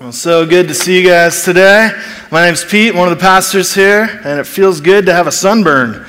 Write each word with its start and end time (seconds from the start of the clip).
Well, 0.00 0.12
so 0.12 0.46
good 0.46 0.68
to 0.68 0.74
see 0.74 0.96
you 0.96 1.04
guys 1.04 1.42
today. 1.42 1.90
My 2.30 2.46
name's 2.46 2.64
Pete, 2.64 2.94
one 2.94 3.08
of 3.10 3.18
the 3.18 3.20
pastors 3.20 3.74
here, 3.74 4.20
and 4.22 4.38
it 4.38 4.44
feels 4.44 4.80
good 4.80 5.06
to 5.06 5.12
have 5.12 5.26
a 5.26 5.32
sunburn. 5.32 6.06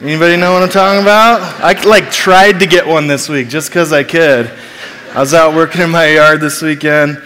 Anybody 0.00 0.36
know 0.36 0.52
what 0.52 0.62
I'm 0.62 0.68
talking 0.68 1.02
about? 1.02 1.40
I 1.60 1.72
like 1.82 2.12
tried 2.12 2.60
to 2.60 2.66
get 2.66 2.86
one 2.86 3.08
this 3.08 3.28
week 3.28 3.48
just 3.48 3.68
because 3.68 3.92
I 3.92 4.04
could. 4.04 4.48
I 5.12 5.18
was 5.18 5.34
out 5.34 5.56
working 5.56 5.80
in 5.80 5.90
my 5.90 6.06
yard 6.10 6.40
this 6.40 6.62
weekend, 6.62 7.20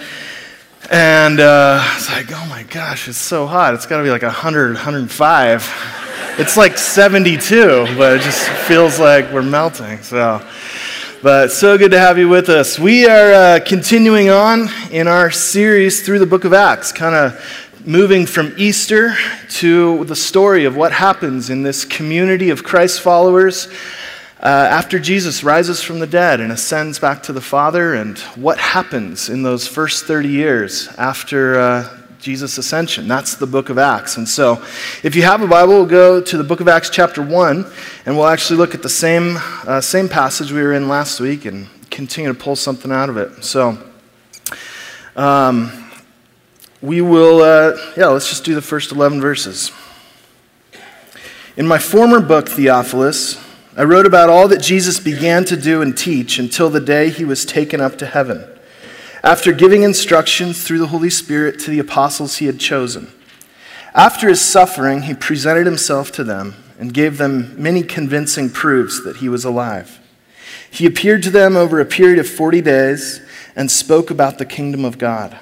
and 0.91 1.39
uh, 1.39 1.83
I 1.83 1.95
was 1.95 2.09
like, 2.09 2.33
"Oh 2.33 2.47
my 2.49 2.63
gosh, 2.63 3.09
it's 3.09 3.19
so 3.19 3.47
hot! 3.47 3.75
It's 3.75 3.85
got 3.85 3.99
to 3.99 4.03
be 4.03 4.09
like 4.09 4.23
100, 4.23 4.69
105." 4.69 6.37
It's 6.39 6.57
like 6.57 6.79
72, 6.79 7.95
but 7.99 8.17
it 8.17 8.23
just 8.23 8.49
feels 8.67 8.99
like 8.99 9.31
we're 9.33 9.43
melting. 9.43 10.03
So. 10.03 10.41
But 11.23 11.51
so 11.51 11.79
good 11.79 11.93
to 11.93 11.99
have 11.99 12.19
you 12.19 12.29
with 12.29 12.51
us. 12.51 12.79
We 12.79 13.07
are 13.07 13.33
uh, 13.33 13.61
continuing 13.65 14.29
on 14.29 14.69
in 14.91 15.09
our 15.09 15.31
series 15.31 16.05
through 16.05 16.19
the 16.19 16.27
book 16.27 16.45
of 16.45 16.53
Acts, 16.53 16.93
kind 16.93 17.15
of 17.15 17.87
moving 17.87 18.27
from 18.27 18.53
Easter 18.59 19.17
to 19.53 20.05
the 20.05 20.15
story 20.15 20.67
of 20.67 20.77
what 20.77 20.93
happens 20.93 21.49
in 21.49 21.63
this 21.63 21.87
community 21.87 22.51
of 22.51 22.63
Christ 22.63 23.01
followers 23.01 23.67
uh, 24.41 24.47
after 24.71 24.99
Jesus 24.99 25.43
rises 25.43 25.83
from 25.83 26.01
the 26.01 26.07
dead 26.07 26.39
and 26.39 26.53
ascends 26.53 26.99
back 26.99 27.23
to 27.25 27.33
the 27.33 27.41
Father, 27.41 27.95
and 27.95 28.19
what 28.37 28.59
happens 28.59 29.31
in 29.31 29.43
those 29.43 29.67
first 29.67 30.05
30 30.05 30.29
years 30.29 30.89
after 30.99 31.59
uh, 31.59 31.96
Jesus' 32.19 32.59
ascension. 32.59 33.09
That's 33.09 33.35
the 33.35 33.47
book 33.47 33.69
of 33.69 33.79
Acts. 33.79 34.17
And 34.17 34.29
so, 34.29 34.63
if 35.03 35.15
you 35.15 35.23
have 35.23 35.43
a 35.43 35.47
Bible, 35.47 35.75
we'll 35.75 35.87
go 35.87 36.21
to 36.21 36.37
the 36.37 36.45
book 36.45 36.61
of 36.61 36.69
Acts, 36.69 36.91
chapter 36.91 37.23
1, 37.23 37.67
and 38.07 38.17
we'll 38.17 38.27
actually 38.27 38.57
look 38.57 38.75
at 38.75 38.83
the 38.83 38.89
same, 38.89 39.37
uh, 39.67 39.81
same 39.81 40.09
passage 40.09 40.53
we 40.53 40.63
were 40.63 40.73
in 40.73 40.89
last 40.89 41.21
week 41.21 41.45
and 41.45 41.69
continue 41.91 42.33
to 42.33 42.39
pull 42.39 42.57
something 42.57 42.91
out 42.91 43.09
of 43.09 43.17
it. 43.17 43.45
So, 43.45 43.79
um, 45.15 45.91
we 46.81 47.01
will, 47.01 47.43
uh, 47.43 47.77
yeah, 47.97 48.07
let's 48.07 48.29
just 48.29 48.45
do 48.45 48.55
the 48.55 48.63
first 48.63 48.93
11 48.93 49.21
verses. 49.21 49.73
In 51.57 51.67
my 51.67 51.79
former 51.79 52.21
book, 52.21 52.49
Theophilus, 52.49 53.43
I 53.77 53.85
wrote 53.85 54.07
about 54.07 54.31
all 54.31 54.49
that 54.49 54.63
Jesus 54.63 55.01
began 55.01 55.45
to 55.47 55.57
do 55.57 55.83
and 55.83 55.97
teach 55.97 56.39
until 56.39 56.71
the 56.71 56.81
day 56.81 57.11
he 57.11 57.25
was 57.25 57.45
taken 57.45 57.81
up 57.81 57.97
to 57.99 58.07
heaven 58.07 58.56
after 59.23 59.53
giving 59.53 59.83
instructions 59.83 60.63
through 60.63 60.79
the 60.79 60.89
Holy 60.89 61.11
Spirit 61.11 61.59
to 61.61 61.71
the 61.71 61.79
apostles 61.79 62.37
he 62.37 62.47
had 62.47 62.61
chosen. 62.61 63.13
After 63.95 64.29
his 64.29 64.41
suffering, 64.41 65.03
he 65.03 65.15
presented 65.15 65.67
himself 65.67 66.13
to 66.13 66.25
them 66.25 66.55
and 66.79 66.93
gave 66.93 67.19
them 67.19 67.55
many 67.61 67.83
convincing 67.83 68.51
proofs 68.51 69.03
that 69.03 69.17
he 69.17 69.29
was 69.29 69.45
alive. 69.45 70.01
He 70.71 70.85
appeared 70.85 71.23
to 71.23 71.31
them 71.31 71.57
over 71.57 71.81
a 71.81 71.87
period 71.87 72.19
of 72.19 72.29
40 72.29 72.61
days 72.61 73.23
and 73.55 73.71
spoke 73.71 74.11
about 74.11 74.37
the 74.37 74.45
kingdom 74.45 74.85
of 74.85 74.99
God. 74.99 75.39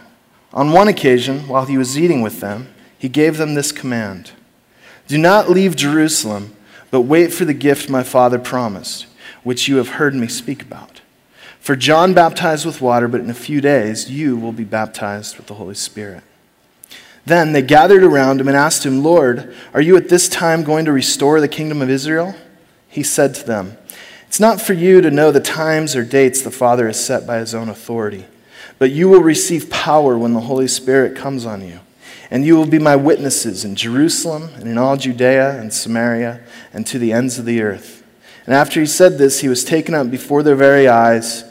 On 0.53 0.70
one 0.70 0.86
occasion, 0.86 1.48
while 1.48 1.66
he 1.66 1.77
was 1.77 1.98
eating 1.98 2.22
with 2.22 2.41
them, 2.41 2.72
he 2.97 3.09
gave 3.09 3.36
them 3.36 3.55
this 3.55 3.72
command 3.72 4.31
Do 5.09 5.19
not 5.19 5.50
leave 5.50 5.75
Jerusalem, 5.75 6.55
but 6.92 7.03
wait 7.03 7.33
for 7.33 7.44
the 7.44 7.53
gift 7.53 7.91
my 7.91 8.05
Father 8.05 8.38
promised, 8.38 9.06
which 9.42 9.66
you 9.66 9.77
have 9.78 9.88
heard 9.88 10.14
me 10.14 10.28
speak 10.28 10.62
about. 10.62 10.94
For 11.64 11.76
John 11.76 12.12
baptized 12.12 12.66
with 12.66 12.82
water, 12.82 13.08
but 13.08 13.22
in 13.22 13.30
a 13.30 13.34
few 13.34 13.62
days 13.62 14.10
you 14.10 14.36
will 14.36 14.52
be 14.52 14.64
baptized 14.64 15.38
with 15.38 15.46
the 15.46 15.54
Holy 15.54 15.74
Spirit. 15.74 16.22
Then 17.24 17.54
they 17.54 17.62
gathered 17.62 18.02
around 18.02 18.38
him 18.38 18.48
and 18.48 18.56
asked 18.56 18.84
him, 18.84 19.02
Lord, 19.02 19.56
are 19.72 19.80
you 19.80 19.96
at 19.96 20.10
this 20.10 20.28
time 20.28 20.62
going 20.62 20.84
to 20.84 20.92
restore 20.92 21.40
the 21.40 21.48
kingdom 21.48 21.80
of 21.80 21.88
Israel? 21.88 22.34
He 22.86 23.02
said 23.02 23.34
to 23.36 23.46
them, 23.46 23.78
It's 24.26 24.38
not 24.38 24.60
for 24.60 24.74
you 24.74 25.00
to 25.00 25.10
know 25.10 25.30
the 25.30 25.40
times 25.40 25.96
or 25.96 26.04
dates 26.04 26.42
the 26.42 26.50
Father 26.50 26.86
has 26.86 27.02
set 27.02 27.26
by 27.26 27.38
his 27.38 27.54
own 27.54 27.70
authority, 27.70 28.26
but 28.78 28.90
you 28.90 29.08
will 29.08 29.22
receive 29.22 29.70
power 29.70 30.18
when 30.18 30.34
the 30.34 30.40
Holy 30.40 30.68
Spirit 30.68 31.16
comes 31.16 31.46
on 31.46 31.66
you. 31.66 31.80
And 32.30 32.44
you 32.44 32.56
will 32.56 32.66
be 32.66 32.78
my 32.78 32.94
witnesses 32.94 33.64
in 33.64 33.74
Jerusalem 33.74 34.50
and 34.56 34.68
in 34.68 34.76
all 34.76 34.98
Judea 34.98 35.58
and 35.58 35.72
Samaria 35.72 36.42
and 36.74 36.86
to 36.88 36.98
the 36.98 37.14
ends 37.14 37.38
of 37.38 37.46
the 37.46 37.62
earth. 37.62 38.04
And 38.44 38.54
after 38.54 38.80
he 38.80 38.86
said 38.86 39.16
this, 39.16 39.41
he 39.41 39.48
was 39.48 39.64
taken 39.64 39.94
up 39.94 40.10
before 40.10 40.42
their 40.42 40.56
very 40.56 40.86
eyes 40.86 41.50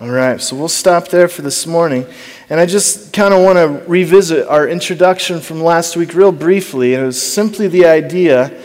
All 0.00 0.10
right, 0.10 0.40
so 0.40 0.54
we'll 0.54 0.68
stop 0.68 1.08
there 1.08 1.26
for 1.26 1.42
this 1.42 1.66
morning. 1.66 2.06
And 2.48 2.60
I 2.60 2.66
just 2.66 3.12
kind 3.12 3.34
of 3.34 3.42
want 3.42 3.56
to 3.56 3.90
revisit 3.90 4.46
our 4.46 4.68
introduction 4.68 5.40
from 5.40 5.60
last 5.60 5.96
week, 5.96 6.14
real 6.14 6.30
briefly. 6.30 6.94
And 6.94 7.02
it 7.02 7.06
was 7.06 7.20
simply 7.20 7.66
the 7.66 7.84
idea 7.84 8.62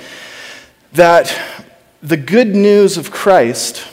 that 0.92 1.36
the 2.04 2.18
good 2.18 2.50
news 2.50 2.98
of 2.98 3.10
Christ 3.10 3.88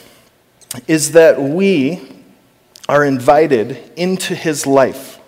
is 0.87 1.13
that 1.13 1.41
we 1.41 2.21
are 2.87 3.03
invited 3.03 3.91
into 3.95 4.35
his 4.35 4.67
life. 4.67 5.19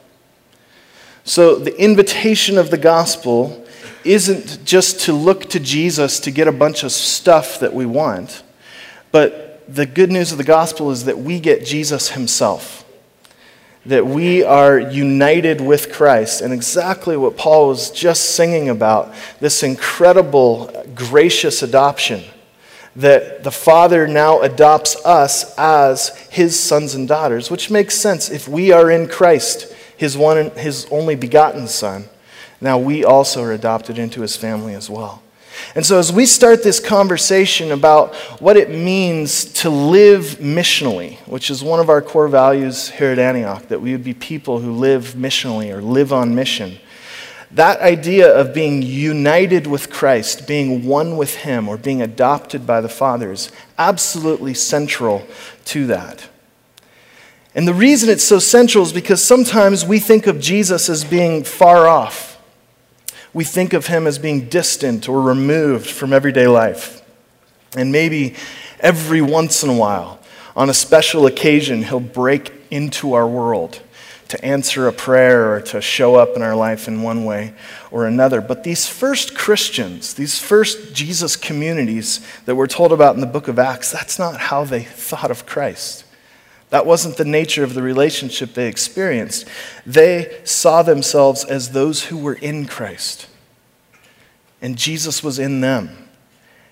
So 1.23 1.55
the 1.55 1.75
invitation 1.81 2.59
of 2.59 2.69
the 2.69 2.77
gospel 2.77 3.65
isn't 4.03 4.63
just 4.63 4.99
to 5.05 5.13
look 5.13 5.49
to 5.49 5.59
Jesus 5.59 6.19
to 6.19 6.29
get 6.29 6.47
a 6.47 6.51
bunch 6.51 6.83
of 6.83 6.91
stuff 6.91 7.59
that 7.59 7.73
we 7.73 7.87
want, 7.87 8.43
but 9.11 9.52
the 9.67 9.85
good 9.85 10.11
news 10.11 10.31
of 10.31 10.37
the 10.37 10.43
gospel 10.43 10.91
is 10.91 11.05
that 11.05 11.17
we 11.17 11.39
get 11.39 11.65
Jesus 11.65 12.11
himself. 12.11 12.85
That 13.85 14.05
we 14.05 14.43
are 14.43 14.79
united 14.79 15.59
with 15.59 15.91
Christ. 15.91 16.41
And 16.41 16.53
exactly 16.53 17.17
what 17.17 17.37
Paul 17.37 17.67
was 17.67 17.91
just 17.91 18.35
singing 18.35 18.69
about 18.69 19.13
this 19.39 19.63
incredible, 19.63 20.85
gracious 20.95 21.61
adoption. 21.61 22.23
That 22.95 23.43
the 23.43 23.51
Father 23.51 24.07
now 24.07 24.41
adopts 24.41 24.95
us 25.03 25.53
as 25.57 26.15
his 26.29 26.59
sons 26.59 26.95
and 26.95 27.07
daughters, 27.07 27.49
which 27.49 27.71
makes 27.71 27.95
sense. 27.95 28.29
If 28.29 28.47
we 28.47 28.71
are 28.71 28.89
in 28.91 29.07
Christ, 29.07 29.73
his, 29.97 30.17
one, 30.17 30.51
his 30.51 30.87
only 30.91 31.15
begotten 31.15 31.67
Son, 31.67 32.05
now 32.61 32.77
we 32.77 33.03
also 33.03 33.43
are 33.43 33.51
adopted 33.51 33.97
into 33.97 34.21
his 34.21 34.37
family 34.37 34.73
as 34.75 34.89
well. 34.89 35.21
And 35.75 35.85
so, 35.85 35.97
as 35.97 36.11
we 36.11 36.25
start 36.25 36.63
this 36.63 36.79
conversation 36.79 37.71
about 37.71 38.15
what 38.39 38.57
it 38.57 38.69
means 38.69 39.45
to 39.61 39.69
live 39.69 40.37
missionally, 40.39 41.17
which 41.27 41.49
is 41.49 41.63
one 41.63 41.79
of 41.79 41.89
our 41.89 42.01
core 42.01 42.27
values 42.27 42.89
here 42.89 43.11
at 43.11 43.19
Antioch, 43.19 43.67
that 43.69 43.81
we 43.81 43.91
would 43.91 44.03
be 44.03 44.13
people 44.13 44.59
who 44.59 44.73
live 44.73 45.15
missionally 45.15 45.73
or 45.73 45.81
live 45.81 46.13
on 46.13 46.35
mission, 46.35 46.77
that 47.51 47.79
idea 47.81 48.35
of 48.35 48.53
being 48.53 48.81
united 48.81 49.67
with 49.67 49.89
Christ, 49.91 50.47
being 50.47 50.85
one 50.85 51.17
with 51.17 51.35
Him, 51.35 51.69
or 51.69 51.77
being 51.77 52.01
adopted 52.01 52.65
by 52.65 52.81
the 52.81 52.89
Father 52.89 53.31
is 53.31 53.51
absolutely 53.77 54.53
central 54.53 55.25
to 55.65 55.87
that. 55.87 56.29
And 57.55 57.67
the 57.67 57.73
reason 57.73 58.09
it's 58.09 58.23
so 58.23 58.39
central 58.39 58.83
is 58.83 58.91
because 58.91 59.23
sometimes 59.23 59.85
we 59.85 59.99
think 59.99 60.25
of 60.25 60.39
Jesus 60.39 60.89
as 60.89 61.03
being 61.03 61.43
far 61.43 61.87
off 61.87 62.32
we 63.33 63.43
think 63.43 63.73
of 63.73 63.87
him 63.87 64.05
as 64.05 64.19
being 64.19 64.47
distant 64.47 65.09
or 65.09 65.21
removed 65.21 65.89
from 65.89 66.13
everyday 66.13 66.47
life. 66.47 67.01
And 67.75 67.91
maybe 67.91 68.35
every 68.79 69.21
once 69.21 69.63
in 69.63 69.69
a 69.69 69.75
while, 69.75 70.19
on 70.55 70.69
a 70.69 70.73
special 70.73 71.25
occasion, 71.25 71.83
he'll 71.83 71.99
break 71.99 72.53
into 72.69 73.13
our 73.13 73.27
world 73.27 73.81
to 74.27 74.43
answer 74.45 74.87
a 74.87 74.93
prayer 74.93 75.53
or 75.53 75.61
to 75.61 75.81
show 75.81 76.15
up 76.15 76.35
in 76.35 76.41
our 76.41 76.55
life 76.55 76.87
in 76.87 77.01
one 77.01 77.25
way 77.25 77.53
or 77.91 78.07
another. 78.07 78.41
But 78.41 78.63
these 78.63 78.87
first 78.87 79.35
Christians, 79.35 80.13
these 80.13 80.39
first 80.39 80.93
Jesus 80.93 81.35
communities 81.35 82.25
that 82.45 82.55
we're 82.55 82.67
told 82.67 82.91
about 82.91 83.15
in 83.15 83.21
the 83.21 83.27
book 83.27 83.47
of 83.47 83.59
Acts, 83.59 83.91
that's 83.91 84.17
not 84.17 84.39
how 84.39 84.63
they 84.63 84.83
thought 84.83 85.29
of 85.29 85.45
Christ. 85.45 86.05
That 86.73 86.87
wasn't 86.87 87.17
the 87.17 87.23
nature 87.23 87.63
of 87.63 87.75
the 87.75 87.83
relationship 87.83 88.55
they 88.55 88.67
experienced. 88.67 89.47
They 89.85 90.39
saw 90.43 90.81
themselves 90.81 91.43
as 91.45 91.69
those 91.69 92.05
who 92.05 92.17
were 92.17 92.33
in 92.33 92.65
Christ. 92.65 93.27
And 94.59 94.75
Jesus 94.75 95.21
was 95.21 95.37
in 95.37 95.61
them. 95.61 96.09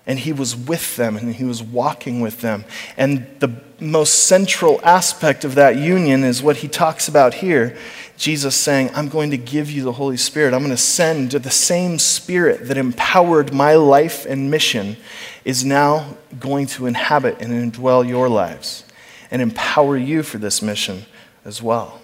And 0.04 0.18
he 0.18 0.32
was 0.32 0.56
with 0.56 0.96
them 0.96 1.16
and 1.16 1.32
he 1.32 1.44
was 1.44 1.62
walking 1.62 2.20
with 2.20 2.40
them. 2.40 2.64
And 2.96 3.28
the 3.38 3.62
most 3.78 4.24
central 4.24 4.80
aspect 4.82 5.44
of 5.44 5.54
that 5.54 5.76
union 5.76 6.24
is 6.24 6.42
what 6.42 6.56
he 6.56 6.66
talks 6.66 7.06
about 7.06 7.34
here. 7.34 7.78
Jesus 8.16 8.56
saying, 8.56 8.90
I'm 8.94 9.08
going 9.08 9.30
to 9.30 9.38
give 9.38 9.70
you 9.70 9.84
the 9.84 9.92
Holy 9.92 10.16
Spirit. 10.16 10.52
I'm 10.52 10.62
going 10.62 10.70
to 10.70 10.76
send 10.76 11.30
the 11.30 11.48
same 11.48 12.00
Spirit 12.00 12.66
that 12.66 12.76
empowered 12.76 13.54
my 13.54 13.76
life 13.76 14.26
and 14.26 14.50
mission 14.50 14.96
is 15.44 15.64
now 15.64 16.16
going 16.40 16.66
to 16.66 16.86
inhabit 16.86 17.40
and 17.40 17.72
indwell 17.72 18.04
your 18.04 18.28
lives 18.28 18.82
and 19.32 19.40
empower 19.40 19.96
you 19.96 20.22
for 20.22 20.38
this 20.38 20.62
mission 20.62 21.06
as 21.44 21.60
well. 21.60 22.00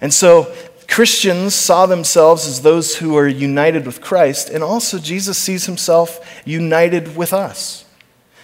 And 0.00 0.12
so 0.12 0.54
Christians 0.86 1.54
saw 1.54 1.86
themselves 1.86 2.46
as 2.46 2.60
those 2.60 2.96
who 2.96 3.16
are 3.16 3.26
united 3.26 3.86
with 3.86 4.02
Christ, 4.02 4.50
and 4.50 4.62
also 4.62 4.98
Jesus 4.98 5.38
sees 5.38 5.64
himself 5.64 6.42
united 6.44 7.16
with 7.16 7.32
us. 7.32 7.86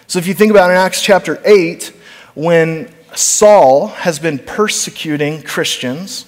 So 0.07 0.17
if 0.17 0.25
you 0.25 0.33
think 0.33 0.49
about 0.49 0.71
in 0.71 0.75
Acts 0.75 1.03
chapter 1.03 1.39
8, 1.45 1.93
when 2.33 2.91
Saul 3.13 3.87
has 3.89 4.17
been 4.17 4.39
persecuting 4.39 5.43
Christians 5.43 6.25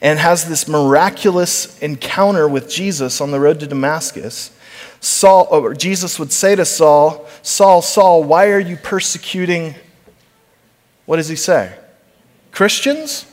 and 0.00 0.20
has 0.20 0.48
this 0.48 0.68
miraculous 0.68 1.76
encounter 1.80 2.48
with 2.48 2.70
Jesus 2.70 3.20
on 3.20 3.32
the 3.32 3.40
road 3.40 3.58
to 3.58 3.66
Damascus, 3.66 4.56
Saul, 5.00 5.74
Jesus 5.74 6.20
would 6.20 6.32
say 6.32 6.54
to 6.54 6.64
Saul, 6.64 7.26
Saul, 7.42 7.82
Saul, 7.82 8.22
why 8.22 8.50
are 8.50 8.60
you 8.60 8.76
persecuting? 8.76 9.74
What 11.08 11.16
does 11.16 11.28
he 11.28 11.36
say? 11.36 11.74
Christians? 12.52 13.24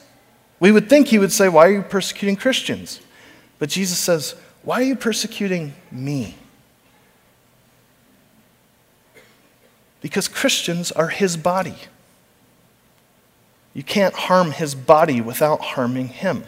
We 0.62 0.72
would 0.72 0.88
think 0.88 1.10
he 1.10 1.20
would 1.20 1.34
say, 1.34 1.50
Why 1.50 1.68
are 1.68 1.72
you 1.74 1.82
persecuting 1.82 2.38
Christians? 2.38 3.02
But 3.60 3.68
Jesus 3.68 4.00
says, 4.00 4.36
Why 4.64 4.80
are 4.80 4.86
you 4.86 4.96
persecuting 4.96 5.74
me? 5.92 6.38
Because 10.00 10.30
Christians 10.30 10.94
are 10.94 11.10
his 11.10 11.36
body. 11.36 11.76
You 13.74 13.84
can't 13.84 14.14
harm 14.16 14.52
his 14.52 14.74
body 14.74 15.20
without 15.20 15.60
harming 15.60 16.08
him. 16.08 16.46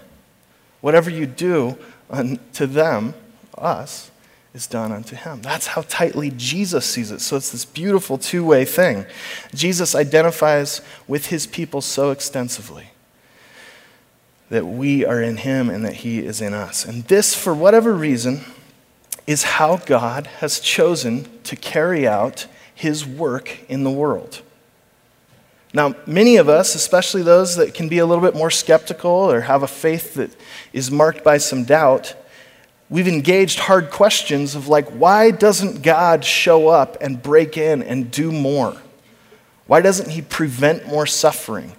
Whatever 0.80 1.10
you 1.10 1.26
do 1.26 1.78
uh, 2.10 2.38
to 2.54 2.66
them, 2.66 3.14
us, 3.58 4.12
is 4.54 4.68
done 4.68 4.92
unto 4.92 5.16
him. 5.16 5.42
That's 5.42 5.68
how 5.68 5.84
tightly 5.84 6.32
Jesus 6.36 6.86
sees 6.86 7.12
it. 7.12 7.22
So 7.22 7.36
it's 7.36 7.52
this 7.52 7.66
beautiful 7.66 8.18
two 8.18 8.46
way 8.46 8.66
thing. 8.66 9.06
Jesus 9.54 9.96
identifies 9.96 10.82
with 11.08 11.28
his 11.28 11.46
people 11.46 11.82
so 11.82 12.12
extensively 12.12 12.90
that 14.50 14.66
we 14.66 15.06
are 15.06 15.22
in 15.22 15.38
him 15.38 15.70
and 15.70 15.84
that 15.86 15.96
he 15.96 16.20
is 16.20 16.42
in 16.42 16.54
us. 16.54 16.86
And 16.86 17.04
this, 17.04 17.36
for 17.36 17.54
whatever 17.54 17.94
reason, 17.94 18.42
is 19.26 19.44
how 19.44 19.78
God 19.78 20.28
has 20.40 20.60
chosen 20.60 21.28
to 21.44 21.56
carry 21.56 22.08
out 22.08 22.48
his 22.74 23.06
work 23.06 23.58
in 23.68 23.84
the 23.84 23.92
world. 23.92 24.42
Now, 25.74 25.96
many 26.06 26.38
of 26.38 26.48
us, 26.48 26.76
especially 26.76 27.24
those 27.24 27.58
that 27.58 27.74
can 27.74 27.90
be 27.90 27.98
a 27.98 28.06
little 28.06 28.24
bit 28.24 28.36
more 28.36 28.50
skeptical 28.50 29.12
or 29.12 29.42
have 29.42 29.64
a 29.64 29.68
faith 29.68 30.14
that 30.14 30.32
is 30.72 30.90
marked 30.90 31.24
by 31.24 31.38
some 31.38 31.66
doubt, 31.66 32.16
we've 32.90 33.08
engaged 33.08 33.60
hard 33.60 33.90
questions 33.90 34.56
of 34.56 34.68
like, 34.68 34.88
why 34.90 35.32
doesn't 35.32 35.82
God 35.82 36.24
show 36.24 36.68
up 36.68 36.98
and 37.02 37.22
break 37.22 37.58
in 37.58 37.84
and 37.84 38.10
do 38.12 38.32
more? 38.32 38.76
Why 39.66 39.82
doesn't 39.82 40.10
he 40.10 40.22
prevent 40.22 40.88
more 40.88 41.06
suffering? 41.06 41.74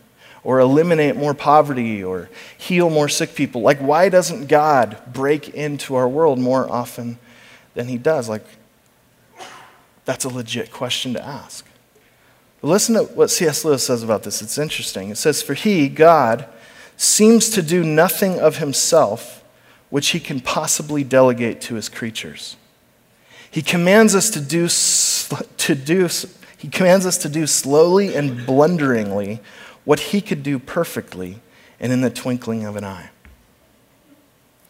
or 0.44 0.60
eliminate 0.60 1.14
more 1.14 1.34
poverty 1.34 2.02
or 2.02 2.30
heal 2.56 2.88
more 2.88 3.08
sick 3.08 3.34
people? 3.34 3.60
Like, 3.60 3.78
why 3.80 4.08
doesn't 4.08 4.46
God 4.46 4.96
break 5.12 5.50
into 5.50 5.94
our 5.94 6.08
world 6.08 6.38
more 6.38 6.70
often 6.70 7.18
than 7.74 7.88
He 7.88 7.98
does? 7.98 8.30
Like, 8.30 8.46
that's 10.06 10.24
a 10.24 10.30
legit 10.30 10.72
question 10.72 11.12
to 11.12 11.22
ask. 11.22 11.66
Listen 12.62 12.94
to 12.94 13.02
what 13.02 13.30
C.S. 13.30 13.62
Lewis 13.62 13.84
says 13.84 14.02
about 14.02 14.22
this. 14.22 14.40
It's 14.40 14.56
interesting. 14.56 15.10
It 15.10 15.18
says, 15.18 15.42
For 15.42 15.52
He, 15.52 15.88
God, 15.88 16.46
seems 16.96 17.50
to 17.50 17.60
do 17.60 17.84
nothing 17.84 18.40
of 18.40 18.56
Himself 18.56 19.37
which 19.90 20.08
He 20.08 20.20
can 20.20 20.40
possibly 20.40 21.04
delegate 21.04 21.60
to 21.62 21.74
His 21.74 21.88
creatures. 21.88 22.56
He 23.50 23.62
commands 23.62 24.14
us 24.14 24.30
to 24.30 24.40
do, 24.40 24.68
to 24.68 25.74
do, 25.74 26.08
he 26.58 26.68
commands 26.68 27.06
us 27.06 27.16
to 27.18 27.28
do 27.28 27.46
slowly 27.46 28.14
and 28.14 28.44
blunderingly 28.44 29.40
what 29.84 30.00
he 30.00 30.20
could 30.20 30.42
do 30.42 30.58
perfectly 30.58 31.40
and 31.80 31.92
in 31.92 32.00
the 32.00 32.10
twinkling 32.10 32.64
of 32.64 32.76
an 32.76 32.84
eye. 32.84 33.10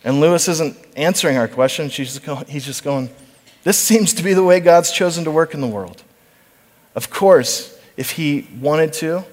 And 0.05 0.21
Lewis 0.21 0.47
isn't 0.49 0.77
answering 0.97 1.37
our 1.37 1.49
question. 1.49 1.89
Just 1.89 2.23
going, 2.23 2.47
he's 2.47 2.65
just 2.65 2.85
going, 2.85 3.11
This 3.65 3.79
seems 3.79 4.15
to 4.15 4.23
be 4.23 4.33
the 4.33 4.45
way 4.45 4.61
God's 4.61 4.93
chosen 4.93 5.25
to 5.25 5.31
work 5.31 5.55
in 5.55 5.61
the 5.61 5.67
world. 5.67 6.03
Of 6.95 7.11
course, 7.11 7.79
if 7.97 8.13
he 8.13 8.49
wanted 8.61 8.93
to, 8.95 9.25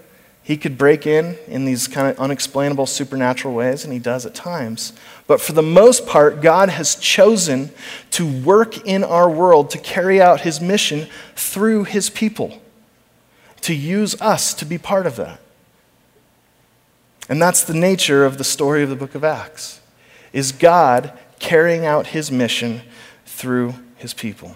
he 0.46 0.58
could 0.58 0.78
break 0.78 1.08
in 1.08 1.40
in 1.48 1.66
these 1.66 1.88
kind 1.88 2.08
of 2.08 2.20
unexplainable 2.20 2.86
supernatural 2.86 3.56
ways, 3.56 3.84
and 3.84 3.92
he 3.92 3.98
does 3.98 4.28
at 4.28 4.36
times. 4.36 4.94
But 5.26 5.42
for 5.42 5.54
the 5.54 5.64
most 5.64 6.06
part, 6.06 6.40
God 6.40 6.70
has 6.70 6.94
chosen 6.94 7.72
to 8.12 8.44
work 8.44 8.86
in 8.86 9.04
our 9.04 9.28
world 9.28 9.72
to 9.72 9.80
carry 9.80 10.22
out 10.22 10.42
his 10.42 10.62
mission 10.62 11.08
through 11.36 11.86
his 11.86 12.12
people, 12.12 12.62
to 13.62 13.74
use 13.74 14.22
us 14.22 14.54
to 14.54 14.66
be 14.66 14.78
part 14.78 15.08
of 15.08 15.16
that. 15.16 15.40
And 17.28 17.42
that's 17.42 17.64
the 17.64 17.74
nature 17.74 18.24
of 18.24 18.38
the 18.38 18.44
story 18.44 18.84
of 18.84 18.90
the 18.90 18.96
book 18.96 19.16
of 19.16 19.24
Acts. 19.24 19.82
Is 20.32 20.52
God 20.52 21.12
carrying 21.40 21.88
out 21.88 22.06
his 22.06 22.32
mission 22.32 22.84
through 23.26 23.74
his 23.98 24.14
people. 24.14 24.56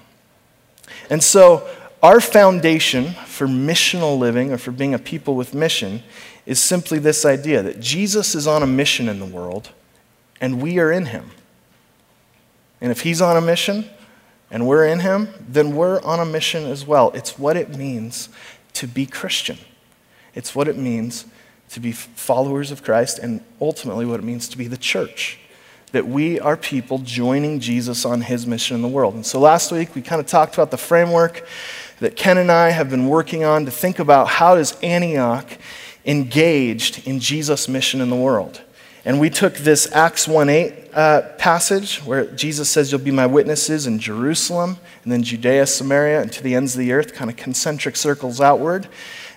And 1.10 1.24
so 1.24 1.68
our 2.02 2.22
foundation 2.22 3.12
for 3.26 3.48
missional 3.48 4.18
living 4.18 4.52
or 4.52 4.58
for 4.58 4.72
being 4.72 4.94
a 4.94 5.00
people 5.00 5.36
with 5.36 5.54
mission 5.54 6.04
is 6.46 6.62
simply 6.62 7.00
this 7.00 7.26
idea 7.26 7.62
that 7.62 7.80
Jesus 7.80 8.36
is 8.36 8.48
on 8.48 8.64
a 8.64 8.68
mission 8.68 9.10
in 9.10 9.20
the 9.20 9.26
world 9.26 9.70
and 10.42 10.62
we 10.62 10.80
are 10.80 10.92
in 10.92 11.08
him. 11.08 11.32
And 12.82 12.92
if 12.92 13.02
he's 13.02 13.22
on 13.22 13.36
a 13.36 13.42
mission 13.42 13.90
and 14.50 14.66
we're 14.66 14.86
in 14.86 15.02
him, 15.02 15.30
then 15.40 15.76
we're 15.76 16.02
on 16.02 16.20
a 16.20 16.26
mission 16.26 16.66
as 16.66 16.86
well. 16.86 17.12
It's 17.12 17.38
what 17.38 17.58
it 17.58 17.76
means 17.78 18.30
to 18.74 18.88
be 18.88 19.06
Christian. 19.06 19.58
It's 20.34 20.56
what 20.56 20.68
it 20.68 20.78
means 20.78 21.26
to 21.70 21.80
be 21.80 21.92
followers 21.92 22.72
of 22.72 22.84
Christ, 22.84 23.20
and 23.20 23.44
ultimately 23.62 24.06
what 24.06 24.20
it 24.20 24.24
means 24.24 24.48
to 24.50 24.58
be 24.58 24.68
the 24.68 24.78
church. 24.78 25.40
That 25.92 26.08
we 26.08 26.40
are 26.40 26.58
people 26.58 27.00
joining 27.00 27.60
Jesus 27.60 28.06
on 28.06 28.22
his 28.22 28.48
mission 28.48 28.76
in 28.76 28.82
the 28.82 28.88
world. 28.88 29.14
And 29.16 29.26
so 29.26 29.40
last 29.40 29.72
week 29.72 29.94
we 29.96 30.02
kind 30.02 30.20
of 30.20 30.28
talked 30.28 30.56
about 30.56 30.72
the 30.72 30.78
framework 30.78 31.48
that 32.00 32.16
Ken 32.16 32.38
and 32.38 32.52
I 32.52 32.70
have 32.70 32.90
been 32.90 33.08
working 33.08 33.44
on 33.44 33.66
to 33.66 33.72
think 33.72 34.00
about 34.00 34.28
how 34.28 34.56
does 34.56 34.80
Antioch 34.82 35.58
engaged 36.06 37.08
in 37.08 37.20
Jesus' 37.20 37.68
mission 37.68 38.02
in 38.02 38.10
the 38.10 38.16
world. 38.16 38.62
And 39.06 39.20
we 39.20 39.30
took 39.30 39.56
this 39.56 39.92
Acts 39.94 40.28
1 40.28 40.50
8 40.50 40.74
uh, 40.94 41.22
passage 41.38 42.00
where 42.00 42.26
Jesus 42.26 42.70
says, 42.70 42.92
You'll 42.92 43.02
be 43.02 43.12
my 43.12 43.26
witnesses 43.26 43.88
in 43.88 44.00
Jerusalem, 44.00 44.78
and 45.04 45.12
then 45.12 45.24
Judea, 45.24 45.68
Samaria, 45.68 46.22
and 46.22 46.32
to 46.34 46.44
the 46.44 46.56
ends 46.56 46.76
of 46.76 46.80
the 46.80 46.92
earth, 46.92 47.14
kind 47.14 47.30
of 47.30 47.38
concentric 47.38 47.96
circles 47.96 48.42
outward 48.42 48.88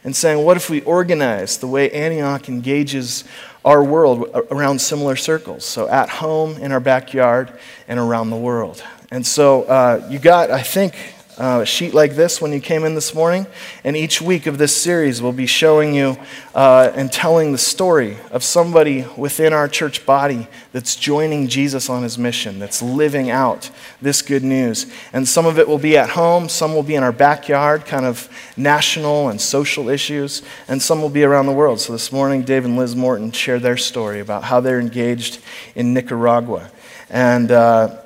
and 0.04 0.14
saying, 0.14 0.44
what 0.44 0.56
if 0.56 0.68
we 0.68 0.80
organize 0.82 1.58
the 1.58 1.66
way 1.66 1.90
Antioch 1.90 2.48
engages 2.48 3.24
our 3.64 3.82
world 3.82 4.28
around 4.50 4.80
similar 4.80 5.16
circles? 5.16 5.64
So 5.64 5.88
at 5.88 6.08
home, 6.08 6.56
in 6.56 6.72
our 6.72 6.80
backyard, 6.80 7.52
and 7.86 8.00
around 8.00 8.30
the 8.30 8.36
world. 8.36 8.82
And 9.10 9.26
so 9.26 9.62
uh, 9.64 10.06
you 10.10 10.18
got, 10.18 10.50
I 10.50 10.62
think, 10.62 10.94
uh, 11.38 11.61
a 11.62 11.67
sheet 11.67 11.94
like 11.94 12.14
this 12.14 12.40
when 12.40 12.52
you 12.52 12.61
came 12.61 12.84
in 12.84 12.94
this 12.94 13.14
morning. 13.14 13.46
And 13.84 13.96
each 13.96 14.20
week 14.20 14.46
of 14.46 14.58
this 14.58 14.76
series, 14.76 15.23
we'll 15.23 15.32
be 15.32 15.46
showing 15.46 15.94
you 15.94 16.17
uh, 16.55 16.93
and 16.94 17.10
telling 17.10 17.53
the 17.53 17.58
story 17.58 18.19
of 18.31 18.44
somebody 18.44 19.06
within 19.17 19.53
our 19.53 19.69
church 19.69 20.05
body 20.05 20.46
that's 20.72 20.94
joining 20.94 21.48
Jesus 21.48 21.89
on 21.89 22.03
his 22.03 22.19
mission, 22.19 22.58
that's 22.58 22.82
living 22.82 23.31
out 23.31 23.70
this 24.01 24.20
good 24.20 24.44
news. 24.44 24.93
And 25.12 25.27
some 25.27 25.46
of 25.46 25.58
it 25.58 25.67
will 25.67 25.79
be 25.79 25.96
at 25.96 26.10
home, 26.10 26.48
some 26.48 26.74
will 26.74 26.82
be 26.82 26.94
in 26.94 27.03
our 27.03 27.12
backyard, 27.12 27.86
kind 27.86 28.05
of 28.05 28.29
national 28.56 29.29
and 29.29 29.41
social 29.41 29.89
issues, 29.89 30.43
and 30.69 30.82
some 30.82 31.01
will 31.01 31.08
be 31.08 31.24
around 31.24 31.46
the 31.46 31.53
world. 31.53 31.81
So 31.81 31.93
this 31.93 32.12
morning, 32.12 32.43
Dave 32.43 32.65
and 32.65 32.77
Liz 32.77 32.94
Morton 32.94 33.32
shared 33.32 33.62
their 33.62 33.77
story 33.77 34.20
about 34.20 34.44
how 34.44 34.60
they're 34.60 34.81
engaged 34.81 35.41
in 35.74 35.94
Nicaragua. 35.94 36.70
And 37.08 37.51
uh, 37.51 37.98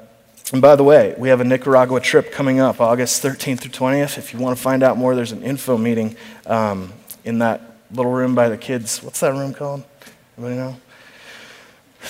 and 0.53 0.63
by 0.63 0.77
the 0.77 0.85
way, 0.85 1.15
we 1.19 1.29
have 1.29 1.41
a 1.41 1.45
Nicaragua 1.45 2.01
trip 2.01 2.31
coming 2.31 2.61
up 2.61 2.81
August 2.81 3.23
13th 3.23 3.61
through 3.61 3.73
20th. 3.73 4.17
If 4.17 4.33
you 4.33 4.39
want 4.39 4.57
to 4.57 4.63
find 4.63 4.83
out 4.85 4.97
more, 4.97 5.17
there's 5.17 5.33
an 5.33 5.43
info 5.43 5.77
meeting 5.77 6.17
um, 6.47 6.93
in 7.25 7.41
that 7.41 7.79
little 7.91 8.13
room 8.13 8.37
by 8.37 8.49
the 8.49 8.57
kids. 8.57 9.03
What's 9.03 9.21
that 9.21 9.33
room 9.33 9.53
called? 9.53 9.83
Anybody 10.39 10.57
know? 10.57 10.77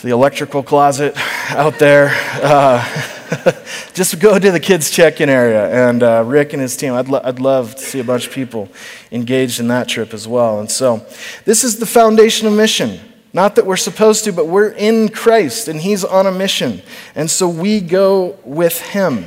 The 0.03 0.11
electrical 0.11 0.63
closet 0.63 1.15
out 1.49 1.79
there. 1.79 2.11
Uh, 2.43 2.85
just 3.95 4.21
go 4.21 4.39
to 4.39 4.51
the 4.51 4.61
kids' 4.61 4.91
check 4.91 5.23
in 5.23 5.31
area. 5.31 5.89
And 5.89 6.03
uh, 6.03 6.23
Rick 6.27 6.53
and 6.53 6.61
his 6.61 6.77
team, 6.77 6.93
I'd, 6.93 7.09
lo- 7.09 7.23
I'd 7.25 7.41
love 7.41 7.75
to 7.77 7.83
see 7.83 8.01
a 8.01 8.05
bunch 8.05 8.27
of 8.27 8.35
people 8.35 8.69
engaged 9.11 9.61
in 9.61 9.69
that 9.69 9.89
trip 9.89 10.13
as 10.13 10.29
well. 10.29 10.61
And 10.61 10.71
so, 10.71 11.07
this 11.47 11.65
is 11.65 11.79
the 11.79 11.87
foundation 11.87 12.47
of 12.47 12.53
mission. 12.53 13.01
Not 13.37 13.57
that 13.57 13.67
we're 13.67 13.77
supposed 13.77 14.25
to, 14.25 14.33
but 14.33 14.47
we're 14.47 14.71
in 14.71 15.11
Christ 15.11 15.69
and 15.69 15.79
He's 15.79 16.07
on 16.07 16.27
a 16.27 16.33
mission. 16.33 16.81
And 17.15 17.31
so 17.31 17.47
we 17.47 17.83
go 17.83 18.39
with 18.45 18.81
Him. 18.81 19.27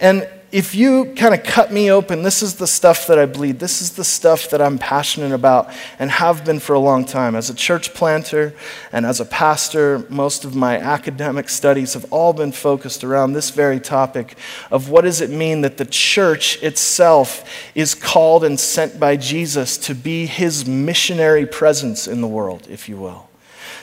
And 0.00 0.26
if 0.50 0.74
you 0.74 1.12
kind 1.14 1.34
of 1.34 1.42
cut 1.42 1.70
me 1.70 1.90
open, 1.90 2.22
this 2.22 2.42
is 2.42 2.54
the 2.54 2.66
stuff 2.66 3.06
that 3.08 3.18
I 3.18 3.26
bleed. 3.26 3.58
This 3.58 3.82
is 3.82 3.92
the 3.92 4.02
stuff 4.02 4.48
that 4.48 4.62
I'm 4.62 4.78
passionate 4.78 5.32
about 5.32 5.70
and 5.98 6.10
have 6.10 6.42
been 6.42 6.58
for 6.58 6.72
a 6.72 6.78
long 6.78 7.04
time. 7.04 7.36
As 7.36 7.50
a 7.50 7.54
church 7.54 7.92
planter 7.92 8.54
and 8.92 9.04
as 9.04 9.20
a 9.20 9.26
pastor, 9.26 10.06
most 10.08 10.46
of 10.46 10.56
my 10.56 10.78
academic 10.78 11.50
studies 11.50 11.92
have 11.92 12.10
all 12.10 12.32
been 12.32 12.52
focused 12.52 13.04
around 13.04 13.34
this 13.34 13.50
very 13.50 13.78
topic 13.78 14.38
of 14.70 14.88
what 14.88 15.02
does 15.02 15.20
it 15.20 15.28
mean 15.28 15.60
that 15.60 15.76
the 15.76 15.84
church 15.84 16.62
itself 16.62 17.44
is 17.74 17.94
called 17.94 18.42
and 18.42 18.58
sent 18.58 18.98
by 18.98 19.18
Jesus 19.18 19.76
to 19.76 19.94
be 19.94 20.24
his 20.24 20.66
missionary 20.66 21.44
presence 21.44 22.08
in 22.08 22.22
the 22.22 22.26
world, 22.26 22.66
if 22.70 22.88
you 22.88 22.96
will. 22.96 23.29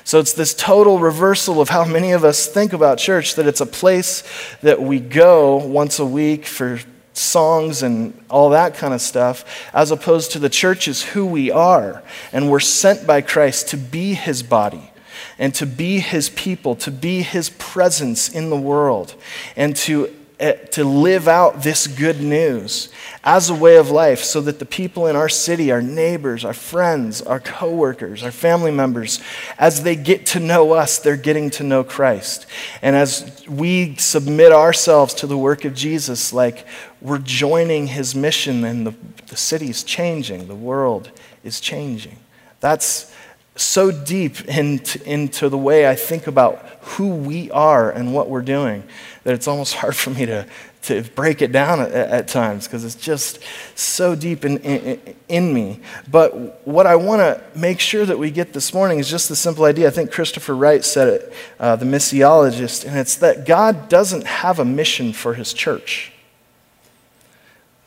So 0.07 0.21
it's 0.21 0.31
this 0.31 0.53
total 0.53 0.99
reversal 0.99 1.59
of 1.59 1.67
how 1.67 1.83
many 1.83 2.13
of 2.13 2.23
us 2.23 2.47
think 2.47 2.71
about 2.71 2.97
church 2.97 3.35
that 3.35 3.45
it's 3.45 3.59
a 3.59 3.65
place 3.65 4.23
that 4.61 4.81
we 4.81 5.01
go 5.01 5.57
once 5.57 5.99
a 5.99 6.05
week 6.05 6.45
for 6.45 6.79
songs 7.11 7.83
and 7.83 8.17
all 8.29 8.51
that 8.51 8.75
kind 8.75 8.93
of 8.93 9.01
stuff, 9.01 9.43
as 9.73 9.91
opposed 9.91 10.31
to 10.31 10.39
the 10.39 10.47
church 10.47 10.87
is 10.87 11.03
who 11.03 11.25
we 11.25 11.51
are. 11.51 12.01
And 12.31 12.49
we're 12.49 12.61
sent 12.61 13.05
by 13.05 13.19
Christ 13.19 13.67
to 13.71 13.77
be 13.77 14.13
his 14.13 14.43
body 14.43 14.93
and 15.37 15.53
to 15.55 15.65
be 15.65 15.99
his 15.99 16.29
people, 16.29 16.75
to 16.77 16.91
be 16.91 17.21
his 17.21 17.49
presence 17.49 18.29
in 18.29 18.49
the 18.49 18.55
world, 18.55 19.13
and 19.57 19.75
to, 19.75 20.15
Eh, 20.39 20.51
to 20.51 20.83
live 20.83 21.27
out 21.27 21.63
this 21.63 21.87
good 21.87 22.21
news 22.21 22.89
as 23.23 23.49
a 23.49 23.55
way 23.55 23.77
of 23.77 23.89
life 23.89 24.23
so 24.23 24.39
that 24.39 24.59
the 24.59 24.67
people 24.67 25.07
in 25.07 25.15
our 25.15 25.29
city, 25.29 25.71
our 25.71 25.81
neighbors, 25.81 26.45
our 26.45 26.53
friends, 26.53 27.23
our 27.23 27.39
coworkers, 27.39 28.21
our 28.21 28.29
family 28.29 28.69
members, 28.69 29.19
as 29.57 29.81
they 29.81 29.95
get 29.95 30.27
to 30.27 30.39
know 30.39 30.73
us, 30.73 30.99
they're 30.99 31.17
getting 31.17 31.49
to 31.49 31.63
know 31.63 31.83
Christ. 31.83 32.45
And 32.83 32.95
as 32.95 33.43
we 33.49 33.95
submit 33.95 34.51
ourselves 34.51 35.15
to 35.15 35.27
the 35.27 35.37
work 35.37 35.65
of 35.65 35.73
Jesus, 35.73 36.31
like 36.31 36.67
we're 37.01 37.17
joining 37.17 37.87
his 37.87 38.13
mission 38.13 38.63
and 38.63 38.85
the, 38.85 38.93
the 39.29 39.37
city's 39.37 39.81
changing, 39.81 40.47
the 40.47 40.55
world 40.55 41.09
is 41.43 41.59
changing. 41.59 42.17
That's 42.59 43.11
so 43.57 43.91
deep 43.91 44.45
into, 44.45 45.03
into 45.09 45.49
the 45.49 45.57
way 45.57 45.87
I 45.87 45.95
think 45.95 46.27
about 46.27 46.65
who 46.81 47.09
we 47.09 47.51
are 47.51 47.91
and 47.91 48.13
what 48.13 48.29
we're 48.29 48.41
doing 48.41 48.83
that 49.23 49.33
it's 49.33 49.47
almost 49.47 49.73
hard 49.81 49.95
for 49.95 50.11
me 50.11 50.25
to, 50.25 50.47
to 50.83 51.03
break 51.15 51.41
it 51.41 51.51
down 51.51 51.81
at, 51.81 51.91
at 51.91 52.27
times 52.27 52.65
because 52.65 52.85
it's 52.85 52.95
just 52.95 53.39
so 53.75 54.15
deep 54.15 54.45
in, 54.45 54.57
in, 54.59 55.15
in, 55.27 55.53
me. 55.53 55.81
But 56.09 56.65
what 56.65 56.87
I 56.87 56.95
want 56.95 57.19
to 57.19 57.43
make 57.59 57.79
sure 57.79 58.05
that 58.05 58.17
we 58.17 58.31
get 58.31 58.53
this 58.53 58.73
morning 58.73 58.99
is 58.99 59.09
just 59.09 59.27
the 59.27 59.35
simple 59.35 59.65
idea. 59.65 59.87
I 59.87 59.91
think 59.91 60.11
Christopher 60.11 60.55
Wright 60.55 60.83
said 60.83 61.09
it, 61.09 61.33
uh, 61.59 61.75
the 61.75 61.85
missiologist, 61.85 62.85
and 62.87 62.97
it's 62.97 63.15
that 63.17 63.45
God 63.45 63.89
doesn't 63.89 64.25
have 64.25 64.59
a 64.59 64.65
mission 64.65 65.11
for 65.11 65.33
his 65.33 65.53
church. 65.53 66.13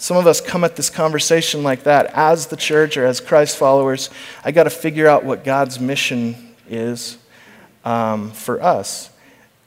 Some 0.00 0.16
of 0.16 0.26
us 0.26 0.40
come 0.40 0.64
at 0.64 0.76
this 0.76 0.88
conversation 0.88 1.62
like 1.62 1.82
that 1.82 2.06
as 2.14 2.46
the 2.46 2.56
church 2.56 2.96
or 2.96 3.04
as 3.04 3.20
Christ 3.20 3.58
followers. 3.58 4.08
I 4.42 4.50
got 4.50 4.64
to 4.64 4.70
figure 4.70 5.06
out 5.06 5.26
what 5.26 5.44
God's 5.44 5.78
mission 5.78 6.54
is 6.70 7.18
um, 7.84 8.30
for 8.30 8.62
us. 8.62 9.10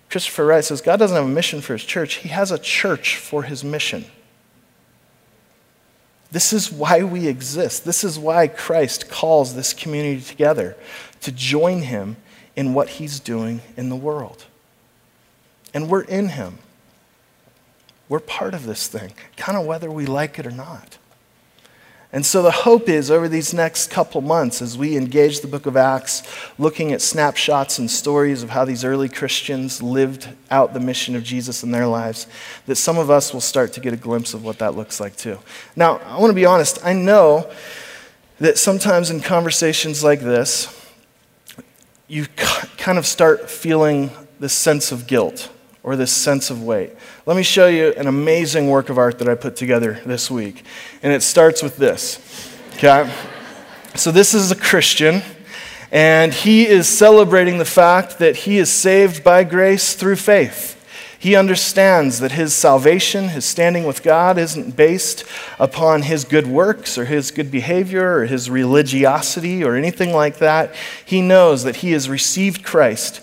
Christopher 0.09 0.47
Wright 0.47 0.63
says 0.65 0.81
God 0.81 0.97
doesn't 0.97 1.15
have 1.15 1.25
a 1.25 1.29
mission 1.29 1.61
for 1.61 1.73
his 1.73 1.83
church, 1.83 2.15
he 2.15 2.29
has 2.29 2.49
a 2.49 2.57
church 2.57 3.17
for 3.17 3.43
his 3.43 3.63
mission. 3.63 4.05
This 6.31 6.51
is 6.51 6.71
why 6.71 7.03
we 7.03 7.27
exist. 7.27 7.85
This 7.85 8.03
is 8.03 8.17
why 8.17 8.47
Christ 8.47 9.09
calls 9.09 9.53
this 9.53 9.71
community 9.71 10.19
together 10.19 10.75
to 11.21 11.31
join 11.31 11.83
him 11.83 12.17
in 12.55 12.73
what 12.73 12.89
he's 12.89 13.19
doing 13.19 13.61
in 13.77 13.89
the 13.89 13.95
world. 13.95 14.45
And 15.75 15.89
we're 15.89 16.01
in 16.01 16.29
him. 16.29 16.57
We're 18.13 18.19
part 18.19 18.53
of 18.53 18.67
this 18.67 18.87
thing, 18.87 19.13
kind 19.37 19.57
of 19.57 19.65
whether 19.65 19.89
we 19.89 20.05
like 20.05 20.37
it 20.37 20.45
or 20.45 20.51
not. 20.51 20.99
And 22.11 22.23
so 22.23 22.43
the 22.43 22.51
hope 22.51 22.87
is 22.87 23.09
over 23.09 23.27
these 23.27 23.55
next 23.55 23.89
couple 23.89 24.21
months, 24.21 24.61
as 24.61 24.77
we 24.77 24.95
engage 24.95 25.39
the 25.39 25.47
book 25.47 25.65
of 25.65 25.75
Acts, 25.75 26.21
looking 26.59 26.93
at 26.93 27.01
snapshots 27.01 27.79
and 27.79 27.89
stories 27.89 28.43
of 28.43 28.51
how 28.51 28.65
these 28.65 28.85
early 28.85 29.09
Christians 29.09 29.81
lived 29.81 30.29
out 30.51 30.75
the 30.75 30.79
mission 30.79 31.15
of 31.15 31.23
Jesus 31.23 31.63
in 31.63 31.71
their 31.71 31.87
lives, 31.87 32.27
that 32.67 32.75
some 32.75 32.99
of 32.99 33.09
us 33.09 33.33
will 33.33 33.41
start 33.41 33.73
to 33.73 33.79
get 33.79 33.93
a 33.93 33.97
glimpse 33.97 34.35
of 34.35 34.45
what 34.45 34.59
that 34.59 34.75
looks 34.75 34.99
like 34.99 35.15
too. 35.15 35.39
Now, 35.75 35.97
I 36.05 36.19
want 36.19 36.29
to 36.29 36.35
be 36.35 36.45
honest, 36.45 36.85
I 36.85 36.93
know 36.93 37.51
that 38.37 38.59
sometimes 38.59 39.09
in 39.09 39.21
conversations 39.21 40.03
like 40.03 40.19
this, 40.19 40.87
you 42.07 42.27
kind 42.77 42.99
of 42.99 43.07
start 43.07 43.49
feeling 43.49 44.11
this 44.39 44.53
sense 44.53 44.91
of 44.91 45.07
guilt 45.07 45.49
or 45.83 45.97
this 45.97 46.11
sense 46.11 46.49
of 46.49 46.63
weight. 46.63 46.91
Let 47.25 47.35
me 47.35 47.43
show 47.43 47.67
you 47.67 47.93
an 47.97 48.07
amazing 48.07 48.69
work 48.69 48.89
of 48.89 48.97
art 48.97 49.19
that 49.19 49.27
I 49.27 49.35
put 49.35 49.55
together 49.55 49.99
this 50.05 50.31
week. 50.31 50.63
And 51.03 51.11
it 51.11 51.21
starts 51.21 51.61
with 51.61 51.77
this. 51.77 52.49
Okay? 52.75 53.13
So, 53.95 54.11
this 54.11 54.33
is 54.33 54.49
a 54.49 54.55
Christian, 54.55 55.21
and 55.91 56.33
he 56.33 56.65
is 56.65 56.87
celebrating 56.87 57.59
the 57.59 57.65
fact 57.65 58.17
that 58.17 58.37
he 58.37 58.57
is 58.57 58.71
saved 58.71 59.23
by 59.23 59.43
grace 59.43 59.93
through 59.93 60.15
faith. 60.15 60.71
He 61.19 61.35
understands 61.35 62.19
that 62.19 62.33
his 62.33 62.53
salvation, 62.53 63.29
his 63.29 63.45
standing 63.45 63.85
with 63.85 64.03
God, 64.03 64.37
isn't 64.37 64.75
based 64.75 65.23
upon 65.57 66.01
his 66.01 66.25
good 66.25 66.47
works 66.47 66.97
or 66.97 67.05
his 67.05 67.31
good 67.31 67.49
behavior 67.49 68.17
or 68.17 68.25
his 68.25 68.49
religiosity 68.49 69.63
or 69.63 69.75
anything 69.75 70.11
like 70.11 70.39
that. 70.39 70.75
He 71.05 71.21
knows 71.21 71.63
that 71.63 71.77
he 71.77 71.91
has 71.91 72.09
received 72.09 72.65
Christ 72.65 73.21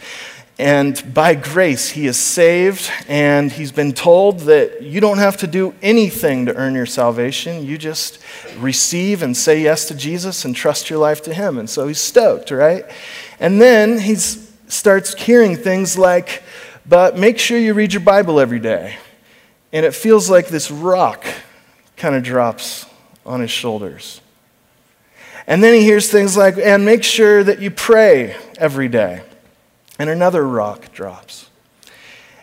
and 0.60 1.14
by 1.14 1.36
grace, 1.36 1.88
he 1.88 2.06
is 2.06 2.18
saved, 2.18 2.90
and 3.08 3.50
he's 3.50 3.72
been 3.72 3.94
told 3.94 4.40
that 4.40 4.82
you 4.82 5.00
don't 5.00 5.16
have 5.16 5.38
to 5.38 5.46
do 5.46 5.72
anything 5.80 6.44
to 6.44 6.54
earn 6.54 6.74
your 6.74 6.84
salvation. 6.84 7.64
You 7.64 7.78
just 7.78 8.18
receive 8.58 9.22
and 9.22 9.34
say 9.34 9.62
yes 9.62 9.88
to 9.88 9.94
Jesus 9.94 10.44
and 10.44 10.54
trust 10.54 10.90
your 10.90 10.98
life 10.98 11.22
to 11.22 11.32
him. 11.32 11.56
And 11.56 11.70
so 11.70 11.88
he's 11.88 11.98
stoked, 11.98 12.50
right? 12.50 12.84
And 13.38 13.58
then 13.58 14.00
he 14.00 14.16
starts 14.16 15.14
hearing 15.14 15.56
things 15.56 15.96
like, 15.96 16.42
but 16.84 17.16
make 17.16 17.38
sure 17.38 17.58
you 17.58 17.72
read 17.72 17.94
your 17.94 18.02
Bible 18.02 18.38
every 18.38 18.60
day. 18.60 18.96
And 19.72 19.86
it 19.86 19.94
feels 19.94 20.28
like 20.28 20.48
this 20.48 20.70
rock 20.70 21.24
kind 21.96 22.14
of 22.14 22.22
drops 22.22 22.84
on 23.24 23.40
his 23.40 23.50
shoulders. 23.50 24.20
And 25.46 25.64
then 25.64 25.72
he 25.72 25.84
hears 25.84 26.10
things 26.10 26.36
like, 26.36 26.58
and 26.58 26.84
make 26.84 27.02
sure 27.02 27.42
that 27.42 27.62
you 27.62 27.70
pray 27.70 28.36
every 28.58 28.88
day 28.88 29.22
and 30.00 30.08
another 30.08 30.48
rock 30.48 30.92
drops. 30.94 31.50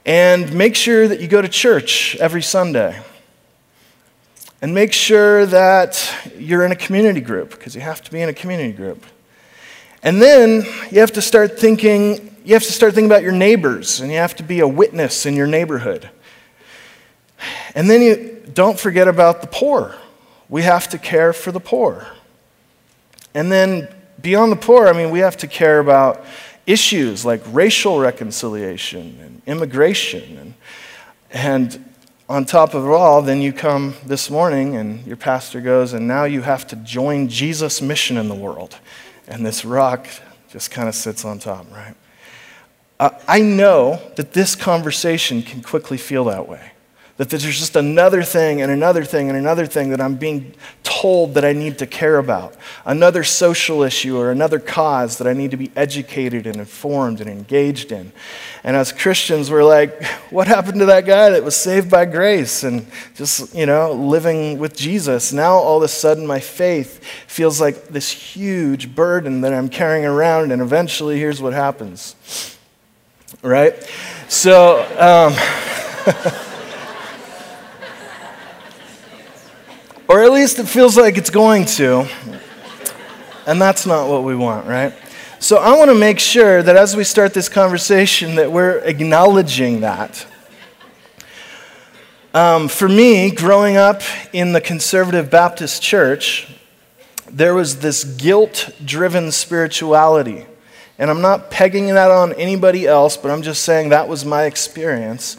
And 0.05 0.53
make 0.53 0.75
sure 0.75 1.07
that 1.07 1.19
you 1.19 1.27
go 1.27 1.41
to 1.41 1.49
church 1.49 2.15
every 2.17 2.43
Sunday. 2.43 3.01
And 4.61 4.75
make 4.75 4.93
sure 4.93 5.43
that 5.47 6.07
you're 6.37 6.63
in 6.63 6.71
a 6.71 6.75
community 6.75 7.19
group, 7.19 7.49
because 7.49 7.73
you 7.73 7.81
have 7.81 8.03
to 8.03 8.11
be 8.11 8.21
in 8.21 8.29
a 8.29 8.33
community 8.33 8.73
group. 8.73 9.03
And 10.03 10.21
then 10.21 10.65
you 10.91 10.99
have 10.99 11.13
to 11.13 11.21
start 11.21 11.59
thinking, 11.59 12.37
you 12.45 12.53
have 12.53 12.61
to 12.61 12.71
start 12.71 12.93
thinking 12.93 13.09
about 13.09 13.23
your 13.23 13.31
neighbors, 13.31 14.01
and 14.01 14.11
you 14.11 14.17
have 14.17 14.35
to 14.35 14.43
be 14.43 14.59
a 14.59 14.67
witness 14.67 15.25
in 15.25 15.35
your 15.35 15.47
neighborhood. 15.47 16.11
And 17.73 17.89
then 17.89 18.03
you 18.03 18.43
don't 18.53 18.79
forget 18.79 19.07
about 19.07 19.41
the 19.41 19.47
poor. 19.47 19.95
We 20.47 20.61
have 20.61 20.89
to 20.89 20.99
care 20.99 21.33
for 21.33 21.51
the 21.51 21.59
poor. 21.59 22.05
And 23.33 23.51
then 23.51 23.87
beyond 24.21 24.51
the 24.51 24.57
poor, 24.57 24.87
I 24.87 24.93
mean, 24.93 25.09
we 25.09 25.19
have 25.19 25.37
to 25.37 25.47
care 25.47 25.79
about 25.79 26.23
issues 26.67 27.25
like 27.25 27.41
racial 27.47 27.99
reconciliation 27.99 29.17
and 29.21 29.41
immigration. 29.47 30.37
And, 30.37 30.53
and 31.31 31.85
on 32.29 32.45
top 32.45 32.73
of 32.73 32.85
it 32.85 32.89
all, 32.89 33.21
then 33.21 33.41
you 33.41 33.53
come 33.53 33.95
this 34.05 34.29
morning 34.29 34.75
and 34.75 35.05
your 35.07 35.17
pastor 35.17 35.61
goes, 35.61 35.93
and 35.93 36.07
now 36.07 36.25
you 36.25 36.41
have 36.41 36.67
to 36.67 36.75
join 36.75 37.29
Jesus' 37.29 37.81
mission 37.81 38.17
in 38.17 38.27
the 38.27 38.35
world. 38.35 38.77
And 39.27 39.45
this 39.45 39.65
rock 39.65 40.07
just 40.49 40.69
kind 40.69 40.89
of 40.89 40.95
sits 40.95 41.25
on 41.25 41.39
top, 41.39 41.71
right? 41.71 41.95
Uh, 42.99 43.11
I 43.27 43.41
know 43.41 44.01
that 44.15 44.33
this 44.33 44.55
conversation 44.55 45.41
can 45.41 45.61
quickly 45.61 45.97
feel 45.97 46.25
that 46.25 46.47
way. 46.47 46.71
That 47.17 47.31
there's 47.31 47.43
just 47.43 47.75
another 47.75 48.21
thing 48.21 48.61
and 48.61 48.71
another 48.71 49.03
thing 49.03 49.27
and 49.27 49.35
another 49.37 49.65
thing 49.65 49.89
that 49.89 49.99
I'm 49.99 50.15
being 50.17 50.53
told 50.83 51.33
that 51.33 51.43
I 51.43 51.51
need 51.51 51.79
to 51.79 51.87
care 51.87 52.19
about. 52.19 52.55
Another 52.85 53.23
social 53.23 53.81
issue 53.81 54.15
or 54.15 54.29
another 54.29 54.59
cause 54.59 55.17
that 55.17 55.27
I 55.27 55.33
need 55.33 55.49
to 55.49 55.57
be 55.57 55.71
educated 55.75 56.45
and 56.45 56.57
informed 56.57 57.19
and 57.19 57.27
engaged 57.27 57.91
in. 57.91 58.11
And 58.63 58.75
as 58.75 58.91
Christians, 58.91 59.49
we're 59.49 59.63
like, 59.63 60.03
what 60.29 60.47
happened 60.47 60.79
to 60.79 60.85
that 60.85 61.07
guy 61.07 61.31
that 61.31 61.43
was 61.43 61.55
saved 61.55 61.89
by 61.89 62.05
grace 62.05 62.63
and 62.63 62.85
just, 63.15 63.55
you 63.55 63.65
know, 63.65 63.93
living 63.93 64.59
with 64.59 64.75
Jesus? 64.75 65.33
Now 65.33 65.53
all 65.53 65.77
of 65.77 65.83
a 65.83 65.87
sudden 65.87 66.27
my 66.27 66.39
faith 66.39 67.03
feels 67.25 67.59
like 67.59 67.87
this 67.87 68.11
huge 68.11 68.93
burden 68.93 69.41
that 69.41 69.53
I'm 69.53 69.69
carrying 69.69 70.05
around, 70.05 70.51
and 70.51 70.61
eventually 70.61 71.17
here's 71.17 71.41
what 71.41 71.53
happens. 71.53 72.57
Right? 73.41 73.75
So, 74.29 74.81
um, 74.99 75.33
Or 80.09 80.23
at 80.23 80.31
least 80.31 80.57
it 80.59 80.67
feels 80.67 80.95
like 80.95 81.17
it's 81.17 81.29
going 81.29 81.65
to. 81.65 82.07
And 83.45 83.61
that's 83.61 83.85
not 83.85 84.07
what 84.07 84.23
we 84.23 84.35
want, 84.35 84.65
right? 84.65 84.93
So 85.39 85.57
I 85.57 85.77
want 85.77 85.91
to 85.91 85.95
make 85.95 86.19
sure 86.19 86.63
that 86.63 86.75
as 86.75 86.95
we 86.95 87.03
start 87.03 87.33
this 87.33 87.49
conversation 87.49 88.35
that 88.35 88.51
we're 88.51 88.79
acknowledging 88.79 89.81
that. 89.81 90.25
Um, 92.33 92.67
for 92.67 92.87
me, 92.87 93.31
growing 93.31 93.77
up 93.77 94.01
in 94.31 94.53
the 94.53 94.61
conservative 94.61 95.29
Baptist 95.29 95.81
church, 95.81 96.55
there 97.29 97.53
was 97.53 97.79
this 97.79 98.03
guilt 98.03 98.69
driven 98.83 99.31
spirituality. 99.31 100.45
And 100.97 101.09
I'm 101.09 101.21
not 101.21 101.51
pegging 101.51 101.87
that 101.87 102.11
on 102.11 102.33
anybody 102.33 102.87
else, 102.87 103.17
but 103.17 103.29
I'm 103.29 103.41
just 103.41 103.63
saying 103.63 103.89
that 103.89 104.07
was 104.07 104.23
my 104.23 104.43
experience. 104.43 105.37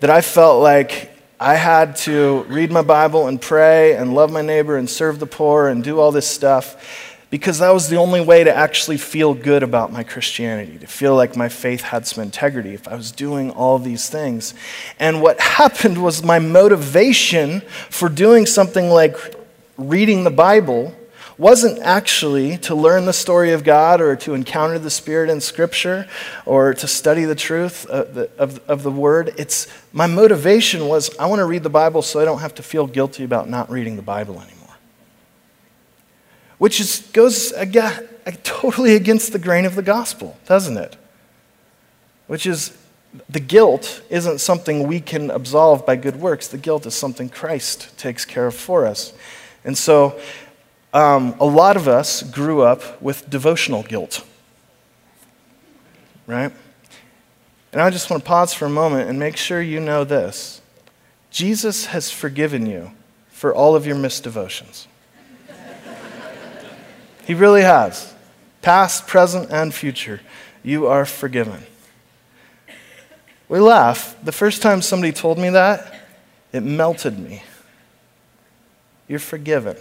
That 0.00 0.10
I 0.10 0.20
felt 0.20 0.62
like 0.62 1.13
I 1.40 1.56
had 1.56 1.96
to 1.96 2.44
read 2.44 2.70
my 2.70 2.82
Bible 2.82 3.26
and 3.26 3.40
pray 3.40 3.96
and 3.96 4.14
love 4.14 4.30
my 4.30 4.42
neighbor 4.42 4.76
and 4.76 4.88
serve 4.88 5.18
the 5.18 5.26
poor 5.26 5.66
and 5.66 5.82
do 5.82 5.98
all 5.98 6.12
this 6.12 6.28
stuff 6.28 7.20
because 7.28 7.58
that 7.58 7.70
was 7.74 7.88
the 7.88 7.96
only 7.96 8.20
way 8.20 8.44
to 8.44 8.54
actually 8.54 8.96
feel 8.96 9.34
good 9.34 9.64
about 9.64 9.92
my 9.92 10.04
Christianity, 10.04 10.78
to 10.78 10.86
feel 10.86 11.16
like 11.16 11.36
my 11.36 11.48
faith 11.48 11.80
had 11.80 12.06
some 12.06 12.22
integrity 12.22 12.74
if 12.74 12.86
I 12.86 12.94
was 12.94 13.10
doing 13.10 13.50
all 13.50 13.80
these 13.80 14.08
things. 14.08 14.54
And 15.00 15.20
what 15.20 15.40
happened 15.58 16.00
was 16.00 16.22
my 16.22 16.38
motivation 16.38 17.62
for 17.90 18.08
doing 18.08 18.46
something 18.46 18.88
like 18.88 19.16
reading 19.76 20.22
the 20.22 20.30
Bible 20.30 20.94
wasn't 21.36 21.78
actually 21.80 22.58
to 22.58 22.74
learn 22.74 23.06
the 23.06 23.12
story 23.12 23.52
of 23.52 23.64
God 23.64 24.00
or 24.00 24.14
to 24.16 24.34
encounter 24.34 24.78
the 24.78 24.90
Spirit 24.90 25.30
in 25.30 25.40
Scripture 25.40 26.06
or 26.46 26.74
to 26.74 26.86
study 26.86 27.24
the 27.24 27.34
truth 27.34 27.86
of 27.86 28.14
the, 28.14 28.30
of, 28.38 28.60
of 28.68 28.82
the 28.82 28.90
Word. 28.90 29.34
It's, 29.36 29.66
my 29.92 30.06
motivation 30.06 30.86
was 30.86 31.16
I 31.18 31.26
want 31.26 31.40
to 31.40 31.44
read 31.44 31.62
the 31.62 31.70
Bible 31.70 32.02
so 32.02 32.20
I 32.20 32.24
don't 32.24 32.40
have 32.40 32.54
to 32.56 32.62
feel 32.62 32.86
guilty 32.86 33.24
about 33.24 33.48
not 33.48 33.70
reading 33.70 33.96
the 33.96 34.02
Bible 34.02 34.40
anymore. 34.40 34.76
Which 36.58 36.78
is, 36.80 37.00
goes 37.12 37.50
again, 37.52 38.08
totally 38.44 38.94
against 38.94 39.32
the 39.32 39.38
grain 39.38 39.64
of 39.64 39.74
the 39.74 39.82
gospel, 39.82 40.38
doesn't 40.46 40.76
it? 40.76 40.96
Which 42.26 42.46
is 42.46 42.76
the 43.28 43.40
guilt 43.40 44.02
isn't 44.10 44.40
something 44.40 44.86
we 44.86 45.00
can 45.00 45.30
absolve 45.30 45.86
by 45.86 45.96
good 45.96 46.16
works. 46.16 46.48
The 46.48 46.58
guilt 46.58 46.86
is 46.86 46.94
something 46.94 47.28
Christ 47.28 47.96
takes 47.98 48.24
care 48.24 48.46
of 48.46 48.54
for 48.54 48.86
us. 48.86 49.12
And 49.64 49.78
so 49.78 50.20
um, 50.94 51.34
a 51.40 51.44
lot 51.44 51.76
of 51.76 51.88
us 51.88 52.22
grew 52.22 52.62
up 52.62 53.02
with 53.02 53.28
devotional 53.28 53.82
guilt, 53.82 54.24
right? 56.28 56.52
And 57.72 57.82
I 57.82 57.90
just 57.90 58.08
want 58.08 58.22
to 58.22 58.28
pause 58.28 58.54
for 58.54 58.66
a 58.66 58.70
moment 58.70 59.10
and 59.10 59.18
make 59.18 59.36
sure 59.36 59.60
you 59.60 59.80
know 59.80 60.04
this 60.04 60.62
Jesus 61.32 61.86
has 61.86 62.12
forgiven 62.12 62.64
you 62.64 62.92
for 63.28 63.52
all 63.52 63.74
of 63.74 63.84
your 63.84 63.96
missed 63.96 64.22
devotions. 64.22 64.86
he 67.26 67.34
really 67.34 67.62
has. 67.62 68.14
Past, 68.62 69.08
present, 69.08 69.50
and 69.50 69.74
future. 69.74 70.20
You 70.62 70.86
are 70.86 71.04
forgiven. 71.04 71.64
We 73.48 73.58
laugh. 73.58 74.16
The 74.22 74.32
first 74.32 74.62
time 74.62 74.80
somebody 74.80 75.12
told 75.12 75.38
me 75.38 75.50
that, 75.50 75.92
it 76.52 76.62
melted 76.62 77.18
me. 77.18 77.42
You're 79.08 79.18
forgiven 79.18 79.76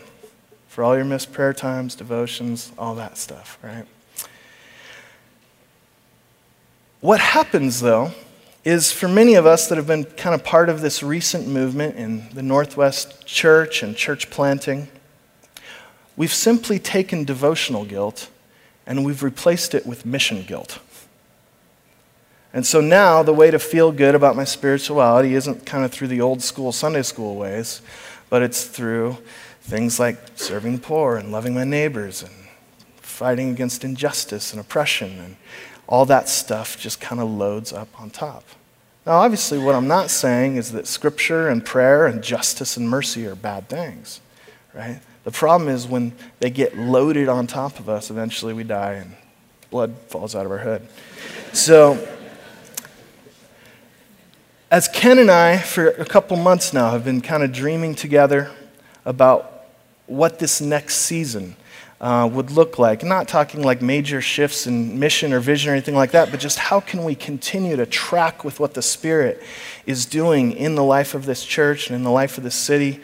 for 0.74 0.84
all 0.84 0.96
your 0.96 1.06
missed 1.06 1.32
prayer 1.32 1.54
times, 1.54 1.94
devotions, 1.94 2.72
all 2.80 2.96
that 2.96 3.16
stuff, 3.16 3.60
right? 3.62 3.86
What 7.00 7.20
happens, 7.20 7.80
though, 7.80 8.10
is 8.66 8.92
for 8.92 9.08
many 9.08 9.36
of 9.36 9.46
us 9.46 9.70
that 9.70 9.76
have 9.76 9.86
been 9.86 10.04
kind 10.04 10.34
of 10.34 10.44
part 10.44 10.70
of 10.70 10.82
this 10.82 11.04
recent 11.04 11.48
movement 11.48 11.96
in 11.96 12.28
the 12.34 12.42
Northwest 12.42 13.24
church 13.24 13.84
and 13.84 13.96
church 13.96 14.32
planting, 14.32 14.88
we've 16.18 16.34
simply 16.34 16.80
taken 16.80 17.24
devotional 17.24 17.86
guilt 17.86 18.32
and 18.88 19.06
we've 19.06 19.22
replaced 19.22 19.76
it 19.76 19.86
with 19.86 20.08
mission 20.08 20.42
guilt. 20.42 20.80
And 22.52 22.66
so 22.66 22.82
now 22.82 23.22
the 23.22 23.32
way 23.32 23.52
to 23.52 23.60
feel 23.60 23.92
good 23.92 24.16
about 24.16 24.36
my 24.36 24.44
spirituality 24.44 25.36
isn't 25.36 25.68
kind 25.68 25.86
of 25.86 25.92
through 25.92 26.08
the 26.08 26.22
old 26.22 26.42
school 26.42 26.72
Sunday 26.72 27.04
school 27.04 27.36
ways, 27.36 27.84
but 28.32 28.42
it's 28.42 28.66
through 28.66 29.18
Things 29.64 30.00
like 30.00 30.18
serving 30.36 30.76
the 30.76 30.82
poor 30.82 31.16
and 31.16 31.32
loving 31.32 31.54
my 31.54 31.64
neighbors 31.64 32.22
and 32.22 32.32
fighting 32.98 33.50
against 33.50 33.84
injustice 33.84 34.52
and 34.52 34.60
oppression 34.60 35.20
and 35.20 35.38
all 35.88 36.06
that 36.06 36.28
stuff 36.28 36.78
just 36.80 37.00
kind 37.00 37.22
of 37.22 37.30
loads 37.30 37.72
up 37.72 37.88
on 38.00 38.10
top. 38.10 38.44
Now, 39.06 39.14
obviously, 39.14 39.60
what 39.60 39.76
I'm 39.76 39.88
not 39.88 40.10
saying 40.10 40.56
is 40.56 40.72
that 40.72 40.88
scripture 40.88 41.50
and 41.50 41.64
prayer 41.66 42.08
and 42.08 42.24
justice 42.24 42.78
and 42.78 42.90
mercy 42.90 43.26
are 43.26 43.36
bad 43.36 43.70
things, 43.70 44.22
right? 44.74 45.02
The 45.24 45.32
problem 45.32 45.70
is 45.70 45.88
when 45.88 46.14
they 46.40 46.50
get 46.50 46.78
loaded 46.78 47.30
on 47.30 47.48
top 47.48 47.80
of 47.80 47.90
us, 47.90 48.10
eventually 48.10 48.54
we 48.54 48.64
die 48.64 48.94
and 48.94 49.16
blood 49.70 49.96
falls 50.08 50.36
out 50.36 50.46
of 50.46 50.52
our 50.52 50.60
head. 50.60 50.88
So, 51.54 52.08
as 54.72 54.88
Ken 54.88 55.20
and 55.20 55.30
I, 55.30 55.58
for 55.58 55.88
a 55.88 56.06
couple 56.06 56.36
months 56.36 56.74
now, 56.74 56.92
have 56.92 57.06
been 57.06 57.22
kind 57.22 57.44
of 57.44 57.52
dreaming 57.52 57.96
together 57.96 58.52
about 59.06 59.53
what 60.08 60.40
this 60.40 60.62
next 60.62 60.96
season 60.98 61.56
uh, 62.04 62.28
would 62.32 62.52
look 62.52 62.78
like. 62.78 63.02
Not 63.02 63.30
talking 63.30 63.64
like 63.64 63.82
major 63.82 64.20
shifts 64.20 64.68
in 64.68 65.00
mission 65.00 65.32
or 65.32 65.40
vision 65.40 65.72
or 65.72 65.74
anything 65.74 65.96
like 65.96 66.12
that, 66.12 66.32
but 66.32 66.40
just 66.40 66.60
how 66.60 66.82
can 66.82 67.06
we 67.06 67.16
continue 67.16 67.78
to 67.78 67.86
track 67.86 68.44
with 68.44 68.60
what 68.60 68.74
the 68.74 68.82
Spirit 68.82 69.42
is 69.86 70.06
doing 70.06 70.52
in 70.52 70.76
the 70.76 70.84
life 70.84 71.14
of 71.14 71.26
this 71.26 71.46
church 71.46 71.88
and 71.88 71.96
in 71.96 72.04
the 72.04 72.12
life 72.12 72.38
of 72.38 72.44
this 72.44 72.56
city 72.56 73.00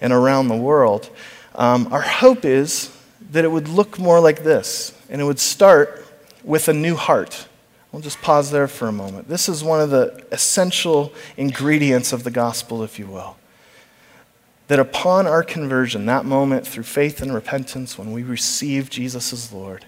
and 0.00 0.12
around 0.12 0.48
the 0.48 0.56
world. 0.56 1.10
Um, 1.54 1.92
our 1.92 2.00
hope 2.00 2.44
is 2.44 2.90
that 3.30 3.44
it 3.44 3.52
would 3.52 3.68
look 3.68 3.98
more 3.98 4.18
like 4.18 4.42
this, 4.42 4.98
and 5.08 5.20
it 5.20 5.24
would 5.24 5.38
start 5.38 6.04
with 6.42 6.68
a 6.68 6.72
new 6.72 6.96
heart. 6.96 7.46
We'll 7.92 8.02
just 8.02 8.20
pause 8.20 8.50
there 8.50 8.66
for 8.66 8.88
a 8.88 8.92
moment. 8.92 9.28
This 9.28 9.48
is 9.48 9.62
one 9.62 9.80
of 9.80 9.90
the 9.90 10.24
essential 10.32 11.12
ingredients 11.36 12.12
of 12.12 12.24
the 12.24 12.30
gospel, 12.30 12.82
if 12.82 12.98
you 12.98 13.06
will 13.06 13.36
that 14.70 14.78
upon 14.78 15.26
our 15.26 15.42
conversion, 15.42 16.06
that 16.06 16.24
moment 16.24 16.64
through 16.64 16.84
faith 16.84 17.20
and 17.20 17.34
repentance, 17.34 17.98
when 17.98 18.12
we 18.12 18.22
receive 18.22 18.88
Jesus 18.88 19.32
as 19.32 19.52
Lord, 19.52 19.84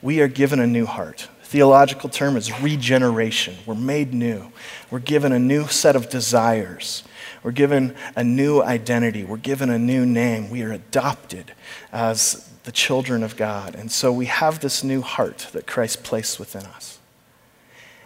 we 0.00 0.22
are 0.22 0.26
given 0.26 0.58
a 0.58 0.66
new 0.66 0.86
heart. 0.86 1.28
Theological 1.42 2.08
term 2.08 2.38
is 2.38 2.62
regeneration. 2.62 3.56
We're 3.66 3.74
made 3.74 4.14
new. 4.14 4.50
We're 4.90 5.00
given 5.00 5.32
a 5.32 5.38
new 5.38 5.66
set 5.66 5.96
of 5.96 6.08
desires. 6.08 7.04
We're 7.42 7.50
given 7.50 7.94
a 8.16 8.24
new 8.24 8.62
identity. 8.62 9.22
We're 9.22 9.36
given 9.36 9.68
a 9.68 9.78
new 9.78 10.06
name. 10.06 10.48
We 10.48 10.62
are 10.62 10.72
adopted 10.72 11.52
as 11.92 12.48
the 12.64 12.72
children 12.72 13.22
of 13.22 13.36
God. 13.36 13.74
And 13.74 13.92
so 13.92 14.10
we 14.10 14.24
have 14.24 14.60
this 14.60 14.82
new 14.82 15.02
heart 15.02 15.48
that 15.52 15.66
Christ 15.66 16.04
placed 16.04 16.40
within 16.40 16.64
us. 16.64 17.00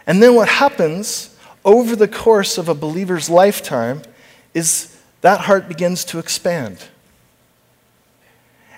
And 0.05 0.21
then 0.21 0.35
what 0.35 0.49
happens 0.49 1.33
over 1.63 1.95
the 1.95 2.09
course 2.09 2.57
of 2.57 2.67
a 2.67 2.75
believer's 2.75 3.29
lifetime 3.29 4.01
is 4.53 4.96
that 5.27 5.41
heart 5.41 5.67
begins 5.67 6.05
to 6.05 6.19
expand. 6.19 6.81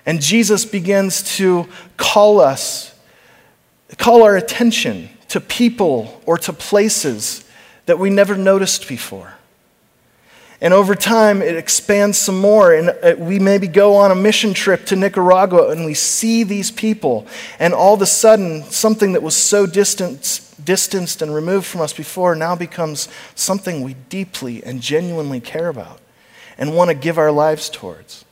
And 0.04 0.20
Jesus 0.20 0.64
begins 0.64 1.36
to 1.36 1.68
call 1.96 2.40
us, 2.40 2.92
call 3.98 4.24
our 4.24 4.36
attention 4.36 5.10
to 5.28 5.40
people 5.40 6.20
or 6.26 6.36
to 6.38 6.52
places 6.52 7.48
that 7.86 8.00
we 8.00 8.10
never 8.10 8.36
noticed 8.36 8.88
before. 8.88 9.34
And 10.60 10.74
over 10.74 10.96
time, 10.96 11.40
it 11.40 11.54
expands 11.54 12.18
some 12.18 12.40
more. 12.40 12.74
And 12.74 12.88
uh, 13.00 13.14
we 13.16 13.38
maybe 13.38 13.68
go 13.68 13.94
on 13.94 14.10
a 14.10 14.16
mission 14.16 14.52
trip 14.52 14.86
to 14.86 14.96
Nicaragua 14.96 15.68
and 15.68 15.84
we 15.84 15.94
see 15.94 16.42
these 16.42 16.72
people. 16.72 17.28
And 17.60 17.72
all 17.72 17.94
of 17.94 18.02
a 18.02 18.06
sudden, 18.06 18.64
something 18.64 19.12
that 19.12 19.22
was 19.22 19.36
so 19.36 19.66
distant, 19.66 20.40
distanced 20.64 21.22
and 21.22 21.32
removed 21.32 21.66
from 21.66 21.80
us 21.80 21.92
before 21.92 22.34
now 22.34 22.56
becomes 22.56 23.08
something 23.36 23.82
we 23.82 23.94
deeply 24.08 24.64
and 24.64 24.80
genuinely 24.80 25.38
care 25.38 25.68
about 25.68 25.99
and 26.60 26.76
want 26.76 26.90
to 26.90 26.94
give 26.94 27.18
our 27.18 27.32
lives 27.32 27.68
towards. 27.68 28.24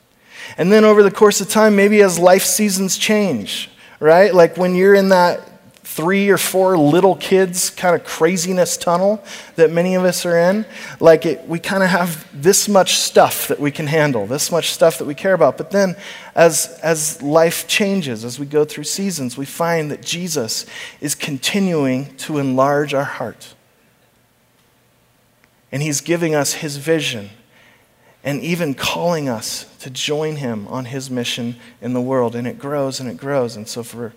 And 0.57 0.71
then 0.71 0.85
over 0.85 1.03
the 1.03 1.11
course 1.11 1.41
of 1.41 1.49
time, 1.49 1.75
maybe 1.75 2.01
as 2.01 2.17
life 2.17 2.43
seasons 2.43 2.97
change, 2.97 3.69
right? 3.99 4.33
Like 4.33 4.55
when 4.55 4.75
you're 4.75 4.95
in 4.95 5.09
that 5.09 5.45
three 5.83 6.29
or 6.29 6.37
four 6.37 6.77
little 6.77 7.15
kids 7.15 7.71
kind 7.71 7.95
of 7.95 8.05
craziness 8.05 8.77
tunnel 8.77 9.21
that 9.55 9.71
many 9.71 9.95
of 9.95 10.03
us 10.03 10.25
are 10.25 10.37
in, 10.37 10.63
like 10.99 11.25
it, 11.25 11.45
we 11.47 11.59
kind 11.59 11.81
of 11.81 11.89
have 11.89 12.27
this 12.31 12.69
much 12.69 12.95
stuff 12.95 13.47
that 13.47 13.59
we 13.59 13.71
can 13.71 13.87
handle, 13.87 14.27
this 14.27 14.51
much 14.51 14.71
stuff 14.71 14.99
that 14.99 15.05
we 15.05 15.15
care 15.15 15.33
about. 15.33 15.57
But 15.57 15.71
then 15.71 15.95
as, 16.35 16.79
as 16.83 17.21
life 17.23 17.67
changes, 17.67 18.23
as 18.23 18.39
we 18.39 18.45
go 18.45 18.63
through 18.63 18.83
seasons, 18.83 19.37
we 19.37 19.45
find 19.45 19.89
that 19.91 20.01
Jesus 20.01 20.67
is 21.01 21.15
continuing 21.15 22.15
to 22.17 22.37
enlarge 22.37 22.93
our 22.93 23.03
heart. 23.03 23.55
And 25.71 25.81
he's 25.81 26.01
giving 26.01 26.35
us 26.35 26.53
his 26.53 26.77
vision 26.77 27.31
and 28.23 28.41
even 28.41 28.73
calling 28.73 29.29
us 29.29 29.65
to 29.79 29.89
join 29.89 30.37
him 30.37 30.67
on 30.67 30.85
his 30.85 31.09
mission 31.09 31.55
in 31.81 31.93
the 31.93 32.01
world. 32.01 32.35
And 32.35 32.47
it 32.47 32.59
grows 32.59 32.99
and 32.99 33.09
it 33.09 33.17
grows. 33.17 33.55
And 33.55 33.67
so, 33.67 33.83
for 33.83 34.13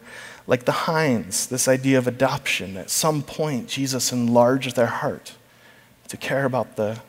like 0.46 0.64
the 0.64 0.72
Hines, 0.72 1.46
this 1.46 1.68
idea 1.68 1.98
of 1.98 2.06
adoption, 2.06 2.76
at 2.76 2.90
some 2.90 3.22
point, 3.22 3.68
Jesus 3.68 4.12
enlarged 4.12 4.74
their 4.74 4.86
heart 4.86 5.34
to 6.08 6.16
care 6.16 6.44
about 6.44 6.76
the, 6.76 7.00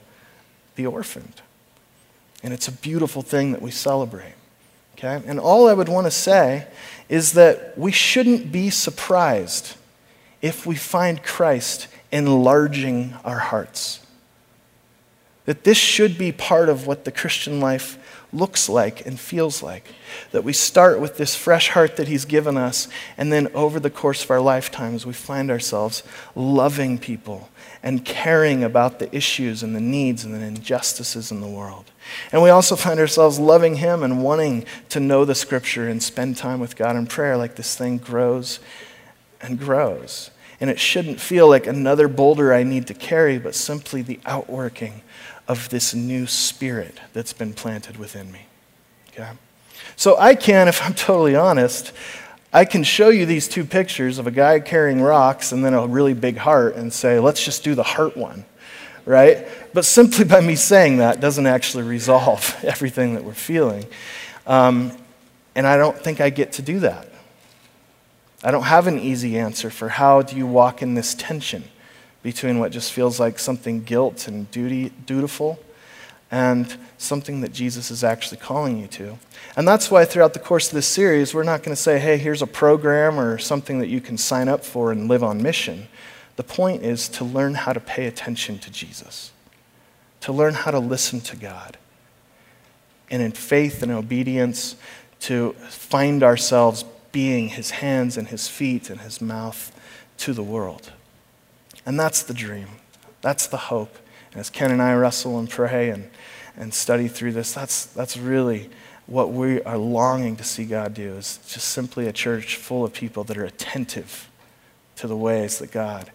the 0.76 0.86
orphaned. 0.86 1.42
And 2.44 2.54
it's 2.54 2.68
a 2.68 2.72
beautiful 2.72 3.22
thing 3.22 3.54
that 3.54 3.62
we 3.62 3.72
celebrate. 3.72 4.36
Okay? 4.98 5.22
And 5.26 5.40
all 5.40 5.68
I 5.68 5.74
would 5.74 5.90
want 5.90 6.06
to 6.06 6.12
say 6.12 6.68
is 7.10 7.34
that 7.34 7.78
we 7.78 7.92
shouldn't 7.92 8.52
be 8.52 8.70
surprised 8.70 9.76
if 10.42 10.66
we 10.66 10.76
find 10.76 11.24
Christ 11.24 11.88
enlarging 12.12 13.16
our 13.24 13.40
hearts. 13.40 14.03
That 15.46 15.64
this 15.64 15.78
should 15.78 16.18
be 16.18 16.32
part 16.32 16.70
of 16.70 16.88
what 16.88 17.06
the 17.06 17.12
Christian 17.12 17.60
life 17.60 17.98
looks 18.34 18.68
like 18.68 19.06
and 19.06 19.20
feels 19.20 19.62
like. 19.62 19.94
That 20.32 20.44
we 20.44 20.54
start 20.54 21.00
with 21.00 21.18
this 21.18 21.36
fresh 21.36 21.70
heart 21.70 21.98
that 21.98 22.08
He's 22.08 22.26
given 22.26 22.58
us, 22.58 22.88
and 23.18 23.32
then 23.32 23.48
over 23.54 23.80
the 23.80 23.90
course 23.90 24.24
of 24.24 24.32
our 24.32 24.42
lifetimes, 24.42 25.06
we 25.06 25.14
find 25.14 25.52
ourselves 25.52 26.04
loving 26.36 26.98
people 26.98 27.50
and 27.84 28.06
caring 28.06 28.64
about 28.64 29.00
the 29.00 29.14
issues 29.16 29.62
and 29.62 29.76
the 29.76 29.82
needs 29.82 30.24
and 30.24 30.34
the 30.34 30.40
injustices 30.40 31.32
in 31.32 31.42
the 31.42 31.48
world. 31.48 31.92
And 32.32 32.42
we 32.42 32.50
also 32.50 32.76
find 32.76 33.00
ourselves 33.00 33.40
loving 33.40 33.76
Him 33.76 34.04
and 34.04 34.24
wanting 34.24 34.66
to 34.90 35.00
know 35.00 35.26
the 35.26 35.36
Scripture 35.36 35.88
and 35.88 36.02
spend 36.02 36.38
time 36.38 36.60
with 36.60 36.76
God 36.76 36.96
in 36.96 37.06
prayer, 37.06 37.38
like 37.38 37.56
this 37.56 37.76
thing 37.76 37.98
grows 37.98 38.60
and 39.42 39.60
grows. 39.60 40.32
And 40.62 40.70
it 40.70 40.80
shouldn't 40.80 41.20
feel 41.20 41.50
like 41.50 41.68
another 41.68 42.08
boulder 42.08 42.54
I 42.54 42.64
need 42.64 42.88
to 42.88 42.94
carry, 42.94 43.38
but 43.38 43.54
simply 43.54 44.02
the 44.02 44.20
outworking 44.26 45.02
of 45.48 45.70
this 45.70 45.94
new 45.94 46.26
spirit 46.26 47.00
that's 47.14 47.34
been 47.34 47.54
planted 47.54 47.98
within 47.98 48.32
me. 48.32 48.48
Okay? 49.10 49.30
So 49.96 50.18
I 50.18 50.36
can, 50.36 50.68
if 50.68 50.84
I'm 50.84 50.94
totally 50.94 51.36
honest, 51.36 51.92
I 52.52 52.66
can 52.66 52.84
show 52.84 53.10
you 53.10 53.26
these 53.26 53.48
two 53.48 53.66
pictures 53.66 54.20
of 54.20 54.28
a 54.28 54.32
guy 54.32 54.60
carrying 54.60 55.02
rocks 55.02 55.52
and 55.52 55.66
then 55.66 55.74
a 55.74 55.88
really 55.88 56.14
big 56.14 56.38
heart 56.38 56.76
and 56.76 56.94
say, 56.94 57.20
let's 57.20 57.44
just 57.44 57.64
do 57.64 57.74
the 57.74 57.84
heart 57.84 58.16
one, 58.16 58.46
right? 59.06 59.48
But 59.74 59.86
simply 59.86 60.24
by 60.26 60.40
me 60.40 60.56
saying 60.56 60.98
that 60.98 61.20
doesn't 61.20 61.48
actually 61.48 61.84
resolve 61.84 62.56
everything 62.64 63.16
that 63.16 63.24
we're 63.24 63.34
feeling. 63.34 63.86
Um, 64.46 64.96
and 65.56 65.66
I 65.68 65.78
don't 65.78 65.98
think 65.98 66.22
I 66.22 66.30
get 66.30 66.54
to 66.54 66.62
do 66.62 66.80
that. 66.82 67.10
I 68.44 68.52
don't 68.52 68.64
have 68.64 68.88
an 68.88 69.00
easy 69.00 69.38
answer 69.38 69.70
for 69.70 69.88
how 69.90 70.22
do 70.22 70.36
you 70.36 70.46
walk 70.46 70.82
in 70.82 70.96
this 70.96 71.16
tension 71.16 71.64
between 72.24 72.58
what 72.58 72.72
just 72.72 72.92
feels 72.92 73.20
like 73.20 73.38
something 73.38 73.84
guilt 73.84 74.28
and 74.28 74.50
duty, 74.50 74.92
dutiful 75.06 75.60
and 76.32 76.78
something 76.98 77.42
that 77.42 77.54
Jesus 77.54 77.92
is 77.92 78.04
actually 78.04 78.38
calling 78.38 78.80
you 78.80 78.88
to. 78.88 79.20
And 79.56 79.68
that's 79.68 79.92
why 79.92 80.04
throughout 80.04 80.34
the 80.34 80.40
course 80.40 80.70
of 80.70 80.74
this 80.74 80.88
series, 80.88 81.32
we're 81.32 81.44
not 81.44 81.62
going 81.62 81.76
to 81.76 81.82
say, 81.82 82.00
hey, 82.00 82.18
here's 82.18 82.42
a 82.42 82.48
program 82.48 83.20
or 83.20 83.38
something 83.38 83.78
that 83.78 83.88
you 83.88 84.02
can 84.02 84.18
sign 84.18 84.48
up 84.48 84.66
for 84.66 84.92
and 84.92 85.08
live 85.08 85.24
on 85.24 85.44
mission. 85.44 85.88
The 86.36 86.44
point 86.44 86.82
is 86.82 87.08
to 87.10 87.24
learn 87.24 87.54
how 87.54 87.74
to 87.74 87.80
pay 87.80 88.08
attention 88.08 88.58
to 88.60 88.72
Jesus, 88.72 89.32
to 90.22 90.34
learn 90.34 90.56
how 90.56 90.72
to 90.72 90.80
listen 90.80 91.22
to 91.22 91.36
God, 91.36 91.78
and 93.12 93.22
in 93.22 93.34
faith 93.34 93.84
and 93.84 93.92
obedience, 93.92 94.76
to 95.20 95.54
find 95.70 96.24
ourselves 96.24 96.84
being 97.12 97.50
his 97.50 97.70
hands 97.70 98.18
and 98.18 98.30
his 98.30 98.48
feet 98.48 98.90
and 98.90 99.02
his 99.02 99.22
mouth 99.22 99.72
to 100.18 100.34
the 100.34 100.42
world. 100.42 100.92
And 101.86 102.00
that's 102.00 102.24
the 102.24 102.34
dream. 102.34 102.68
That's 103.22 103.48
the 103.48 103.58
hope. 103.58 103.98
And 104.32 104.40
as 104.40 104.50
Ken 104.50 104.72
and 104.72 104.82
I 104.82 104.94
wrestle 104.96 105.38
and 105.40 105.50
pray 105.50 105.90
and, 105.90 106.10
and 106.58 106.74
study 106.74 107.08
through 107.08 107.34
this, 107.34 107.54
that's, 107.54 107.86
that's 107.86 108.18
really 108.18 108.70
what 109.06 109.32
we 109.32 109.62
are 109.64 109.78
longing 109.78 110.36
to 110.38 110.44
see 110.44 110.66
God 110.66 110.94
do 110.94 111.16
is 111.16 111.38
just 111.48 111.70
simply 111.70 112.08
a 112.08 112.14
church 112.14 112.56
full 112.56 112.86
of 112.86 112.94
people 112.94 113.24
that 113.26 113.38
are 113.38 113.46
attentive 113.46 114.30
to 114.96 115.08
the 115.08 115.18
ways 115.18 115.60
that 115.60 115.72
God 115.72 116.12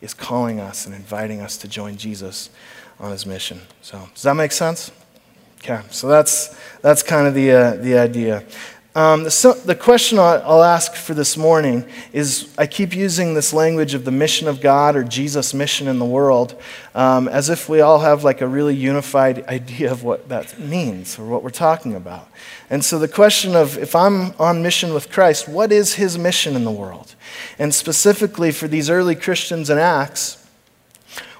is 0.00 0.12
calling 0.12 0.58
us 0.58 0.86
and 0.86 0.94
inviting 0.94 1.40
us 1.40 1.56
to 1.58 1.68
join 1.68 1.96
Jesus 1.96 2.50
on 2.98 3.12
his 3.12 3.24
mission. 3.24 3.60
So, 3.80 4.08
does 4.12 4.22
that 4.22 4.34
make 4.34 4.52
sense? 4.52 4.90
Okay, 5.58 5.80
so 5.90 6.08
that's, 6.08 6.56
that's 6.80 7.04
kind 7.04 7.28
of 7.28 7.34
the, 7.34 7.52
uh, 7.52 7.74
the 7.76 7.96
idea. 7.96 8.44
Um, 8.94 9.24
the, 9.24 9.62
the, 9.64 9.74
question 9.74 10.18
I'll 10.18 10.62
ask 10.62 10.94
for 10.94 11.14
this 11.14 11.38
morning 11.38 11.86
is 12.12 12.52
I 12.58 12.66
keep 12.66 12.94
using 12.94 13.32
this 13.32 13.54
language 13.54 13.94
of 13.94 14.04
the 14.04 14.10
mission 14.10 14.48
of 14.48 14.60
God 14.60 14.96
or 14.96 15.02
Jesus' 15.02 15.54
mission 15.54 15.88
in 15.88 15.98
the 15.98 16.04
world 16.04 16.60
um, 16.94 17.26
as 17.26 17.48
if 17.48 17.70
we 17.70 17.80
all 17.80 18.00
have 18.00 18.22
like 18.22 18.42
a 18.42 18.46
really 18.46 18.76
unified 18.76 19.46
idea 19.48 19.90
of 19.90 20.04
what 20.04 20.28
that 20.28 20.58
means 20.58 21.18
or 21.18 21.24
what 21.24 21.42
we're 21.42 21.48
talking 21.48 21.94
about. 21.94 22.28
And 22.68 22.84
so 22.84 22.98
the 22.98 23.08
question 23.08 23.56
of 23.56 23.78
if 23.78 23.96
I'm 23.96 24.34
on 24.38 24.62
mission 24.62 24.92
with 24.92 25.10
Christ, 25.10 25.48
what 25.48 25.72
is 25.72 25.94
his 25.94 26.18
mission 26.18 26.54
in 26.54 26.64
the 26.64 26.70
world? 26.70 27.14
And 27.58 27.74
specifically 27.74 28.52
for 28.52 28.68
these 28.68 28.90
early 28.90 29.14
Christians 29.14 29.70
in 29.70 29.78
Acts, 29.78 30.46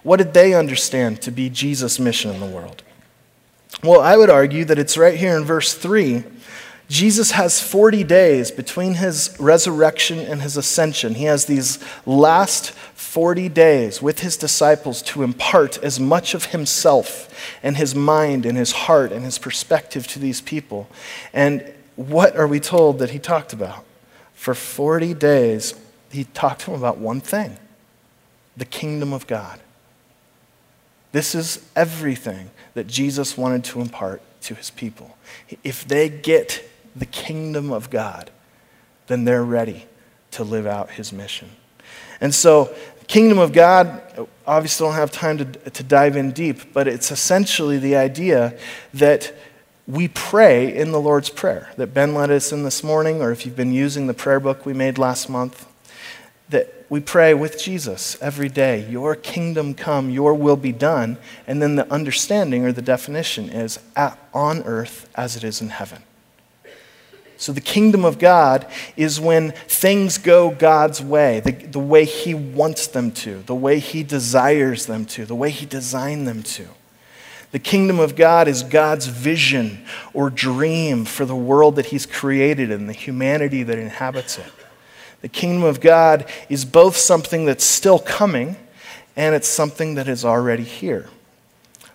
what 0.02 0.16
did 0.16 0.32
they 0.32 0.54
understand 0.54 1.20
to 1.20 1.30
be 1.30 1.50
Jesus' 1.50 1.98
mission 2.00 2.30
in 2.30 2.40
the 2.40 2.46
world? 2.46 2.82
Well, 3.84 4.00
I 4.00 4.16
would 4.16 4.30
argue 4.30 4.64
that 4.64 4.78
it's 4.78 4.96
right 4.96 5.18
here 5.18 5.36
in 5.36 5.44
verse 5.44 5.74
3 5.74 6.24
Jesus 6.92 7.31
has 7.31 7.59
40 7.59 8.05
days 8.05 8.50
between 8.50 8.92
his 8.92 9.35
resurrection 9.40 10.18
and 10.18 10.42
his 10.42 10.59
ascension. 10.59 11.14
He 11.14 11.24
has 11.24 11.46
these 11.46 11.78
last 12.05 12.72
40 12.72 13.48
days 13.48 14.02
with 14.02 14.20
his 14.20 14.37
disciples 14.37 15.00
to 15.05 15.22
impart 15.22 15.83
as 15.83 15.98
much 15.98 16.35
of 16.35 16.44
himself 16.44 17.35
and 17.62 17.78
his 17.78 17.94
mind 17.94 18.44
and 18.44 18.59
his 18.59 18.72
heart 18.72 19.11
and 19.11 19.24
his 19.24 19.38
perspective 19.38 20.07
to 20.09 20.18
these 20.18 20.42
people. 20.42 20.87
And 21.33 21.72
what 21.96 22.37
are 22.37 22.46
we 22.46 22.61
told 22.61 22.98
that 22.98 23.09
he 23.09 23.18
talked 23.18 23.55
about? 23.55 23.87
For 24.35 24.52
40 24.52 25.14
days, 25.14 25.72
he 26.11 26.24
talked 26.24 26.61
to 26.61 26.72
them 26.72 26.74
about 26.74 26.98
one 26.98 27.22
thing 27.22 27.57
the 28.55 28.66
kingdom 28.66 29.14
of 29.14 29.26
God. 29.26 29.61
This 31.12 31.35
is 31.35 31.66
everything 31.74 32.50
that 32.74 32.87
Jesus 32.87 33.38
wanted 33.38 33.64
to 33.64 33.81
impart 33.81 34.20
to 34.42 34.55
his 34.55 34.68
people. 34.68 35.16
If 35.64 35.88
they 35.88 36.11
get 36.11 36.68
the 36.94 37.07
kingdom 37.07 37.72
of 37.72 37.90
God, 37.90 38.31
then 39.07 39.24
they're 39.24 39.44
ready 39.44 39.87
to 40.33 40.44
live 40.44 40.66
out 40.66 40.90
his 40.90 41.12
mission. 41.12 41.50
And 42.20 42.35
so, 42.35 42.74
kingdom 43.09 43.38
of 43.38 43.52
God, 43.52 44.00
obviously 44.46 44.87
don't 44.87 44.94
have 44.94 45.11
time 45.11 45.38
to, 45.38 45.44
to 45.44 45.83
dive 45.83 46.16
in 46.16 46.33
deep, 46.33 46.72
but 46.72 46.88
it's 46.88 47.11
essentially 47.11 47.78
the 47.78 47.96
idea 47.96 48.57
that 48.94 49.35
we 49.87 50.09
pray 50.09 50.74
in 50.74 50.92
the 50.92 51.00
Lord's 51.00 51.28
Prayer 51.28 51.70
that 51.76 51.88
Ben 51.88 52.14
led 52.14 52.31
us 52.31 52.52
in 52.52 52.62
this 52.62 52.85
morning, 52.85 53.20
or 53.20 53.33
if 53.33 53.44
you've 53.44 53.57
been 53.57 53.72
using 53.72 54.07
the 54.07 54.14
prayer 54.14 54.40
book 54.40 54.64
we 54.64 54.72
made 54.72 54.96
last 54.96 55.28
month, 55.28 55.66
that 56.48 56.87
we 56.88 57.00
pray 57.00 57.35
with 57.35 57.59
Jesus 57.59 58.20
every 58.20 58.48
day, 58.48 58.88
Your 58.88 59.16
kingdom 59.16 59.74
come, 59.74 60.11
Your 60.11 60.35
will 60.35 60.57
be 60.57 60.72
done. 60.72 61.16
And 61.46 61.61
then 61.61 61.74
the 61.74 61.90
understanding 61.92 62.64
or 62.64 62.72
the 62.72 62.83
definition 62.83 63.48
is 63.48 63.78
on 63.96 64.62
earth 64.62 65.09
as 65.14 65.35
it 65.37 65.42
is 65.42 65.61
in 65.61 65.70
heaven. 65.70 66.02
So, 67.42 67.50
the 67.50 67.61
kingdom 67.61 68.05
of 68.05 68.20
God 68.20 68.68
is 68.96 69.18
when 69.20 69.50
things 69.50 70.16
go 70.16 70.52
God's 70.52 71.02
way, 71.02 71.40
the, 71.40 71.50
the 71.50 71.81
way 71.81 72.05
He 72.05 72.35
wants 72.35 72.87
them 72.87 73.11
to, 73.14 73.42
the 73.46 73.55
way 73.55 73.81
He 73.81 74.05
desires 74.05 74.87
them 74.87 75.05
to, 75.07 75.26
the 75.26 75.35
way 75.35 75.50
He 75.50 75.66
designed 75.66 76.28
them 76.28 76.44
to. 76.44 76.68
The 77.50 77.59
kingdom 77.59 77.98
of 77.98 78.14
God 78.14 78.46
is 78.46 78.62
God's 78.62 79.07
vision 79.07 79.85
or 80.14 80.31
dream 80.31 81.05
for 81.05 81.24
the 81.24 81.35
world 81.35 81.74
that 81.74 81.87
He's 81.87 82.07
created 82.07 82.70
and 82.70 82.88
the 82.88 82.92
humanity 82.92 83.64
that 83.64 83.76
inhabits 83.76 84.38
it. 84.38 84.52
The 85.20 85.28
kingdom 85.28 85.64
of 85.64 85.81
God 85.81 86.31
is 86.48 86.64
both 86.64 86.96
something 86.96 87.44
that's 87.44 87.64
still 87.64 87.98
coming 87.98 88.55
and 89.16 89.35
it's 89.35 89.48
something 89.48 89.96
that 89.96 90.07
is 90.07 90.24
already 90.24 90.62
here. 90.62 91.09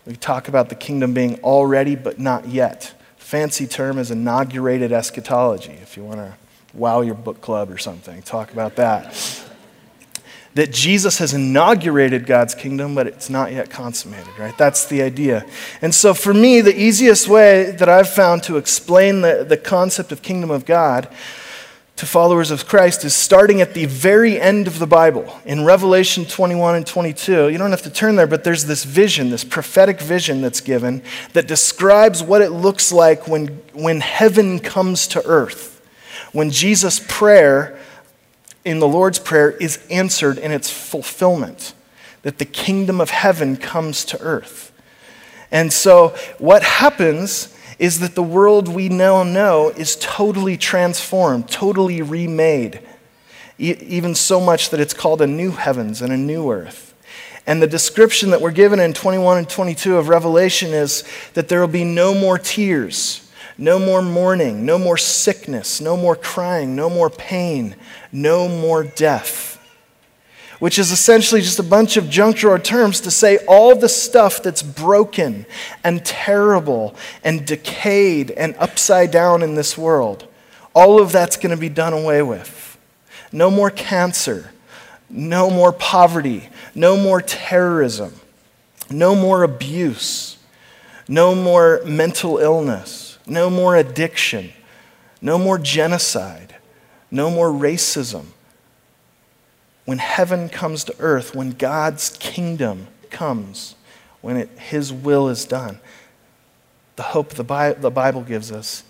We 0.05 0.17
talk 0.17 0.49
about 0.49 0.67
the 0.67 0.75
kingdom 0.75 1.13
being 1.13 1.39
already 1.39 1.95
but 1.95 2.19
not 2.19 2.49
yet 2.49 2.93
fancy 3.27 3.67
term 3.67 3.97
is 3.97 4.09
inaugurated 4.09 4.93
eschatology, 4.93 5.73
if 5.81 5.97
you 5.97 6.03
want 6.05 6.17
to 6.17 6.33
wow 6.73 7.01
your 7.01 7.13
book 7.13 7.41
club 7.41 7.69
or 7.69 7.77
something, 7.77 8.21
talk 8.21 8.53
about 8.53 8.77
that. 8.77 9.43
That 10.53 10.71
Jesus 10.71 11.17
has 11.17 11.33
inaugurated 11.33 12.25
God's 12.25 12.55
kingdom, 12.55 12.95
but 12.95 13.05
it's 13.05 13.29
not 13.29 13.51
yet 13.51 13.69
consummated, 13.69 14.29
right? 14.39 14.57
That's 14.57 14.85
the 14.85 15.01
idea. 15.01 15.45
And 15.81 15.93
so, 15.93 16.13
for 16.13 16.33
me, 16.33 16.61
the 16.61 16.73
easiest 16.73 17.27
way 17.27 17.71
that 17.71 17.89
I've 17.89 18.07
found 18.07 18.43
to 18.43 18.55
explain 18.55 19.19
the, 19.19 19.45
the 19.47 19.57
concept 19.57 20.13
of 20.13 20.21
kingdom 20.21 20.49
of 20.49 20.65
God 20.65 21.09
to 21.97 22.05
followers 22.05 22.51
of 22.51 22.67
Christ 22.67 23.03
is 23.03 23.15
starting 23.15 23.59
at 23.59 23.73
the 23.73 23.85
very 23.85 24.39
end 24.39 24.67
of 24.67 24.77
the 24.77 24.85
Bible. 24.85 25.39
In 25.45 25.65
Revelation 25.65 26.25
21 26.25 26.75
and 26.75 26.85
22, 26.85 27.49
you 27.49 27.57
don't 27.57 27.71
have 27.71 27.81
to 27.81 27.89
turn 27.89 28.15
there, 28.15 28.27
but 28.27 28.43
there's 28.43 28.65
this 28.65 28.83
vision, 28.83 29.31
this 29.31 29.43
prophetic 29.43 29.99
vision 29.99 30.41
that's 30.41 30.61
given 30.61 31.01
that 31.33 31.47
describes 31.47 32.21
what 32.21 32.43
it 32.43 32.51
looks 32.51 32.91
like 32.91 33.27
when, 33.27 33.47
when 33.73 34.01
heaven 34.01 34.59
comes 34.59 35.07
to 35.07 35.25
earth. 35.25 35.81
When 36.33 36.51
Jesus' 36.51 37.03
prayer 37.07 37.79
in 38.63 38.77
the 38.77 38.87
Lord's 38.87 39.17
Prayer 39.17 39.51
is 39.51 39.79
answered 39.89 40.37
in 40.37 40.51
its 40.51 40.69
fulfillment, 40.69 41.73
that 42.21 42.37
the 42.37 42.45
kingdom 42.45 43.01
of 43.01 43.09
heaven 43.09 43.57
comes 43.57 44.05
to 44.05 44.21
earth. 44.21 44.71
And 45.49 45.73
so, 45.73 46.09
what 46.37 46.61
happens 46.61 47.56
is 47.79 47.99
that 47.99 48.15
the 48.15 48.23
world 48.23 48.67
we 48.67 48.89
now 48.89 49.23
know 49.23 49.69
is 49.69 49.95
totally 49.99 50.57
transformed, 50.57 51.49
totally 51.49 52.01
remade, 52.01 52.79
e- 53.59 53.75
even 53.81 54.15
so 54.15 54.39
much 54.39 54.69
that 54.71 54.79
it's 54.79 54.93
called 54.93 55.21
a 55.21 55.27
new 55.27 55.51
heavens 55.51 56.01
and 56.01 56.11
a 56.11 56.17
new 56.17 56.51
earth. 56.51 56.93
And 57.45 57.61
the 57.61 57.67
description 57.67 58.31
that 58.31 58.41
we're 58.41 58.51
given 58.51 58.79
in 58.79 58.93
21 58.93 59.37
and 59.37 59.49
22 59.49 59.97
of 59.97 60.09
Revelation 60.09 60.73
is 60.73 61.03
that 61.33 61.47
there 61.47 61.61
will 61.61 61.67
be 61.67 61.85
no 61.85 62.13
more 62.13 62.37
tears, 62.37 63.31
no 63.57 63.79
more 63.79 64.01
mourning, 64.01 64.65
no 64.65 64.77
more 64.77 64.97
sickness, 64.97 65.79
no 65.79 65.95
more 65.95 66.15
crying, 66.15 66.75
no 66.75 66.89
more 66.89 67.09
pain, 67.09 67.75
no 68.11 68.49
more 68.49 68.83
death. 68.83 69.56
Which 70.59 70.79
is 70.79 70.91
essentially 70.91 71.41
just 71.41 71.59
a 71.59 71.63
bunch 71.63 71.97
of 71.97 72.09
junk 72.09 72.37
drawer 72.37 72.57
terms 72.57 72.99
to 73.01 73.11
say 73.11 73.37
all 73.47 73.75
the 73.75 73.89
stuff 73.89 74.41
that's 74.41 74.63
broken 74.63 75.45
and 75.83 76.03
terrible 76.03 76.95
and 77.23 77.45
decayed 77.45 78.31
and 78.31 78.55
upside 78.55 79.11
down 79.11 79.43
in 79.43 79.55
this 79.55 79.77
world. 79.77 80.27
All 80.73 81.01
of 81.01 81.11
that's 81.11 81.37
going 81.37 81.51
to 81.55 81.59
be 81.59 81.69
done 81.69 81.93
away 81.93 82.21
with. 82.21 82.77
No 83.31 83.51
more 83.51 83.69
cancer, 83.69 84.51
no 85.09 85.49
more 85.49 85.71
poverty, 85.71 86.49
no 86.73 86.97
more 86.97 87.21
terrorism, 87.21 88.13
no 88.89 89.15
more 89.15 89.43
abuse, 89.43 90.37
no 91.07 91.35
more 91.35 91.81
mental 91.85 92.37
illness, 92.37 93.19
no 93.27 93.49
more 93.49 93.75
addiction, 93.75 94.51
no 95.21 95.37
more 95.37 95.57
genocide, 95.57 96.55
no 97.11 97.29
more 97.29 97.49
racism 97.49 98.27
when 99.87 99.99
heaven 99.99 100.49
comes 100.49 100.83
to 100.83 100.93
earth, 100.99 101.33
when 101.33 101.51
God's 101.51 102.17
kingdom 102.19 102.87
comes, 103.09 103.75
when 104.19 104.35
it, 104.35 104.49
His 104.59 104.91
will 104.91 105.29
is 105.29 105.45
done, 105.45 105.79
the 106.97 107.03
hope 107.03 107.29
the, 107.29 107.43
Bi- 107.45 107.71
the 107.71 107.89
Bible 107.89 108.21
gives 108.21 108.51
us, 108.51 108.83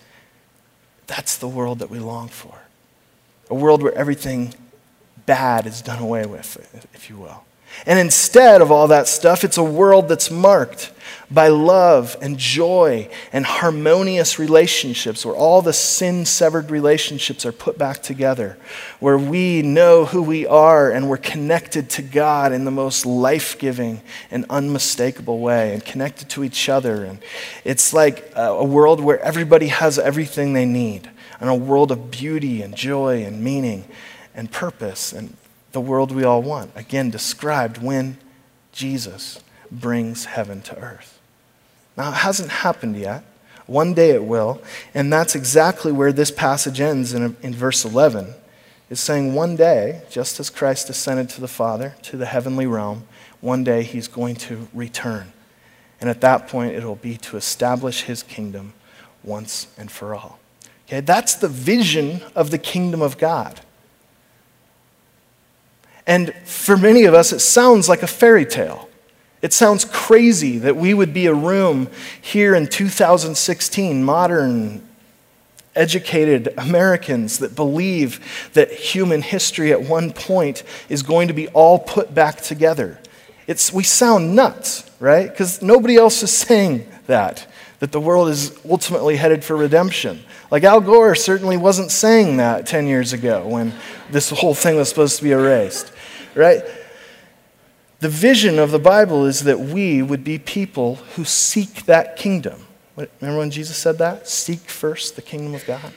that's 1.06 1.38
the 1.38 1.48
world 1.48 1.78
that 1.80 1.92
we 1.92 2.00
long 2.00 2.30
for. 2.30 2.64
A 3.52 3.54
world 3.54 3.84
where 3.84 3.94
everything 3.94 4.56
bad 5.28 5.68
is 5.68 5.84
done 5.84 6.02
away 6.02 6.26
with, 6.26 6.58
if 6.96 7.12
you 7.12 7.18
will. 7.18 7.44
And 7.86 8.00
instead 8.00 8.64
of 8.64 8.72
all 8.72 8.88
that 8.88 9.08
stuff, 9.08 9.44
it's 9.44 9.60
a 9.60 9.64
world 9.64 10.10
that's 10.10 10.32
marked 10.32 10.92
by 11.30 11.50
love 11.50 12.16
and 12.22 12.38
joy 12.38 13.10
and 13.34 13.46
harmonious 13.46 14.40
relationships, 14.40 15.26
where 15.26 15.36
all 15.36 15.62
the 15.62 15.74
sin 15.74 16.26
severed 16.26 16.72
relationships 16.72 17.46
are 17.46 17.52
put 17.52 17.78
back 17.78 18.02
together, 18.02 18.58
where 19.00 19.18
we 19.18 19.62
know 19.62 20.06
who 20.06 20.22
we 20.24 20.48
are 20.48 20.90
and 20.90 21.10
we're 21.10 21.18
connected 21.18 21.90
to 21.90 22.02
God 22.02 22.54
in 22.54 22.64
the 22.64 22.72
most 22.72 23.06
life 23.06 23.60
giving 23.60 24.02
and 24.32 24.46
unmistakable 24.50 25.40
way 25.40 25.74
and 25.74 25.84
connected 25.84 26.30
to 26.30 26.44
each 26.46 26.70
other. 26.70 27.04
And 27.04 27.20
it's 27.66 27.94
like 27.94 28.32
a 28.36 28.64
world 28.64 29.02
where 29.02 29.20
everybody 29.20 29.68
has 29.68 30.00
everything 30.00 30.54
they 30.54 30.66
need, 30.66 31.10
and 31.40 31.50
a 31.50 31.56
world 31.56 31.92
of 31.92 32.10
beauty 32.10 32.62
and 32.62 32.76
joy 32.76 33.24
and 33.24 33.44
meaning 33.44 33.86
and 34.34 34.52
purpose 34.52 35.12
and 35.12 35.36
the 35.74 35.82
world 35.82 36.12
we 36.12 36.24
all 36.24 36.42
want. 36.42 36.72
Again, 36.76 37.10
described 37.10 37.80
when 37.84 38.18
Jesus 38.72 39.44
brings 39.70 40.26
heaven 40.26 40.62
to 40.62 40.78
earth. 40.78 41.17
Now, 41.98 42.12
it 42.12 42.16
hasn't 42.16 42.50
happened 42.50 42.96
yet. 42.96 43.24
One 43.66 43.94
day 43.94 44.12
it 44.12 44.24
will. 44.24 44.62
And 44.94 45.12
that's 45.12 45.36
exactly 45.36 45.92
where 45.92 46.14
this 46.14 46.32
passage 46.32 46.80
ends 46.80 47.14
in, 47.14 47.36
in 47.42 47.54
verse 47.54 47.84
11. 47.84 48.34
It's 48.90 49.02
saying 49.02 49.34
one 49.34 49.56
day, 49.56 50.04
just 50.10 50.40
as 50.40 50.50
Christ 50.50 50.90
ascended 50.90 51.30
to 51.30 51.42
the 51.42 51.48
Father, 51.48 51.96
to 52.04 52.16
the 52.16 52.28
heavenly 52.28 52.68
realm, 52.68 53.04
one 53.42 53.64
day 53.64 53.84
he's 53.84 54.08
going 54.08 54.36
to 54.36 54.68
return. 54.74 55.34
And 56.00 56.10
at 56.10 56.22
that 56.22 56.48
point, 56.48 56.76
it'll 56.76 56.96
be 56.96 57.18
to 57.18 57.38
establish 57.38 58.04
his 58.04 58.24
kingdom 58.24 58.74
once 59.24 59.68
and 59.78 59.92
for 59.92 60.16
all. 60.16 60.40
Okay, 60.88 61.02
that's 61.02 61.36
the 61.36 61.50
vision 61.50 62.22
of 62.34 62.52
the 62.52 62.58
kingdom 62.58 63.02
of 63.02 63.18
God. 63.18 63.60
And 66.06 66.34
for 66.46 66.78
many 66.78 67.04
of 67.04 67.14
us, 67.14 67.34
it 67.34 67.40
sounds 67.40 67.90
like 67.90 68.04
a 68.04 68.08
fairy 68.08 68.46
tale. 68.46 68.88
It 69.42 69.54
sounds 69.54 69.86
crazy 69.86 70.58
that 70.60 70.76
we 70.76 70.94
would 70.94 71.14
be 71.14 71.28
a 71.28 71.34
room 71.34 71.90
here 72.20 72.56
in 72.56 72.68
2016, 72.68 74.04
modern, 74.04 74.82
educated 75.76 76.54
Americans 76.58 77.38
that 77.40 77.56
believe 77.56 78.50
that 78.54 78.72
human 78.72 79.22
history 79.22 79.72
at 79.72 79.84
one 79.84 80.12
point 80.12 80.64
is 80.90 81.04
going 81.04 81.28
to 81.28 81.34
be 81.34 81.48
all 81.50 81.78
put 81.78 82.14
back 82.14 82.42
together. 82.42 83.00
It's, 83.46 83.72
we 83.72 83.84
sound 83.84 84.36
nuts, 84.36 84.90
right? 85.00 85.30
Because 85.30 85.62
nobody 85.62 85.96
else 85.96 86.24
is 86.24 86.32
saying 86.38 86.88
that, 87.06 87.48
that 87.80 87.92
the 87.92 88.02
world 88.02 88.30
is 88.30 88.58
ultimately 88.68 89.16
headed 89.18 89.44
for 89.44 89.56
redemption. 89.56 90.24
Like 90.50 90.64
Al 90.64 90.82
Gore 90.82 91.14
certainly 91.14 91.58
wasn't 91.58 91.92
saying 91.92 92.38
that 92.38 92.66
10 92.66 92.88
years 92.88 93.14
ago 93.14 93.48
when 93.48 93.74
this 94.10 94.32
whole 94.32 94.56
thing 94.56 94.78
was 94.78 94.90
supposed 94.90 95.18
to 95.18 95.24
be 95.24 95.32
erased, 95.32 95.92
right? 96.34 96.64
The 98.00 98.10
vision 98.10 98.60
of 98.60 98.72
the 98.72 98.80
Bible 98.80 99.26
is 99.26 99.44
that 99.44 99.60
we 99.60 100.02
would 100.02 100.24
be 100.24 100.38
people 100.38 100.96
who 101.16 101.26
seek 101.26 101.86
that 101.86 102.16
kingdom. 102.16 102.66
Remember 102.96 103.40
when 103.40 103.52
Jesus 103.52 103.78
said 103.78 103.98
that? 103.98 104.28
Seek 104.28 104.60
first 104.60 105.16
the 105.16 105.22
kingdom 105.22 105.56
of 105.56 105.66
God. 105.66 105.94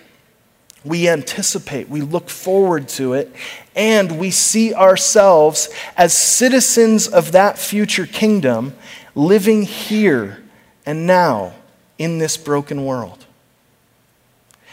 We 0.82 1.10
anticipate, 1.10 1.90
we 1.90 2.00
look 2.00 2.30
forward 2.30 2.88
to 2.90 3.12
it, 3.12 3.34
and 3.76 4.18
we 4.18 4.30
see 4.30 4.72
ourselves 4.72 5.68
as 5.94 6.14
citizens 6.14 7.06
of 7.06 7.32
that 7.32 7.58
future 7.58 8.06
kingdom 8.06 8.74
living 9.14 9.62
here 9.62 10.42
and 10.86 11.06
now 11.06 11.52
in 11.98 12.16
this 12.18 12.38
broken 12.38 12.86
world. 12.86 13.26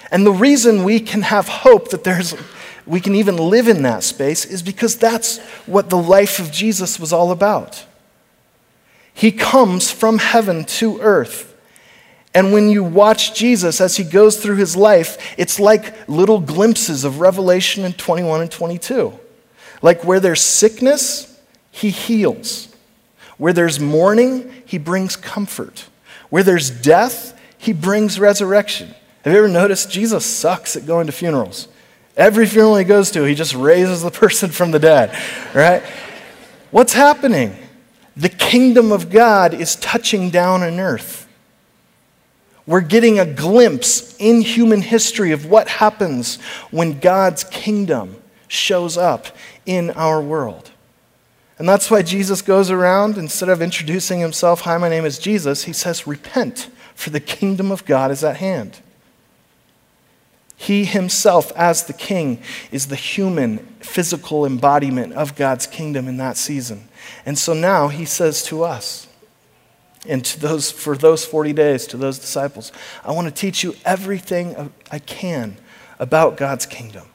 And 0.10 0.26
the 0.26 0.32
reason 0.32 0.86
we 0.86 1.02
can 1.02 1.24
have 1.24 1.50
hope 1.50 1.90
that 1.90 2.06
there's 2.06 2.34
we 2.88 3.02
can 3.02 3.16
even 3.16 3.38
live 3.38 3.68
in 3.68 3.84
that 3.84 4.04
space 4.04 4.46
is 4.46 4.64
because 4.64 4.96
that's 4.96 5.40
what 5.66 5.90
the 5.90 5.98
life 5.98 6.40
of 6.40 6.52
Jesus 6.52 7.00
was 7.00 7.12
all 7.12 7.32
about. 7.32 7.86
He 9.14 9.32
comes 9.32 9.92
from 9.92 10.20
heaven 10.20 10.64
to 10.66 11.00
earth. 11.02 11.56
And 12.34 12.54
when 12.54 12.70
you 12.70 12.84
watch 12.84 13.34
Jesus 13.34 13.82
as 13.82 13.98
he 13.98 14.04
goes 14.04 14.38
through 14.38 14.58
his 14.58 14.76
life, 14.76 15.36
it's 15.38 15.60
like 15.60 16.08
little 16.08 16.40
glimpses 16.40 17.04
of 17.04 17.20
Revelation 17.20 17.84
in 17.84 17.94
21 17.94 18.42
and 18.42 18.52
22. 18.52 19.20
Like 19.82 20.04
where 20.04 20.20
there's 20.20 20.42
sickness, 20.42 21.40
he 21.72 21.90
heals. 21.90 22.74
Where 23.38 23.54
there's 23.54 23.80
mourning, 23.80 24.52
he 24.66 24.78
brings 24.78 25.16
comfort. 25.16 25.88
Where 26.30 26.44
there's 26.44 26.70
death, 26.70 27.40
he 27.58 27.74
brings 27.74 28.20
resurrection. 28.20 28.94
Have 29.24 29.34
you 29.34 29.40
ever 29.40 29.48
noticed 29.48 29.92
Jesus 29.92 30.26
sucks 30.26 30.76
at 30.76 30.86
going 30.86 31.08
to 31.08 31.12
funerals? 31.12 31.68
Every 32.18 32.48
funeral 32.48 32.76
he 32.78 32.84
goes 32.84 33.12
to, 33.12 33.24
he 33.24 33.36
just 33.36 33.54
raises 33.54 34.02
the 34.02 34.12
person 34.12 34.50
from 34.50 34.72
the 34.72 34.80
dead, 34.80 35.18
right? 35.54 35.84
What's 36.72 36.94
happening? 36.94 37.56
The 38.18 38.30
kingdom 38.30 38.92
of 38.92 39.12
God 39.12 39.54
is 39.54 39.76
touching 39.76 40.32
down 40.32 40.64
on 40.64 40.80
earth. 40.80 41.28
We're 42.66 42.82
getting 42.82 43.20
a 43.20 43.26
glimpse 43.26 44.16
in 44.18 44.42
human 44.42 44.82
history 44.82 45.32
of 45.32 45.46
what 45.46 45.70
happens 45.70 46.42
when 46.70 47.00
God's 47.00 47.46
kingdom 47.46 48.22
shows 48.50 48.98
up 48.98 49.28
in 49.66 49.92
our 49.92 50.22
world. 50.22 50.72
And 51.60 51.70
that's 51.70 51.90
why 51.90 52.02
Jesus 52.02 52.42
goes 52.42 52.70
around, 52.70 53.18
instead 53.18 53.50
of 53.50 53.62
introducing 53.62 54.20
himself, 54.20 54.62
Hi, 54.62 54.78
my 54.78 54.90
name 54.90 55.06
is 55.06 55.18
Jesus, 55.18 55.64
he 55.64 55.74
says, 55.74 56.06
Repent, 56.06 56.70
for 56.94 57.10
the 57.10 57.20
kingdom 57.20 57.72
of 57.72 57.86
God 57.86 58.12
is 58.12 58.24
at 58.24 58.38
hand. 58.38 58.80
He 60.60 60.86
himself, 60.86 61.52
as 61.56 61.84
the 61.84 61.94
king, 61.94 62.42
is 62.72 62.88
the 62.88 62.96
human, 62.96 63.60
physical 63.80 64.44
embodiment 64.44 65.14
of 65.14 65.36
God's 65.36 65.68
kingdom 65.68 66.08
in 66.08 66.18
that 66.18 66.36
season. 66.36 66.90
And 67.28 67.38
so 67.38 67.54
now 67.54 67.90
he 67.90 68.06
says 68.06 68.42
to 68.44 68.64
us, 68.64 69.08
and 70.08 70.26
to 70.26 70.40
those, 70.40 70.72
for 70.72 70.98
those 70.98 71.24
40 71.26 71.54
days, 71.54 71.86
to 71.88 71.98
those 71.98 72.18
disciples, 72.18 72.72
I 73.06 73.12
want 73.12 73.28
to 73.28 73.34
teach 73.34 73.64
you 73.64 73.76
everything 73.86 74.72
I 74.92 75.00
can 75.00 75.58
about 76.00 76.38
God's 76.38 76.66
kingdom, 76.66 77.08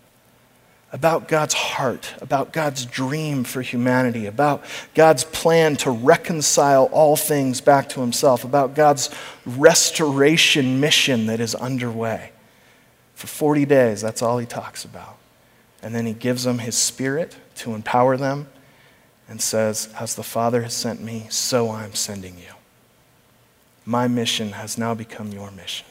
about 0.93 1.27
God's 1.27 1.55
heart, 1.55 2.15
about 2.21 2.53
God's 2.53 2.85
dream 2.85 3.45
for 3.45 3.63
humanity, 3.63 4.27
about 4.27 4.63
God's 4.95 5.25
plan 5.25 5.77
to 5.77 5.91
reconcile 5.91 6.85
all 6.93 7.17
things 7.17 7.61
back 7.61 7.89
to 7.91 8.01
himself, 8.01 8.45
about 8.45 8.75
God's 8.75 9.11
restoration 9.47 10.79
mission 10.79 11.27
that 11.27 11.41
is 11.41 11.55
underway. 11.55 12.32
For 13.15 13.27
40 13.27 13.65
days, 13.67 14.01
that's 14.01 14.23
all 14.23 14.39
he 14.39 14.47
talks 14.47 14.85
about. 14.85 15.19
And 15.83 15.95
then 15.95 16.07
he 16.07 16.13
gives 16.13 16.45
them 16.45 16.59
his 16.59 16.77
spirit 16.77 17.37
to 17.57 17.75
empower 17.75 18.17
them 18.17 18.49
and 19.29 19.41
says, 19.41 19.89
As 19.99 20.15
the 20.15 20.23
Father 20.23 20.63
has 20.63 20.75
sent 20.75 21.03
me, 21.03 21.27
so 21.29 21.71
I'm 21.71 21.95
sending 21.95 22.39
you. 22.39 22.55
My 23.85 24.07
mission 24.07 24.53
has 24.53 24.79
now 24.79 24.95
become 24.95 25.33
your 25.33 25.51
mission. 25.51 25.87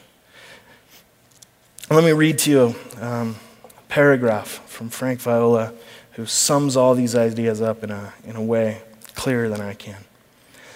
Let 1.90 2.04
me 2.04 2.12
read 2.12 2.38
to 2.38 2.50
you 2.50 2.74
um, 3.00 3.36
a 3.64 3.82
paragraph 3.88 4.62
from 4.66 4.88
Frank 4.88 5.20
Viola 5.20 5.74
who 6.12 6.24
sums 6.24 6.76
all 6.76 6.94
these 6.94 7.14
ideas 7.14 7.60
up 7.60 7.84
in 7.84 7.90
a, 7.90 8.14
in 8.24 8.36
a 8.36 8.42
way 8.42 8.82
clearer 9.14 9.48
than 9.48 9.60
I 9.60 9.74
can. 9.74 9.98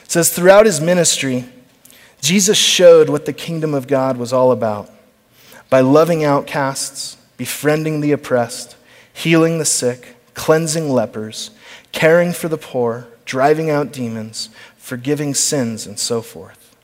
It 0.04 0.10
says, 0.10 0.30
Throughout 0.30 0.66
his 0.66 0.80
ministry, 0.80 1.46
Jesus 2.20 2.58
showed 2.58 3.08
what 3.08 3.24
the 3.24 3.32
kingdom 3.32 3.72
of 3.72 3.86
God 3.86 4.16
was 4.16 4.32
all 4.32 4.52
about 4.52 4.90
by 5.68 5.80
loving 5.80 6.24
outcasts, 6.24 7.16
befriending 7.36 8.00
the 8.00 8.12
oppressed, 8.12 8.76
healing 9.12 9.58
the 9.58 9.64
sick, 9.64 10.16
cleansing 10.34 10.90
lepers, 10.90 11.50
caring 11.92 12.32
for 12.32 12.48
the 12.48 12.58
poor, 12.58 13.08
driving 13.24 13.70
out 13.70 13.92
demons, 13.92 14.48
forgiving 14.76 15.34
sins, 15.34 15.86
and 15.86 15.98
so 15.98 16.22
forth. 16.22 16.76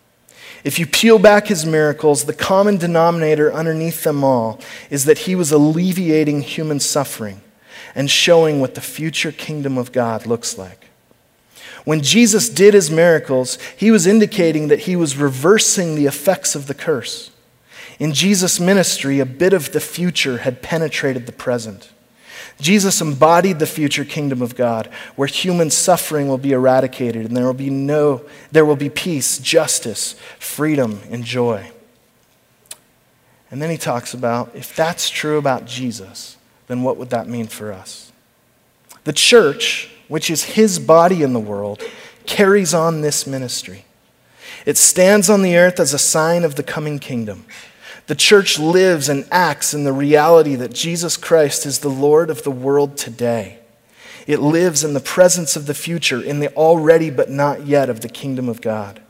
If 0.65 0.79
you 0.79 0.87
peel 0.87 1.19
back 1.19 1.49
his 1.49 1.67
miracles, 1.67 2.25
the 2.25 2.33
common 2.33 2.77
denominator 2.77 3.53
underneath 3.53 4.05
them 4.05 4.23
all 4.23 4.61
is 4.91 5.05
that 5.07 5.21
he 5.21 5.35
was 5.35 5.51
alleviating 5.51 6.43
human 6.43 6.79
suffering 6.79 7.41
and 7.95 8.11
showing 8.11 8.61
what 8.61 8.75
the 8.75 8.81
future 8.81 9.33
kingdom 9.33 9.77
of 9.77 9.93
God 9.93 10.25
looks 10.25 10.57
like. 10.57 10.87
When 11.85 12.01
Jesus 12.01 12.49
did 12.49 12.75
his 12.75 12.91
miracles, 12.91 13.59
he 13.77 13.91
was 13.91 14.07
indicating 14.07 14.69
that 14.69 14.81
he 14.81 14.95
was 14.95 15.17
reversing 15.17 15.97
the 15.97 16.07
effects 16.07 16.55
of 16.55 16.69
the 16.69 16.75
curse. 16.75 17.32
In 17.99 18.13
Jesus' 18.13 18.59
ministry, 18.59 19.21
a 19.21 19.27
bit 19.27 19.53
of 19.53 19.73
the 19.73 19.81
future 19.81 20.39
had 20.39 20.63
penetrated 20.63 21.27
the 21.27 21.33
present. 21.33 21.91
Jesus 22.61 23.01
embodied 23.01 23.59
the 23.59 23.67
future 23.67 24.05
kingdom 24.05 24.43
of 24.43 24.55
God, 24.55 24.89
where 25.17 25.29
human 25.29 25.71
suffering 25.71 26.29
will 26.29 26.39
be 26.39 26.53
eradicated 26.53 27.27
and 27.27 27.37
there 27.37 27.47
will 27.47 27.55
be 27.55 27.71
no 27.71 28.23
there 28.51 28.65
will 28.65 28.77
be 28.77 28.91
peace, 28.91 29.39
justice, 29.39 30.15
freedom, 30.39 31.01
and 31.11 31.25
joy. 31.25 31.71
And 33.51 33.61
then 33.61 33.71
he 33.71 33.77
talks 33.77 34.15
about 34.15 34.55
if 34.55 34.75
that's 34.75 35.11
true 35.11 35.39
about 35.39 35.67
Jesus, 35.67 36.37
then 36.69 36.83
what 36.83 36.97
would 36.97 37.11
that 37.11 37.29
mean 37.29 37.47
for 37.47 37.73
us? 37.73 38.13
The 39.05 39.13
church, 39.13 39.91
which 40.09 40.31
is 40.31 40.45
his 40.45 40.79
body 40.79 41.23
in 41.23 41.33
the 41.33 41.41
world, 41.41 41.83
carries 42.27 42.73
on 42.73 43.01
this 43.01 43.27
ministry. 43.27 43.85
It 44.65 44.79
stands 44.79 45.29
on 45.29 45.43
the 45.43 45.57
earth 45.57 45.81
as 45.81 45.93
a 45.93 45.99
sign 45.99 46.45
of 46.45 46.55
the 46.55 46.63
coming 46.63 46.99
kingdom. 46.99 47.45
The 48.07 48.15
church 48.17 48.59
lives 48.59 49.09
and 49.09 49.27
acts 49.31 49.75
in 49.75 49.85
the 49.85 49.93
reality 49.93 50.57
that 50.57 50.75
Jesus 50.75 51.17
Christ 51.17 51.67
is 51.67 51.79
the 51.79 51.89
Lord 51.89 52.31
of 52.31 52.43
the 52.43 52.51
world 52.51 52.97
today. 52.97 53.59
It 54.27 54.41
lives 54.41 54.85
in 54.85 54.95
the 54.95 55.01
presence 55.01 55.57
of 55.57 55.67
the 55.67 55.75
future, 55.75 56.21
in 56.23 56.41
the 56.41 56.53
already 56.55 57.11
but 57.11 57.31
not 57.31 57.67
yet 57.67 57.89
of 57.89 58.01
the 58.01 58.09
kingdom 58.09 58.49
of 58.49 58.61
God. 58.61 59.01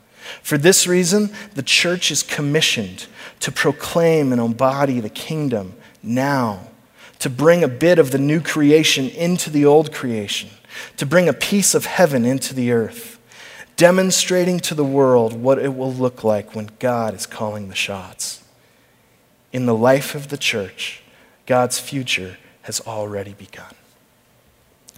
For 0.43 0.59
this 0.59 0.87
reason, 0.87 1.31
the 1.55 1.63
church 1.63 2.11
is 2.11 2.23
commissioned 2.23 3.07
to 3.41 3.53
proclaim 3.53 4.33
and 4.33 4.41
embody 4.41 5.01
the 5.01 5.11
kingdom 5.11 5.75
now, 6.03 6.69
to 7.19 7.31
bring 7.31 7.65
a 7.65 7.69
bit 7.69 7.99
of 7.99 8.11
the 8.11 8.19
new 8.19 8.41
creation 8.41 9.09
into 9.11 9.51
the 9.51 9.65
old 9.65 9.93
creation, 9.93 10.51
to 10.97 11.07
bring 11.07 11.29
a 11.29 11.35
piece 11.35 11.75
of 11.75 11.87
heaven 11.87 12.25
into 12.25 12.55
the 12.55 12.73
earth, 12.73 13.19
demonstrating 13.77 14.61
to 14.61 14.75
the 14.75 14.85
world 14.85 15.33
what 15.33 15.59
it 15.59 15.75
will 15.75 15.93
look 15.93 16.25
like 16.25 16.55
when 16.55 16.71
God 16.79 17.15
is 17.15 17.27
calling 17.27 17.69
the 17.69 17.75
shots 17.75 18.42
in 19.53 19.67
the 19.67 19.75
life 19.75 20.15
of 20.15 20.29
the 20.29 20.37
church, 20.39 21.03
God's 21.47 21.79
future 21.79 22.39
has 22.63 22.81
already 22.81 23.35
begun. 23.35 23.75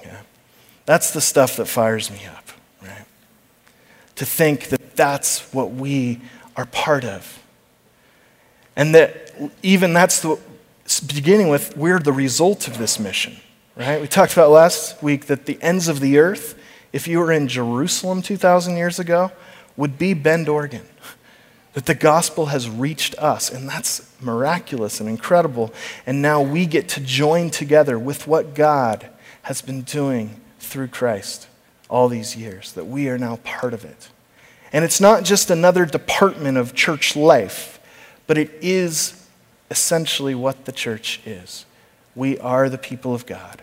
Yeah. 0.03 0.21
That's 0.87 1.11
the 1.13 1.21
stuff 1.21 1.57
that 1.57 1.67
fires 1.67 2.11
me 2.11 2.21
up, 2.27 2.49
right? 2.83 3.07
To 4.17 4.25
think 4.25 4.69
that 4.69 4.97
that's 4.97 5.53
what 5.53 5.73
we 5.73 6.21
are 6.57 6.67
part 6.67 7.05
of. 7.05 7.43
And 8.77 8.95
that 8.95 9.35
even 9.63 9.93
that's 9.93 10.21
the 10.21 10.39
beginning 11.07 11.49
with, 11.49 11.77
we're 11.77 11.99
the 11.99 12.13
result 12.13 12.69
of 12.69 12.79
this 12.79 13.01
mission, 13.01 13.37
right? 13.77 14.01
We 14.01 14.07
talked 14.07 14.33
about 14.33 14.51
last 14.51 15.03
week 15.03 15.27
that 15.27 15.47
the 15.47 15.61
ends 15.63 15.89
of 15.89 16.01
the 16.01 16.19
earth, 16.19 16.59
if 16.93 17.09
you 17.09 17.19
were 17.19 17.33
in 17.33 17.49
Jerusalem 17.49 18.23
2,000 18.23 18.77
years 18.77 18.99
ago, 18.99 19.33
would 19.77 19.99
be 19.99 20.15
Bend, 20.15 20.49
Oregon 20.49 20.87
that 21.75 21.87
the 21.87 21.95
gospel 21.95 22.47
has 22.47 22.71
reached 22.71 23.17
us, 23.19 23.51
and 23.51 23.69
that's 23.69 24.09
miraculous 24.21 25.01
and 25.01 25.09
incredible. 25.09 25.75
And 26.07 26.23
now 26.23 26.41
we 26.41 26.67
get 26.67 26.89
to 26.91 27.01
join 27.01 27.51
together 27.51 27.99
with 27.99 28.27
what 28.27 28.55
God 28.55 29.11
has 29.43 29.61
been 29.61 29.83
doing 29.83 30.41
through 30.61 30.89
Christ 30.89 31.49
all 31.91 32.09
these 32.09 32.37
years, 32.37 32.73
that 32.73 32.87
we 32.87 33.09
are 33.09 33.19
now 33.19 33.37
part 33.45 33.75
of 33.75 33.85
it. 33.85 34.09
And 34.73 34.85
it's 34.85 35.01
not 35.01 35.25
just 35.25 35.51
another 35.51 35.85
department 35.85 36.59
of 36.59 36.75
church 36.75 37.15
life, 37.15 37.79
but 38.27 38.39
it 38.39 38.51
is 38.63 39.29
essentially 39.71 40.35
what 40.35 40.65
the 40.65 40.73
church 40.73 41.21
is. 41.27 41.67
We 42.15 42.39
are 42.39 42.69
the 42.69 42.79
people 42.79 43.15
of 43.15 43.27
God, 43.27 43.63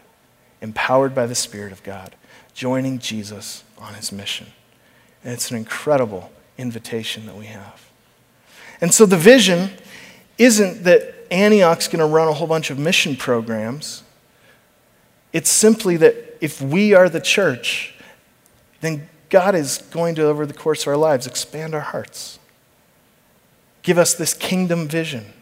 empowered 0.61 1.15
by 1.15 1.25
the 1.25 1.35
Spirit 1.35 1.71
of 1.71 1.83
God, 1.83 2.15
joining 2.53 2.99
Jesus 2.99 3.63
on 3.77 3.93
his 3.93 4.11
mission. 4.11 4.47
And 5.23 5.33
it's 5.33 5.49
an 5.49 5.57
incredible 5.57 6.31
invitation 6.57 7.25
that 7.25 7.35
we 7.37 7.45
have. 7.45 7.90
And 8.81 8.93
so 8.93 9.05
the 9.05 9.17
vision 9.17 9.69
isn't 10.37 10.83
that 10.83 11.15
Antioch's 11.31 11.87
going 11.87 11.99
to 11.99 12.05
run 12.05 12.27
a 12.27 12.33
whole 12.33 12.47
bunch 12.47 12.71
of 12.71 12.79
mission 12.79 13.15
programs. 13.15 14.03
It's 15.31 15.49
simply 15.49 15.95
that 15.97 16.37
if 16.41 16.61
we 16.61 16.93
are 16.93 17.07
the 17.07 17.21
church, 17.21 17.93
then 18.81 19.07
God 19.29 19.55
is 19.55 19.77
going 19.91 20.15
to, 20.15 20.25
over 20.25 20.45
the 20.45 20.53
course 20.53 20.81
of 20.81 20.87
our 20.89 20.97
lives, 20.97 21.25
expand 21.25 21.73
our 21.73 21.81
hearts. 21.81 22.39
Give 23.83 23.97
us 23.97 24.13
this 24.13 24.33
kingdom 24.33 24.87
vision. 24.87 25.33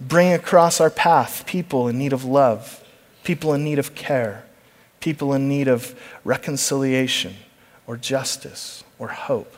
Bring 0.00 0.32
across 0.32 0.80
our 0.80 0.90
path 0.90 1.44
people 1.46 1.88
in 1.88 1.98
need 1.98 2.12
of 2.12 2.24
love, 2.24 2.82
people 3.24 3.52
in 3.52 3.64
need 3.64 3.78
of 3.78 3.94
care, 3.94 4.44
people 5.00 5.32
in 5.34 5.48
need 5.48 5.68
of 5.68 5.98
reconciliation 6.24 7.34
or 7.86 7.96
justice 7.96 8.84
or 8.98 9.08
hope. 9.08 9.54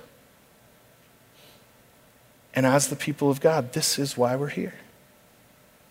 And 2.58 2.66
as 2.66 2.88
the 2.88 2.96
people 2.96 3.30
of 3.30 3.40
God, 3.40 3.72
this 3.72 4.00
is 4.00 4.16
why 4.16 4.34
we're 4.34 4.48
here 4.48 4.74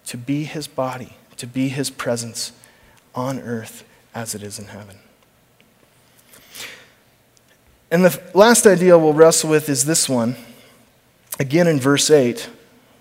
to 0.07 0.17
be 0.17 0.43
his 0.43 0.67
body, 0.67 1.15
to 1.37 1.47
be 1.47 1.69
his 1.69 1.89
presence 1.89 2.51
on 3.15 3.39
earth 3.39 3.85
as 4.13 4.35
it 4.35 4.43
is 4.43 4.59
in 4.59 4.65
heaven. 4.65 4.97
And 7.89 8.03
the 8.03 8.21
last 8.33 8.67
idea 8.67 8.97
we'll 8.97 9.13
wrestle 9.13 9.49
with 9.49 9.69
is 9.69 9.85
this 9.85 10.09
one, 10.09 10.35
again 11.39 11.67
in 11.67 11.79
verse 11.79 12.11
8, 12.11 12.49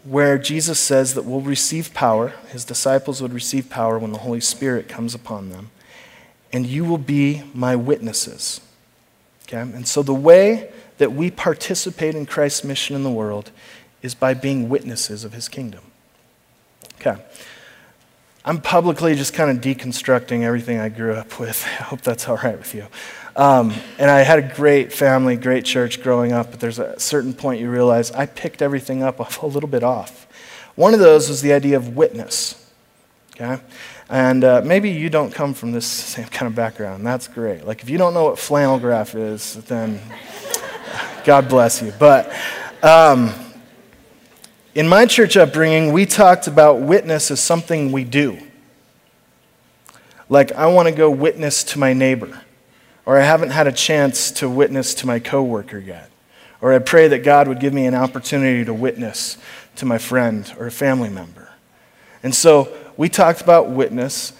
where 0.04 0.38
Jesus 0.38 0.78
says 0.78 1.14
that 1.14 1.24
we'll 1.24 1.40
receive 1.40 1.92
power, 1.92 2.34
his 2.52 2.64
disciples 2.64 3.20
would 3.20 3.32
receive 3.32 3.68
power 3.68 3.98
when 3.98 4.12
the 4.12 4.18
Holy 4.18 4.40
Spirit 4.40 4.88
comes 4.88 5.12
upon 5.12 5.50
them, 5.50 5.72
and 6.52 6.68
you 6.68 6.84
will 6.84 6.98
be 6.98 7.42
my 7.52 7.74
witnesses. 7.74 8.60
Okay? 9.42 9.58
And 9.58 9.88
so 9.88 10.04
the 10.04 10.14
way 10.14 10.70
that 10.98 11.12
we 11.12 11.30
participate 11.30 12.14
in 12.14 12.26
Christ's 12.26 12.64
mission 12.64 12.96
in 12.96 13.02
the 13.02 13.10
world 13.10 13.50
is 14.02 14.14
by 14.14 14.34
being 14.34 14.68
witnesses 14.68 15.24
of 15.24 15.32
his 15.32 15.48
kingdom. 15.48 15.84
Okay. 17.00 17.16
I'm 18.44 18.60
publicly 18.60 19.16
just 19.16 19.34
kind 19.34 19.50
of 19.50 19.62
deconstructing 19.62 20.42
everything 20.42 20.78
I 20.78 20.88
grew 20.88 21.14
up 21.14 21.40
with. 21.40 21.64
I 21.80 21.82
hope 21.84 22.02
that's 22.02 22.28
all 22.28 22.36
right 22.36 22.56
with 22.56 22.74
you. 22.74 22.86
Um, 23.34 23.74
and 23.98 24.10
I 24.10 24.20
had 24.20 24.38
a 24.38 24.54
great 24.54 24.92
family, 24.92 25.36
great 25.36 25.64
church 25.64 26.02
growing 26.02 26.32
up, 26.32 26.52
but 26.52 26.60
there's 26.60 26.78
a 26.78 26.98
certain 26.98 27.34
point 27.34 27.60
you 27.60 27.70
realize 27.70 28.10
I 28.12 28.26
picked 28.26 28.62
everything 28.62 29.02
up 29.02 29.18
a 29.42 29.46
little 29.46 29.68
bit 29.68 29.82
off. 29.82 30.26
One 30.76 30.94
of 30.94 31.00
those 31.00 31.28
was 31.28 31.42
the 31.42 31.52
idea 31.52 31.76
of 31.76 31.96
witness. 31.96 32.62
Okay? 33.34 33.60
And 34.08 34.44
uh, 34.44 34.62
maybe 34.64 34.90
you 34.90 35.10
don't 35.10 35.32
come 35.32 35.52
from 35.52 35.72
this 35.72 35.86
same 35.86 36.26
kind 36.26 36.48
of 36.48 36.54
background. 36.54 37.06
That's 37.06 37.28
great. 37.28 37.66
Like, 37.66 37.82
if 37.82 37.90
you 37.90 37.98
don't 37.98 38.14
know 38.14 38.24
what 38.24 38.38
flannel 38.38 38.78
graph 38.78 39.14
is, 39.14 39.54
then 39.64 40.00
God 41.26 41.48
bless 41.48 41.82
you. 41.82 41.92
But 41.98 42.32
um, 42.84 43.34
in 44.76 44.86
my 44.86 45.06
church 45.06 45.36
upbringing, 45.36 45.92
we 45.92 46.06
talked 46.06 46.46
about 46.46 46.80
witness 46.80 47.32
as 47.32 47.40
something 47.40 47.90
we 47.90 48.04
do. 48.04 48.38
Like, 50.28 50.52
I 50.52 50.68
want 50.68 50.88
to 50.88 50.94
go 50.94 51.10
witness 51.10 51.64
to 51.64 51.80
my 51.80 51.92
neighbor, 51.94 52.42
or 53.04 53.18
I 53.18 53.24
haven't 53.24 53.50
had 53.50 53.66
a 53.66 53.72
chance 53.72 54.30
to 54.32 54.48
witness 54.48 54.94
to 54.94 55.06
my 55.08 55.18
coworker 55.18 55.80
yet, 55.80 56.10
or 56.60 56.72
I 56.72 56.78
pray 56.78 57.08
that 57.08 57.24
God 57.24 57.48
would 57.48 57.58
give 57.58 57.74
me 57.74 57.86
an 57.86 57.94
opportunity 57.96 58.64
to 58.64 58.72
witness 58.72 59.36
to 59.76 59.84
my 59.84 59.98
friend 59.98 60.54
or 60.60 60.68
a 60.68 60.70
family 60.70 61.10
member. 61.10 61.48
And 62.22 62.32
so 62.32 62.72
we 62.96 63.08
talked 63.08 63.40
about 63.40 63.70
witness 63.70 64.32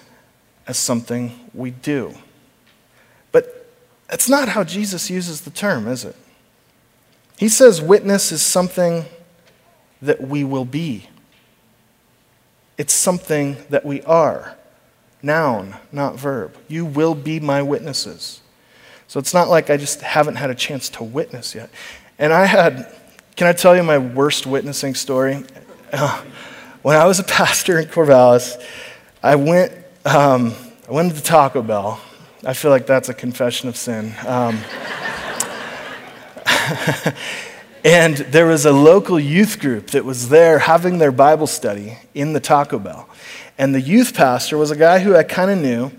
as 0.69 0.79
something 0.79 1.51
we 1.53 1.73
do. 1.73 2.15
But 3.33 3.73
that's 4.09 4.29
not 4.29 4.49
how 4.49 4.63
Jesus 4.63 5.11
uses 5.11 5.41
the 5.41 5.51
term, 5.51 5.89
is 5.89 6.05
it? 6.05 6.15
He 7.37 7.49
says 7.49 7.83
witness 7.83 8.33
is 8.33 8.43
something 8.43 9.05
that 10.03 10.21
we 10.21 10.45
will 10.45 10.65
be. 10.65 11.09
It's 12.79 12.95
something 12.95 13.57
that 13.71 13.85
we 13.85 14.03
are. 14.03 14.57
Noun, 15.23 15.77
not 15.93 16.19
verb. 16.19 16.57
You 16.69 16.85
will 16.85 17.15
be 17.15 17.41
my 17.41 17.63
witnesses. 17.63 18.41
So 19.09 19.19
it's 19.19 19.33
not 19.33 19.49
like 19.49 19.71
I 19.71 19.77
just 19.77 20.01
haven't 20.03 20.37
had 20.37 20.51
a 20.51 20.55
chance 20.55 20.89
to 20.91 21.05
witness 21.05 21.55
yet. 21.55 21.71
And 22.19 22.33
I 22.33 22.45
had, 22.45 22.93
can 23.37 23.47
I 23.47 23.53
tell 23.53 23.77
you 23.77 23.83
my 23.83 23.99
worst 23.99 24.47
witnessing 24.47 24.95
story? 24.95 25.45
When 26.87 26.97
I 26.97 27.05
was 27.05 27.19
a 27.19 27.25
pastor 27.25 27.81
in 27.81 27.89
Corvallis, 27.89 28.63
I 29.21 29.35
went, 29.35 29.73
um, 30.05 30.55
I 30.89 30.93
went 30.93 31.13
to 31.17 31.21
Taco 31.21 31.61
Bell. 31.61 32.01
I 32.45 32.53
feel 32.53 32.71
like 32.71 32.87
that's 32.87 33.09
a 33.09 33.15
confession 33.15 33.69
of 33.69 33.77
sin. 33.77 34.15
Um, 34.25 34.61
and 37.85 38.17
there 38.17 38.47
was 38.47 38.67
a 38.67 38.73
local 38.73 39.19
youth 39.19 39.61
group 39.61 39.89
that 39.89 40.05
was 40.05 40.29
there 40.29 40.59
having 40.61 40.99
their 40.99 41.13
Bible 41.13 41.47
study 41.47 41.99
in 42.15 42.33
the 42.33 42.41
Taco 42.41 42.79
Bell. 42.79 43.09
And 43.59 43.75
the 43.75 43.81
youth 43.81 44.15
pastor 44.15 44.59
was 44.59 44.71
a 44.71 44.77
guy 44.77 44.99
who 44.99 45.15
I 45.17 45.23
kind 45.23 45.51
of 45.51 45.59
knew. 45.59 45.91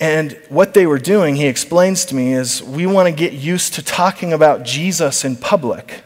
And 0.00 0.38
what 0.48 0.74
they 0.74 0.86
were 0.86 0.98
doing, 0.98 1.36
he 1.36 1.46
explains 1.46 2.04
to 2.06 2.14
me, 2.14 2.32
is 2.32 2.62
we 2.62 2.86
want 2.86 3.06
to 3.06 3.14
get 3.14 3.32
used 3.32 3.74
to 3.74 3.82
talking 3.82 4.32
about 4.32 4.64
Jesus 4.64 5.24
in 5.24 5.36
public. 5.36 6.02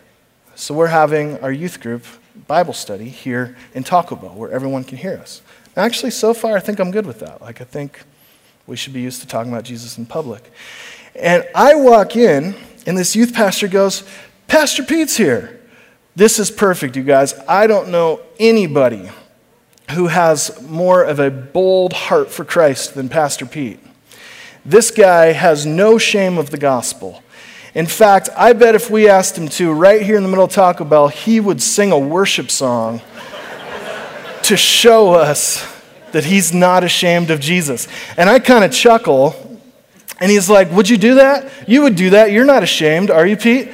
So 0.54 0.74
we're 0.74 0.88
having 0.88 1.38
our 1.40 1.52
youth 1.52 1.80
group 1.80 2.04
Bible 2.46 2.74
study 2.74 3.09
here 3.09 3.57
in 3.74 3.82
Taco 3.82 4.14
Bell 4.16 4.34
where 4.34 4.50
everyone 4.50 4.84
can 4.84 4.98
hear 4.98 5.16
us. 5.16 5.42
Actually, 5.76 6.11
so 6.11 6.32
far, 6.32 6.57
I 6.57 6.61
think 6.61 6.78
I'm 6.78 6.90
good 6.90 7.07
with 7.07 7.20
that. 7.20 7.40
Like, 7.42 7.61
I 7.61 7.64
think 7.64 8.02
we 8.66 8.76
should 8.76 8.92
be 8.92 9.00
used 9.00 9.20
to 9.22 9.26
talking 9.26 9.52
about 9.52 9.64
Jesus 9.64 9.98
in 9.98 10.07
public. 10.07 10.50
And 11.14 11.46
I 11.54 11.74
walk 11.74 12.16
in, 12.16 12.54
and 12.87 12.97
this 12.97 13.16
youth 13.16 13.34
pastor 13.34 13.68
goes, 13.68 14.05
Pastor 14.47 14.82
Pete's 14.82 15.16
here. 15.16 15.61
This 16.14 16.39
is 16.39 16.51
perfect, 16.51 16.97
you 16.97 17.03
guys. 17.03 17.34
I 17.47 17.66
don't 17.66 17.91
know 17.91 18.20
anybody 18.39 19.11
who 19.91 20.07
has 20.07 20.61
more 20.62 21.03
of 21.03 21.18
a 21.18 21.30
bold 21.30 21.93
heart 21.93 22.30
for 22.30 22.45
Christ 22.45 22.95
than 22.95 23.09
Pastor 23.09 23.45
Pete. 23.45 23.80
This 24.64 24.91
guy 24.91 25.32
has 25.32 25.66
no 25.66 25.99
shame 25.99 26.39
of 26.39 26.51
the 26.51 26.59
gospel. 26.59 27.22
In 27.74 27.87
fact, 27.87 28.30
I 28.37 28.53
bet 28.55 28.74
if 28.74 28.91
we 28.91 29.09
asked 29.09 29.37
him 29.37 29.49
to, 29.49 29.72
right 29.72 30.01
here 30.01 30.16
in 30.16 30.22
the 30.22 30.28
middle 30.28 30.45
of 30.47 30.51
Taco 30.51 30.84
Bell, 30.84 31.09
he 31.09 31.39
would 31.39 31.61
sing 31.61 31.93
a 31.93 31.99
worship 31.99 32.51
song 32.51 33.03
to 34.45 34.57
show 34.57 35.12
us 35.12 35.64
that 36.12 36.24
he's 36.24 36.55
not 36.55 36.82
ashamed 36.82 37.30
of 37.30 37.39
Jesus. 37.39 37.87
And 38.16 38.30
I 38.30 38.39
kind 38.39 38.64
of 38.64 38.72
chuckle, 38.72 39.45
and 40.20 40.30
he's 40.30 40.48
like, 40.48 40.70
Would 40.72 40.88
you 40.88 40.96
do 40.96 41.16
that? 41.16 41.68
You 41.68 41.82
would 41.82 41.96
do 41.96 42.10
that. 42.10 42.32
You're 42.32 42.44
not 42.44 42.62
ashamed, 42.62 43.10
are 43.10 43.26
you, 43.26 43.36
Pete? 43.36 43.70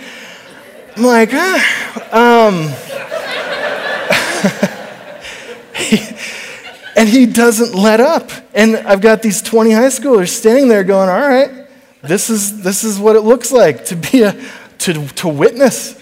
I'm 0.96 1.04
like, 1.04 1.30
ah, 1.32 2.12
um, 2.12 2.54
and 6.96 7.08
he 7.08 7.24
doesn't 7.24 7.74
let 7.74 8.00
up. 8.00 8.30
And 8.52 8.76
I've 8.76 9.00
got 9.00 9.22
these 9.22 9.40
20 9.40 9.70
high 9.70 9.86
schoolers 9.86 10.28
standing 10.28 10.68
there 10.68 10.84
going, 10.84 11.08
all 11.08 11.20
right, 11.20 11.66
this 12.02 12.28
is, 12.28 12.62
this 12.62 12.84
is 12.84 12.98
what 12.98 13.16
it 13.16 13.22
looks 13.22 13.52
like 13.52 13.86
to 13.86 13.96
be 13.96 14.22
a, 14.22 14.38
to, 14.78 15.06
to 15.06 15.28
witness. 15.28 15.98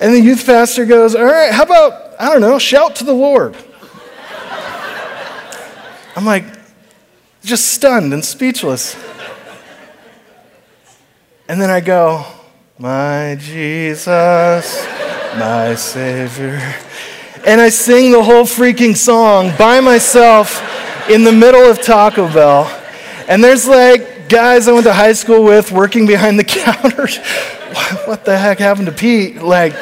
And 0.00 0.14
the 0.14 0.20
youth 0.20 0.46
pastor 0.46 0.86
goes, 0.86 1.14
all 1.14 1.24
right, 1.24 1.52
how 1.52 1.64
about, 1.64 2.14
I 2.18 2.30
don't 2.30 2.40
know, 2.40 2.58
shout 2.58 2.96
to 2.96 3.04
the 3.04 3.12
Lord. 3.12 3.54
I'm 6.16 6.24
like, 6.24 6.44
just 7.44 7.68
stunned 7.68 8.12
and 8.12 8.24
speechless. 8.24 8.96
And 11.48 11.60
then 11.60 11.70
I 11.70 11.80
go, 11.80 12.24
my 12.78 13.36
Jesus, 13.38 14.84
my 15.38 15.74
Savior. 15.74 16.74
And 17.46 17.60
I 17.60 17.68
sing 17.68 18.10
the 18.10 18.22
whole 18.22 18.44
freaking 18.44 18.96
song 18.96 19.52
by 19.58 19.80
myself 19.80 20.62
in 21.10 21.24
the 21.24 21.32
middle 21.32 21.62
of 21.62 21.80
Taco 21.82 22.32
Bell. 22.32 22.64
And 23.28 23.44
there's 23.44 23.68
like 23.68 24.28
guys 24.28 24.68
I 24.68 24.72
went 24.72 24.84
to 24.84 24.92
high 24.92 25.12
school 25.12 25.44
with 25.44 25.70
working 25.70 26.06
behind 26.06 26.38
the 26.38 26.44
counter. 26.44 27.06
what 28.06 28.24
the 28.24 28.36
heck 28.38 28.58
happened 28.58 28.86
to 28.86 28.92
Pete? 28.92 29.36
Like, 29.36 29.74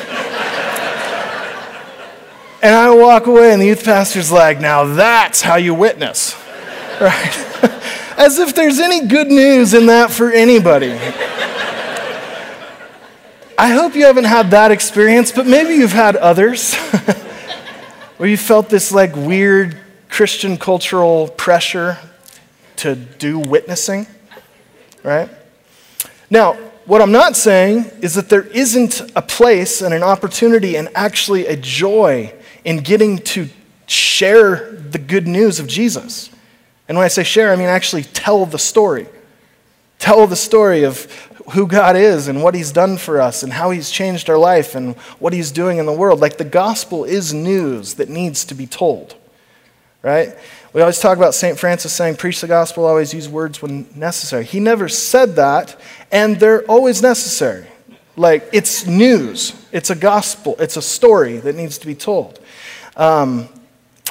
and 2.62 2.74
I 2.74 2.94
walk 2.94 3.26
away, 3.26 3.52
and 3.52 3.60
the 3.60 3.66
youth 3.66 3.84
pastor's 3.84 4.30
like, 4.30 4.60
now 4.60 4.84
that's 4.84 5.42
how 5.42 5.56
you 5.56 5.74
witness, 5.74 6.36
right? 7.02 7.38
As 8.16 8.38
if 8.38 8.54
there's 8.54 8.78
any 8.78 9.06
good 9.06 9.28
news 9.28 9.74
in 9.74 9.86
that 9.86 10.10
for 10.10 10.30
anybody. 10.30 10.92
I 13.58 13.68
hope 13.68 13.94
you 13.94 14.06
haven't 14.06 14.24
had 14.24 14.50
that 14.52 14.70
experience, 14.70 15.32
but 15.32 15.46
maybe 15.46 15.74
you've 15.74 15.92
had 15.92 16.16
others. 16.16 16.74
where 18.22 18.28
you 18.28 18.36
felt 18.36 18.68
this 18.68 18.92
like 18.92 19.16
weird 19.16 19.76
Christian 20.08 20.56
cultural 20.56 21.26
pressure 21.26 21.98
to 22.76 22.94
do 22.94 23.36
witnessing, 23.36 24.06
right? 25.02 25.28
Now, 26.30 26.52
what 26.84 27.02
I'm 27.02 27.10
not 27.10 27.34
saying 27.34 27.90
is 28.00 28.14
that 28.14 28.28
there 28.28 28.44
isn't 28.44 29.00
a 29.16 29.22
place 29.22 29.82
and 29.82 29.92
an 29.92 30.04
opportunity 30.04 30.76
and 30.76 30.88
actually 30.94 31.48
a 31.48 31.56
joy 31.56 32.32
in 32.64 32.78
getting 32.78 33.18
to 33.18 33.48
share 33.88 34.70
the 34.70 34.98
good 34.98 35.26
news 35.26 35.58
of 35.58 35.66
Jesus. 35.66 36.30
And 36.88 36.96
when 36.96 37.04
I 37.04 37.08
say 37.08 37.22
share, 37.22 37.52
I 37.52 37.56
mean 37.56 37.68
actually 37.68 38.04
tell 38.04 38.46
the 38.46 38.58
story. 38.58 39.06
Tell 39.98 40.26
the 40.26 40.36
story 40.36 40.84
of 40.84 41.04
who 41.52 41.66
God 41.66 41.96
is 41.96 42.28
and 42.28 42.42
what 42.42 42.54
He's 42.54 42.72
done 42.72 42.96
for 42.96 43.20
us 43.20 43.42
and 43.42 43.52
how 43.52 43.70
He's 43.70 43.90
changed 43.90 44.28
our 44.28 44.38
life 44.38 44.74
and 44.74 44.96
what 45.18 45.32
He's 45.32 45.50
doing 45.52 45.78
in 45.78 45.86
the 45.86 45.92
world. 45.92 46.20
Like 46.20 46.38
the 46.38 46.44
gospel 46.44 47.04
is 47.04 47.32
news 47.32 47.94
that 47.94 48.08
needs 48.08 48.44
to 48.46 48.54
be 48.54 48.66
told, 48.66 49.14
right? 50.02 50.36
We 50.72 50.80
always 50.80 50.98
talk 50.98 51.18
about 51.18 51.34
St. 51.34 51.58
Francis 51.58 51.92
saying, 51.92 52.16
preach 52.16 52.40
the 52.40 52.46
gospel, 52.48 52.84
always 52.84 53.12
use 53.12 53.28
words 53.28 53.60
when 53.60 53.86
necessary. 53.94 54.44
He 54.44 54.58
never 54.58 54.88
said 54.88 55.36
that, 55.36 55.78
and 56.10 56.40
they're 56.40 56.64
always 56.64 57.02
necessary. 57.02 57.66
Like 58.16 58.48
it's 58.52 58.86
news, 58.86 59.54
it's 59.70 59.90
a 59.90 59.94
gospel, 59.94 60.56
it's 60.58 60.76
a 60.76 60.82
story 60.82 61.38
that 61.38 61.54
needs 61.54 61.78
to 61.78 61.86
be 61.86 61.94
told. 61.94 62.40
Um, 62.96 63.48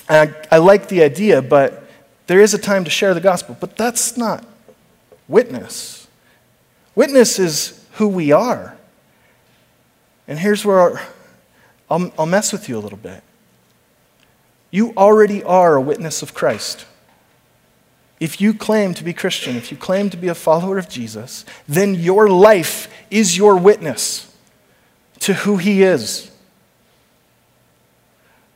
I, 0.10 0.34
I 0.52 0.58
like 0.58 0.88
the 0.88 1.04
idea, 1.04 1.42
but 1.42 1.81
there 2.28 2.40
is 2.40 2.54
a 2.54 2.58
time 2.58 2.84
to 2.84 2.90
share 2.90 3.14
the 3.14 3.22
gospel, 3.22 3.58
but 3.60 3.76
that's 3.76 4.18
not 4.18 4.46
witness. 5.28 6.08
Witness 6.96 7.40
is 7.40 7.86
who 7.94 8.08
we 8.08 8.32
are. 8.32 8.78
And 10.28 10.40
here's 10.40 10.64
where 10.64 11.00
I'll, 11.90 12.12
I'll 12.18 12.26
mess 12.26 12.54
with 12.54 12.70
you 12.70 12.78
a 12.78 12.80
little 12.80 12.98
bit. 12.98 13.22
You 14.72 14.94
already 14.96 15.44
are 15.44 15.76
a 15.76 15.82
witness 15.82 16.22
of 16.22 16.34
Christ. 16.34 16.86
If 18.22 18.40
you 18.40 18.54
claim 18.54 18.94
to 18.94 19.04
be 19.04 19.14
Christian, 19.14 19.58
if 19.58 19.72
you 19.72 19.78
claim 19.78 20.10
to 20.12 20.18
be 20.18 20.30
a 20.30 20.36
follower 20.36 20.78
of 20.78 20.88
Jesus, 20.88 21.44
then 21.68 21.96
your 21.96 22.30
life 22.30 22.88
is 23.10 23.38
your 23.38 23.58
witness 23.58 24.34
to 25.20 25.34
who 25.34 25.58
he 25.58 25.84
is. 25.84 26.31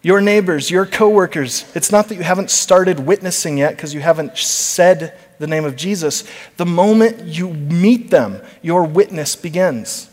Your 0.05 0.21
neighbors, 0.21 0.69
your 0.69 0.85
coworkers, 0.85 1.65
it's 1.73 1.91
not 1.91 2.09
that 2.09 2.15
you 2.15 2.21
haven't 2.21 2.51
started 2.51 2.99
witnessing 2.99 3.57
yet 3.57 3.75
because 3.75 3.91
you 3.91 4.01
haven't 4.01 4.37
said 4.37 5.17
the 5.39 5.47
name 5.47 5.65
of 5.65 5.75
Jesus, 5.75 6.23
the 6.57 6.65
moment 6.67 7.23
you 7.23 7.49
meet 7.49 8.11
them, 8.11 8.39
your 8.61 8.83
witness 8.83 9.35
begins. 9.35 10.11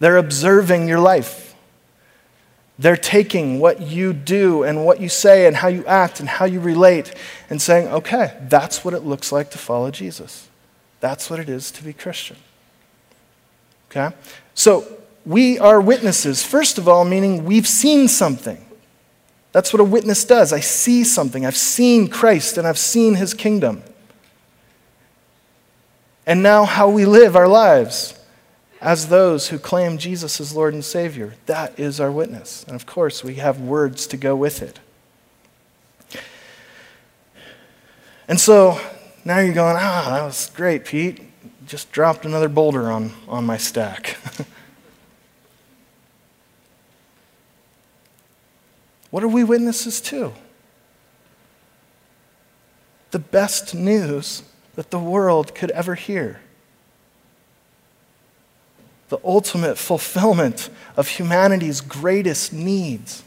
They're 0.00 0.18
observing 0.18 0.86
your 0.86 0.98
life. 0.98 1.54
They're 2.78 2.94
taking 2.94 3.58
what 3.58 3.80
you 3.80 4.12
do 4.12 4.64
and 4.64 4.84
what 4.84 5.00
you 5.00 5.08
say 5.08 5.46
and 5.46 5.56
how 5.56 5.68
you 5.68 5.86
act 5.86 6.20
and 6.20 6.28
how 6.28 6.44
you 6.44 6.60
relate 6.60 7.14
and 7.48 7.62
saying, 7.62 7.88
okay, 7.88 8.36
that's 8.50 8.84
what 8.84 8.92
it 8.92 9.04
looks 9.04 9.32
like 9.32 9.50
to 9.52 9.58
follow 9.58 9.90
Jesus. 9.90 10.46
That's 11.00 11.30
what 11.30 11.40
it 11.40 11.48
is 11.48 11.70
to 11.70 11.82
be 11.82 11.94
Christian. 11.94 12.36
Okay? 13.90 14.14
So 14.52 14.86
we 15.24 15.58
are 15.58 15.80
witnesses, 15.80 16.44
first 16.44 16.76
of 16.76 16.86
all, 16.86 17.06
meaning 17.06 17.46
we've 17.46 17.66
seen 17.66 18.08
something. 18.08 18.62
That's 19.52 19.72
what 19.72 19.80
a 19.80 19.84
witness 19.84 20.24
does. 20.24 20.52
I 20.52 20.60
see 20.60 21.04
something. 21.04 21.44
I've 21.44 21.56
seen 21.56 22.08
Christ 22.08 22.58
and 22.58 22.66
I've 22.66 22.78
seen 22.78 23.14
his 23.14 23.34
kingdom 23.34 23.82
and 26.26 26.42
now 26.42 26.64
how 26.64 26.88
we 26.88 27.04
live 27.04 27.36
our 27.36 27.48
lives 27.48 28.18
as 28.80 29.08
those 29.08 29.48
who 29.48 29.58
claim 29.58 29.98
Jesus 29.98 30.40
as 30.40 30.54
Lord 30.54 30.74
and 30.74 30.84
Savior. 30.84 31.34
That 31.46 31.78
is 31.78 32.00
our 32.00 32.10
witness. 32.10 32.64
And 32.64 32.74
of 32.74 32.86
course, 32.86 33.22
we 33.22 33.34
have 33.36 33.60
words 33.60 34.06
to 34.08 34.16
go 34.16 34.34
with 34.34 34.62
it. 34.62 34.80
And 38.28 38.40
so 38.40 38.80
now 39.24 39.40
you're 39.40 39.54
going, 39.54 39.76
ah, 39.78 40.06
that 40.10 40.24
was 40.24 40.50
great, 40.54 40.84
Pete. 40.84 41.20
Just 41.66 41.92
dropped 41.92 42.24
another 42.24 42.48
boulder 42.48 42.90
on, 42.90 43.12
on 43.28 43.44
my 43.44 43.56
stack. 43.56 44.16
what 49.12 49.22
are 49.22 49.28
we 49.28 49.44
witnesses 49.44 50.00
to? 50.00 50.32
The 53.10 53.18
best 53.18 53.74
news 53.74 54.42
that 54.74 54.90
the 54.90 54.98
world 54.98 55.54
could 55.54 55.70
ever 55.72 55.96
hear. 55.96 56.40
The 59.10 59.18
ultimate 59.22 59.76
fulfillment 59.76 60.70
of 60.96 61.08
humanity's 61.08 61.82
greatest 61.82 62.54
needs. 62.54 63.22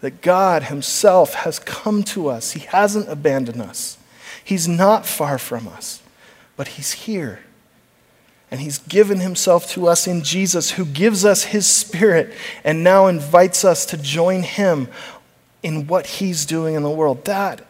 That 0.00 0.20
God 0.20 0.64
Himself 0.64 1.34
has 1.34 1.60
come 1.60 2.02
to 2.04 2.26
us. 2.26 2.50
He 2.50 2.60
hasn't 2.66 3.08
abandoned 3.08 3.62
us. 3.62 3.96
He's 4.42 4.66
not 4.66 5.06
far 5.06 5.38
from 5.38 5.68
us, 5.68 6.02
but 6.56 6.66
He's 6.66 6.90
here. 6.90 7.38
And 8.54 8.62
He's 8.62 8.78
given 8.78 9.18
Himself 9.18 9.68
to 9.70 9.88
us 9.88 10.06
in 10.06 10.22
Jesus, 10.22 10.70
who 10.70 10.84
gives 10.84 11.24
us 11.24 11.42
His 11.42 11.66
Spirit 11.66 12.32
and 12.62 12.84
now 12.84 13.08
invites 13.08 13.64
us 13.64 13.84
to 13.86 13.96
join 13.96 14.44
Him 14.44 14.86
in 15.64 15.88
what 15.88 16.06
He's 16.06 16.46
doing 16.46 16.76
in 16.76 16.84
the 16.84 16.88
world. 16.88 17.24
That 17.24 17.66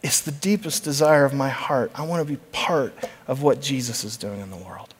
is 0.00 0.20
the 0.20 0.30
deepest 0.30 0.84
desire 0.84 1.24
of 1.24 1.34
my 1.34 1.48
heart. 1.48 1.90
I 1.92 2.06
want 2.06 2.24
to 2.24 2.32
be 2.32 2.40
part 2.52 2.94
of 3.26 3.42
what 3.42 3.60
Jesus 3.60 4.04
is 4.04 4.16
doing 4.16 4.40
in 4.40 4.52
the 4.52 4.56
world. 4.56 4.94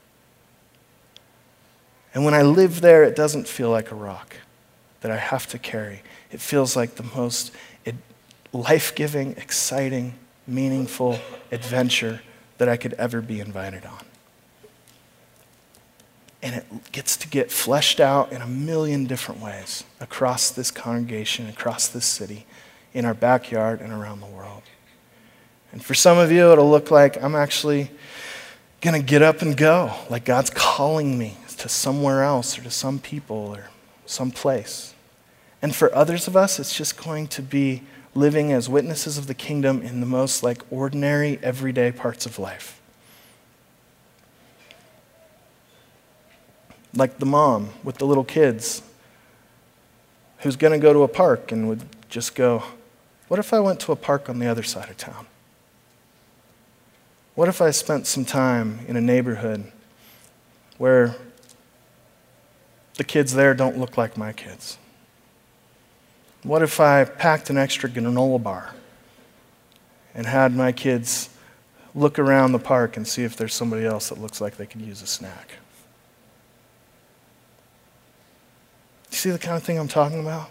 And 2.12 2.24
when 2.24 2.34
I 2.34 2.42
live 2.42 2.80
there, 2.80 3.04
it 3.04 3.14
doesn't 3.14 3.46
feel 3.46 3.70
like 3.70 3.92
a 3.92 3.94
rock 3.94 4.34
that 5.02 5.12
I 5.12 5.18
have 5.18 5.46
to 5.50 5.58
carry. 5.60 6.02
It 6.32 6.40
feels 6.40 6.74
like 6.74 6.96
the 6.96 7.04
most 7.14 7.52
life 8.52 8.92
giving, 8.96 9.36
exciting, 9.36 10.14
meaningful 10.48 11.20
adventure 11.52 12.22
that 12.58 12.68
I 12.68 12.76
could 12.76 12.94
ever 12.94 13.20
be 13.20 13.38
invited 13.38 13.86
on. 13.86 14.04
And 16.44 16.56
it 16.56 16.92
gets 16.92 17.16
to 17.16 17.28
get 17.28 17.50
fleshed 17.50 17.98
out 17.98 18.30
in 18.30 18.42
a 18.42 18.46
million 18.46 19.06
different 19.06 19.40
ways 19.40 19.82
across 19.98 20.50
this 20.50 20.70
congregation, 20.70 21.48
across 21.48 21.88
this 21.88 22.04
city, 22.04 22.44
in 22.92 23.04
our 23.04 23.14
backyard, 23.14 23.80
and 23.80 23.92
around 23.92 24.20
the 24.20 24.26
world. 24.26 24.62
And 25.72 25.82
for 25.82 25.94
some 25.94 26.18
of 26.18 26.30
you, 26.30 26.52
it'll 26.52 26.70
look 26.70 26.90
like 26.90 27.20
I'm 27.20 27.34
actually 27.34 27.90
going 28.82 28.94
to 28.94 29.04
get 29.04 29.22
up 29.22 29.40
and 29.40 29.56
go, 29.56 29.90
like 30.10 30.26
God's 30.26 30.50
calling 30.50 31.18
me 31.18 31.38
to 31.56 31.68
somewhere 31.68 32.22
else 32.22 32.58
or 32.58 32.62
to 32.62 32.70
some 32.70 32.98
people 32.98 33.36
or 33.36 33.70
some 34.04 34.30
place. 34.30 34.94
And 35.62 35.74
for 35.74 35.94
others 35.94 36.28
of 36.28 36.36
us, 36.36 36.60
it's 36.60 36.76
just 36.76 37.02
going 37.02 37.26
to 37.28 37.40
be 37.40 37.82
living 38.14 38.52
as 38.52 38.68
witnesses 38.68 39.16
of 39.16 39.28
the 39.28 39.34
kingdom 39.34 39.80
in 39.80 40.00
the 40.00 40.06
most 40.06 40.42
like 40.42 40.60
ordinary, 40.70 41.38
everyday 41.42 41.90
parts 41.90 42.26
of 42.26 42.38
life. 42.38 42.82
Like 46.94 47.18
the 47.18 47.26
mom 47.26 47.70
with 47.82 47.98
the 47.98 48.06
little 48.06 48.24
kids 48.24 48.82
who's 50.38 50.56
going 50.56 50.72
to 50.72 50.78
go 50.78 50.92
to 50.92 51.02
a 51.02 51.08
park 51.08 51.52
and 51.52 51.68
would 51.68 51.82
just 52.08 52.34
go, 52.34 52.62
What 53.28 53.40
if 53.40 53.52
I 53.52 53.60
went 53.60 53.80
to 53.80 53.92
a 53.92 53.96
park 53.96 54.28
on 54.28 54.38
the 54.38 54.46
other 54.46 54.62
side 54.62 54.90
of 54.90 54.96
town? 54.96 55.26
What 57.34 57.48
if 57.48 57.60
I 57.60 57.70
spent 57.72 58.06
some 58.06 58.24
time 58.24 58.80
in 58.86 58.96
a 58.96 59.00
neighborhood 59.00 59.72
where 60.78 61.16
the 62.96 63.04
kids 63.04 63.34
there 63.34 63.54
don't 63.54 63.78
look 63.78 63.98
like 63.98 64.16
my 64.16 64.32
kids? 64.32 64.78
What 66.44 66.62
if 66.62 66.78
I 66.78 67.04
packed 67.04 67.50
an 67.50 67.56
extra 67.56 67.88
granola 67.88 68.40
bar 68.40 68.74
and 70.14 70.26
had 70.26 70.54
my 70.54 70.70
kids 70.70 71.30
look 71.94 72.18
around 72.18 72.52
the 72.52 72.58
park 72.58 72.96
and 72.96 73.08
see 73.08 73.24
if 73.24 73.34
there's 73.36 73.54
somebody 73.54 73.84
else 73.84 74.10
that 74.10 74.20
looks 74.20 74.40
like 74.40 74.56
they 74.56 74.66
could 74.66 74.82
use 74.82 75.02
a 75.02 75.06
snack? 75.06 75.54
You 79.14 79.18
see 79.18 79.30
the 79.30 79.38
kind 79.38 79.56
of 79.56 79.62
thing 79.62 79.78
I'm 79.78 79.86
talking 79.86 80.18
about? 80.18 80.50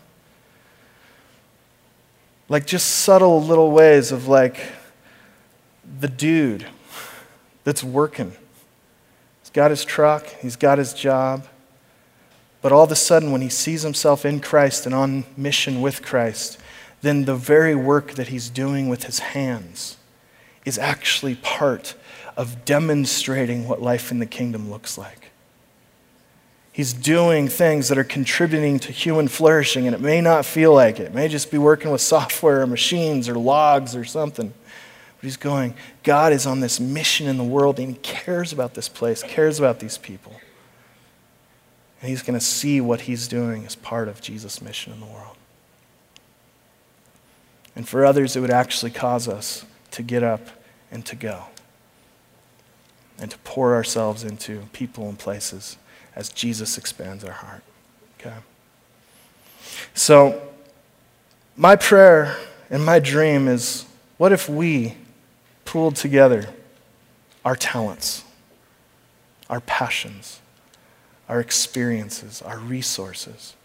Like 2.48 2.66
just 2.66 2.88
subtle 2.88 3.44
little 3.44 3.72
ways 3.72 4.14
of 4.14 4.30
like 4.30 4.58
the 6.00 6.08
dude 6.08 6.66
that's 7.66 7.84
working. 7.84 8.32
He's 9.42 9.50
got 9.50 9.70
his 9.70 9.84
truck, 9.84 10.28
he's 10.42 10.56
got 10.56 10.78
his 10.78 10.94
job, 10.94 11.46
but 12.62 12.72
all 12.72 12.86
of 12.86 12.92
a 12.94 12.96
sudden, 12.96 13.34
when 13.34 13.42
he 13.42 13.50
sees 13.50 13.82
himself 13.82 14.24
in 14.24 14.40
Christ 14.40 14.86
and 14.86 14.96
on 14.96 15.26
mission 15.36 15.82
with 15.82 16.02
Christ, 16.02 16.58
then 17.02 17.26
the 17.26 17.36
very 17.36 17.76
work 17.76 18.14
that 18.14 18.30
he's 18.30 18.48
doing 18.50 18.88
with 18.88 19.04
his 19.04 19.20
hands 19.20 19.98
is 20.64 20.78
actually 20.78 21.36
part 21.36 21.96
of 22.38 22.64
demonstrating 22.64 23.68
what 23.68 23.82
life 23.82 24.10
in 24.10 24.20
the 24.20 24.26
kingdom 24.26 24.72
looks 24.72 24.98
like. 24.98 25.23
He's 26.74 26.92
doing 26.92 27.48
things 27.50 27.88
that 27.90 28.00
are 28.00 28.04
contributing 28.04 28.80
to 28.80 28.92
human 28.92 29.28
flourishing, 29.28 29.86
and 29.86 29.96
it 29.96 30.02
may 30.02 30.22
not 30.22 30.44
feel 30.44 30.74
like 30.74 31.00
it. 31.00 31.04
It 31.04 31.14
may 31.14 31.28
just 31.28 31.52
be 31.52 31.60
working 31.60 31.92
with 31.92 32.02
software 32.02 32.62
or 32.62 32.68
machines 32.68 33.30
or 33.30 33.36
logs 33.36 33.96
or 33.96 34.04
something. 34.04 34.48
But 34.48 35.24
he's 35.24 35.38
going, 35.38 35.76
God 36.02 36.34
is 36.34 36.48
on 36.48 36.62
this 36.62 36.80
mission 36.80 37.28
in 37.28 37.38
the 37.38 37.44
world, 37.44 37.80
and 37.80 37.90
he 37.90 37.96
cares 38.02 38.52
about 38.52 38.74
this 38.74 38.90
place, 38.90 39.22
cares 39.22 39.60
about 39.60 39.80
these 39.80 40.00
people. 40.00 40.34
And 42.02 42.10
he's 42.10 42.24
going 42.24 42.38
to 42.38 42.44
see 42.44 42.82
what 42.82 43.02
he's 43.02 43.28
doing 43.28 43.68
as 43.68 43.76
part 43.76 44.08
of 44.08 44.20
Jesus' 44.20 44.60
mission 44.60 44.94
in 44.94 45.00
the 45.00 45.06
world. 45.06 45.38
And 47.76 47.88
for 47.88 48.04
others, 48.04 48.36
it 48.36 48.40
would 48.40 48.50
actually 48.50 48.92
cause 48.92 49.28
us 49.28 49.64
to 49.92 50.02
get 50.02 50.24
up 50.24 50.42
and 50.92 51.06
to 51.06 51.16
go 51.16 51.44
and 53.20 53.30
to 53.30 53.38
pour 53.40 53.76
ourselves 53.76 54.24
into 54.24 54.64
people 54.74 55.08
and 55.08 55.20
places 55.20 55.78
as 56.16 56.30
Jesus 56.30 56.78
expands 56.78 57.24
our 57.24 57.32
heart. 57.32 57.64
Okay? 58.20 58.36
So, 59.94 60.42
my 61.56 61.76
prayer 61.76 62.36
and 62.70 62.84
my 62.84 63.00
dream 63.00 63.48
is 63.48 63.86
what 64.18 64.32
if 64.32 64.50
we 64.50 64.96
pooled 65.66 65.96
together 65.96 66.50
our 67.46 67.56
talents, 67.56 68.24
our 69.50 69.60
passions, 69.62 70.40
our 71.30 71.40
experiences, 71.40 72.42
our 72.42 72.58
resources? 72.58 73.56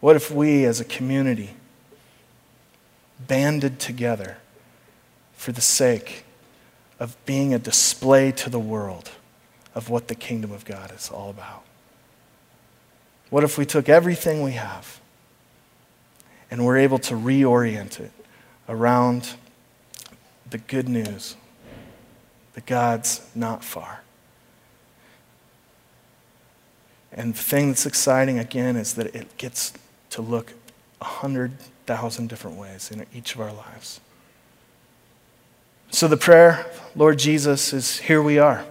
What 0.00 0.16
if 0.16 0.30
we 0.30 0.64
as 0.64 0.80
a 0.80 0.84
community 0.84 1.50
banded 3.26 3.78
together 3.78 4.38
for 5.34 5.52
the 5.52 5.60
sake 5.60 6.24
of 6.98 7.16
being 7.26 7.52
a 7.52 7.58
display 7.58 8.32
to 8.32 8.48
the 8.48 8.58
world 8.58 9.10
of 9.74 9.90
what 9.90 10.08
the 10.08 10.14
kingdom 10.14 10.52
of 10.52 10.64
God 10.64 10.92
is 10.92 11.10
all 11.10 11.30
about? 11.30 11.65
What 13.36 13.44
if 13.44 13.58
we 13.58 13.66
took 13.66 13.90
everything 13.90 14.40
we 14.40 14.52
have 14.52 14.98
and 16.50 16.64
we're 16.64 16.78
able 16.78 16.98
to 17.00 17.12
reorient 17.12 18.00
it 18.00 18.10
around 18.66 19.34
the 20.48 20.56
good 20.56 20.88
news 20.88 21.36
that 22.54 22.64
God's 22.64 23.28
not 23.34 23.62
far? 23.62 24.00
And 27.12 27.34
the 27.34 27.38
thing 27.38 27.68
that's 27.68 27.84
exciting, 27.84 28.38
again, 28.38 28.74
is 28.74 28.94
that 28.94 29.14
it 29.14 29.36
gets 29.36 29.74
to 30.08 30.22
look 30.22 30.52
a 31.02 31.04
100,000 31.04 32.28
different 32.30 32.56
ways 32.56 32.90
in 32.90 33.04
each 33.14 33.34
of 33.34 33.42
our 33.42 33.52
lives. 33.52 34.00
So 35.90 36.08
the 36.08 36.16
prayer, 36.16 36.64
Lord 36.94 37.18
Jesus, 37.18 37.74
is 37.74 37.98
here 37.98 38.22
we 38.22 38.38
are. 38.38 38.64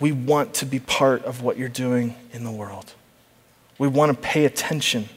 We 0.00 0.12
want 0.12 0.54
to 0.54 0.66
be 0.66 0.78
part 0.78 1.24
of 1.24 1.42
what 1.42 1.56
you're 1.56 1.68
doing 1.68 2.14
in 2.32 2.44
the 2.44 2.50
world. 2.50 2.94
We 3.78 3.88
want 3.88 4.12
to 4.12 4.18
pay 4.18 4.44
attention 4.44 5.08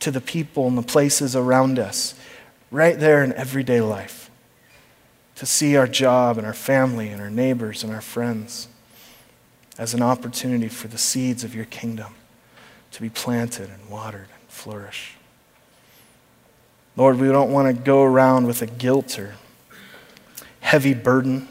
to 0.00 0.10
the 0.10 0.20
people 0.20 0.66
and 0.66 0.76
the 0.76 0.82
places 0.82 1.36
around 1.36 1.78
us, 1.78 2.14
right 2.70 2.98
there 2.98 3.22
in 3.22 3.32
everyday 3.34 3.80
life, 3.80 4.30
to 5.36 5.46
see 5.46 5.76
our 5.76 5.86
job 5.86 6.38
and 6.38 6.46
our 6.46 6.54
family 6.54 7.08
and 7.08 7.20
our 7.20 7.30
neighbors 7.30 7.84
and 7.84 7.92
our 7.92 8.00
friends 8.00 8.68
as 9.78 9.94
an 9.94 10.02
opportunity 10.02 10.68
for 10.68 10.88
the 10.88 10.98
seeds 10.98 11.44
of 11.44 11.54
your 11.54 11.64
kingdom 11.64 12.14
to 12.90 13.00
be 13.00 13.08
planted 13.08 13.70
and 13.70 13.88
watered 13.88 14.28
and 14.38 14.48
flourish. 14.48 15.14
Lord, 16.96 17.18
we 17.18 17.28
don't 17.28 17.50
want 17.50 17.74
to 17.74 17.82
go 17.82 18.02
around 18.02 18.46
with 18.46 18.60
a 18.60 18.66
guilt 18.66 19.18
or 19.18 19.34
heavy 20.60 20.94
burden. 20.94 21.48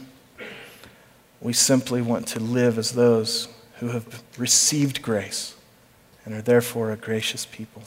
We 1.42 1.52
simply 1.52 2.00
want 2.00 2.28
to 2.28 2.40
live 2.40 2.78
as 2.78 2.92
those 2.92 3.48
who 3.80 3.88
have 3.88 4.22
received 4.38 5.02
grace 5.02 5.56
and 6.24 6.34
are 6.34 6.42
therefore 6.42 6.92
a 6.92 6.96
gracious 6.96 7.44
people. 7.44 7.82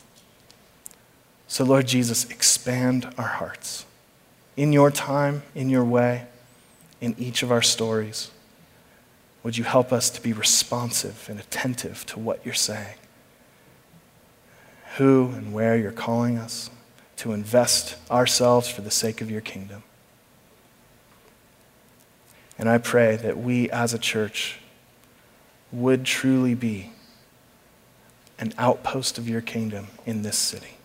So, 1.47 1.63
Lord 1.63 1.87
Jesus, 1.87 2.29
expand 2.29 3.13
our 3.17 3.27
hearts 3.27 3.85
in 4.57 4.73
your 4.73 4.91
time, 4.91 5.43
in 5.53 5.69
your 5.69 5.85
way, 5.85 6.25
in 6.99 7.15
each 7.17 7.43
of 7.43 7.51
our 7.51 7.61
stories. 7.61 8.29
Would 9.43 9.57
you 9.57 9.63
help 9.63 9.93
us 9.93 10.09
to 10.09 10.21
be 10.21 10.33
responsive 10.33 11.27
and 11.29 11.39
attentive 11.39 12.05
to 12.07 12.19
what 12.19 12.43
you're 12.43 12.53
saying? 12.53 12.95
Who 14.97 15.31
and 15.35 15.53
where 15.53 15.77
you're 15.77 15.91
calling 15.91 16.37
us 16.37 16.69
to 17.17 17.31
invest 17.31 17.95
ourselves 18.11 18.67
for 18.67 18.81
the 18.81 18.91
sake 18.91 19.21
of 19.21 19.31
your 19.31 19.41
kingdom. 19.41 19.83
And 22.57 22.69
I 22.69 22.77
pray 22.77 23.17
that 23.17 23.37
we 23.37 23.69
as 23.69 23.93
a 23.93 23.99
church 23.99 24.59
would 25.71 26.05
truly 26.05 26.55
be 26.55 26.91
an 28.39 28.53
outpost 28.57 29.17
of 29.17 29.27
your 29.27 29.41
kingdom 29.41 29.87
in 30.05 30.21
this 30.21 30.37
city. 30.37 30.77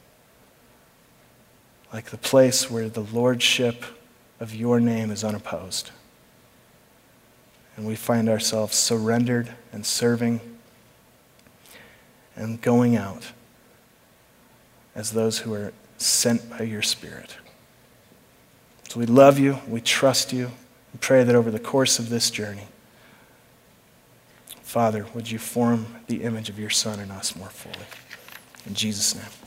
Like 1.92 2.10
the 2.10 2.18
place 2.18 2.70
where 2.70 2.88
the 2.88 3.02
lordship 3.02 3.84
of 4.38 4.54
your 4.54 4.80
name 4.80 5.10
is 5.10 5.24
unopposed 5.24 5.90
and 7.76 7.86
we 7.86 7.96
find 7.96 8.28
ourselves 8.28 8.76
surrendered 8.76 9.54
and 9.72 9.86
serving 9.86 10.40
and 12.36 12.60
going 12.60 12.96
out 12.96 13.32
as 14.94 15.12
those 15.12 15.38
who 15.38 15.54
are 15.54 15.72
sent 15.96 16.50
by 16.50 16.62
your 16.62 16.82
Spirit. 16.82 17.36
So 18.88 19.00
we 19.00 19.06
love 19.06 19.38
you, 19.38 19.60
we 19.68 19.80
trust 19.80 20.32
you, 20.32 20.50
we 20.92 20.98
pray 21.00 21.24
that 21.24 21.34
over 21.34 21.50
the 21.50 21.58
course 21.58 21.98
of 21.98 22.08
this 22.08 22.30
journey, 22.30 22.68
Father, 24.62 25.06
would 25.14 25.30
you 25.30 25.38
form 25.38 25.86
the 26.06 26.22
image 26.22 26.48
of 26.48 26.58
your 26.58 26.70
Son 26.70 27.00
in 27.00 27.10
us 27.10 27.34
more 27.34 27.48
fully? 27.48 27.86
In 28.66 28.74
Jesus' 28.74 29.14
name. 29.14 29.39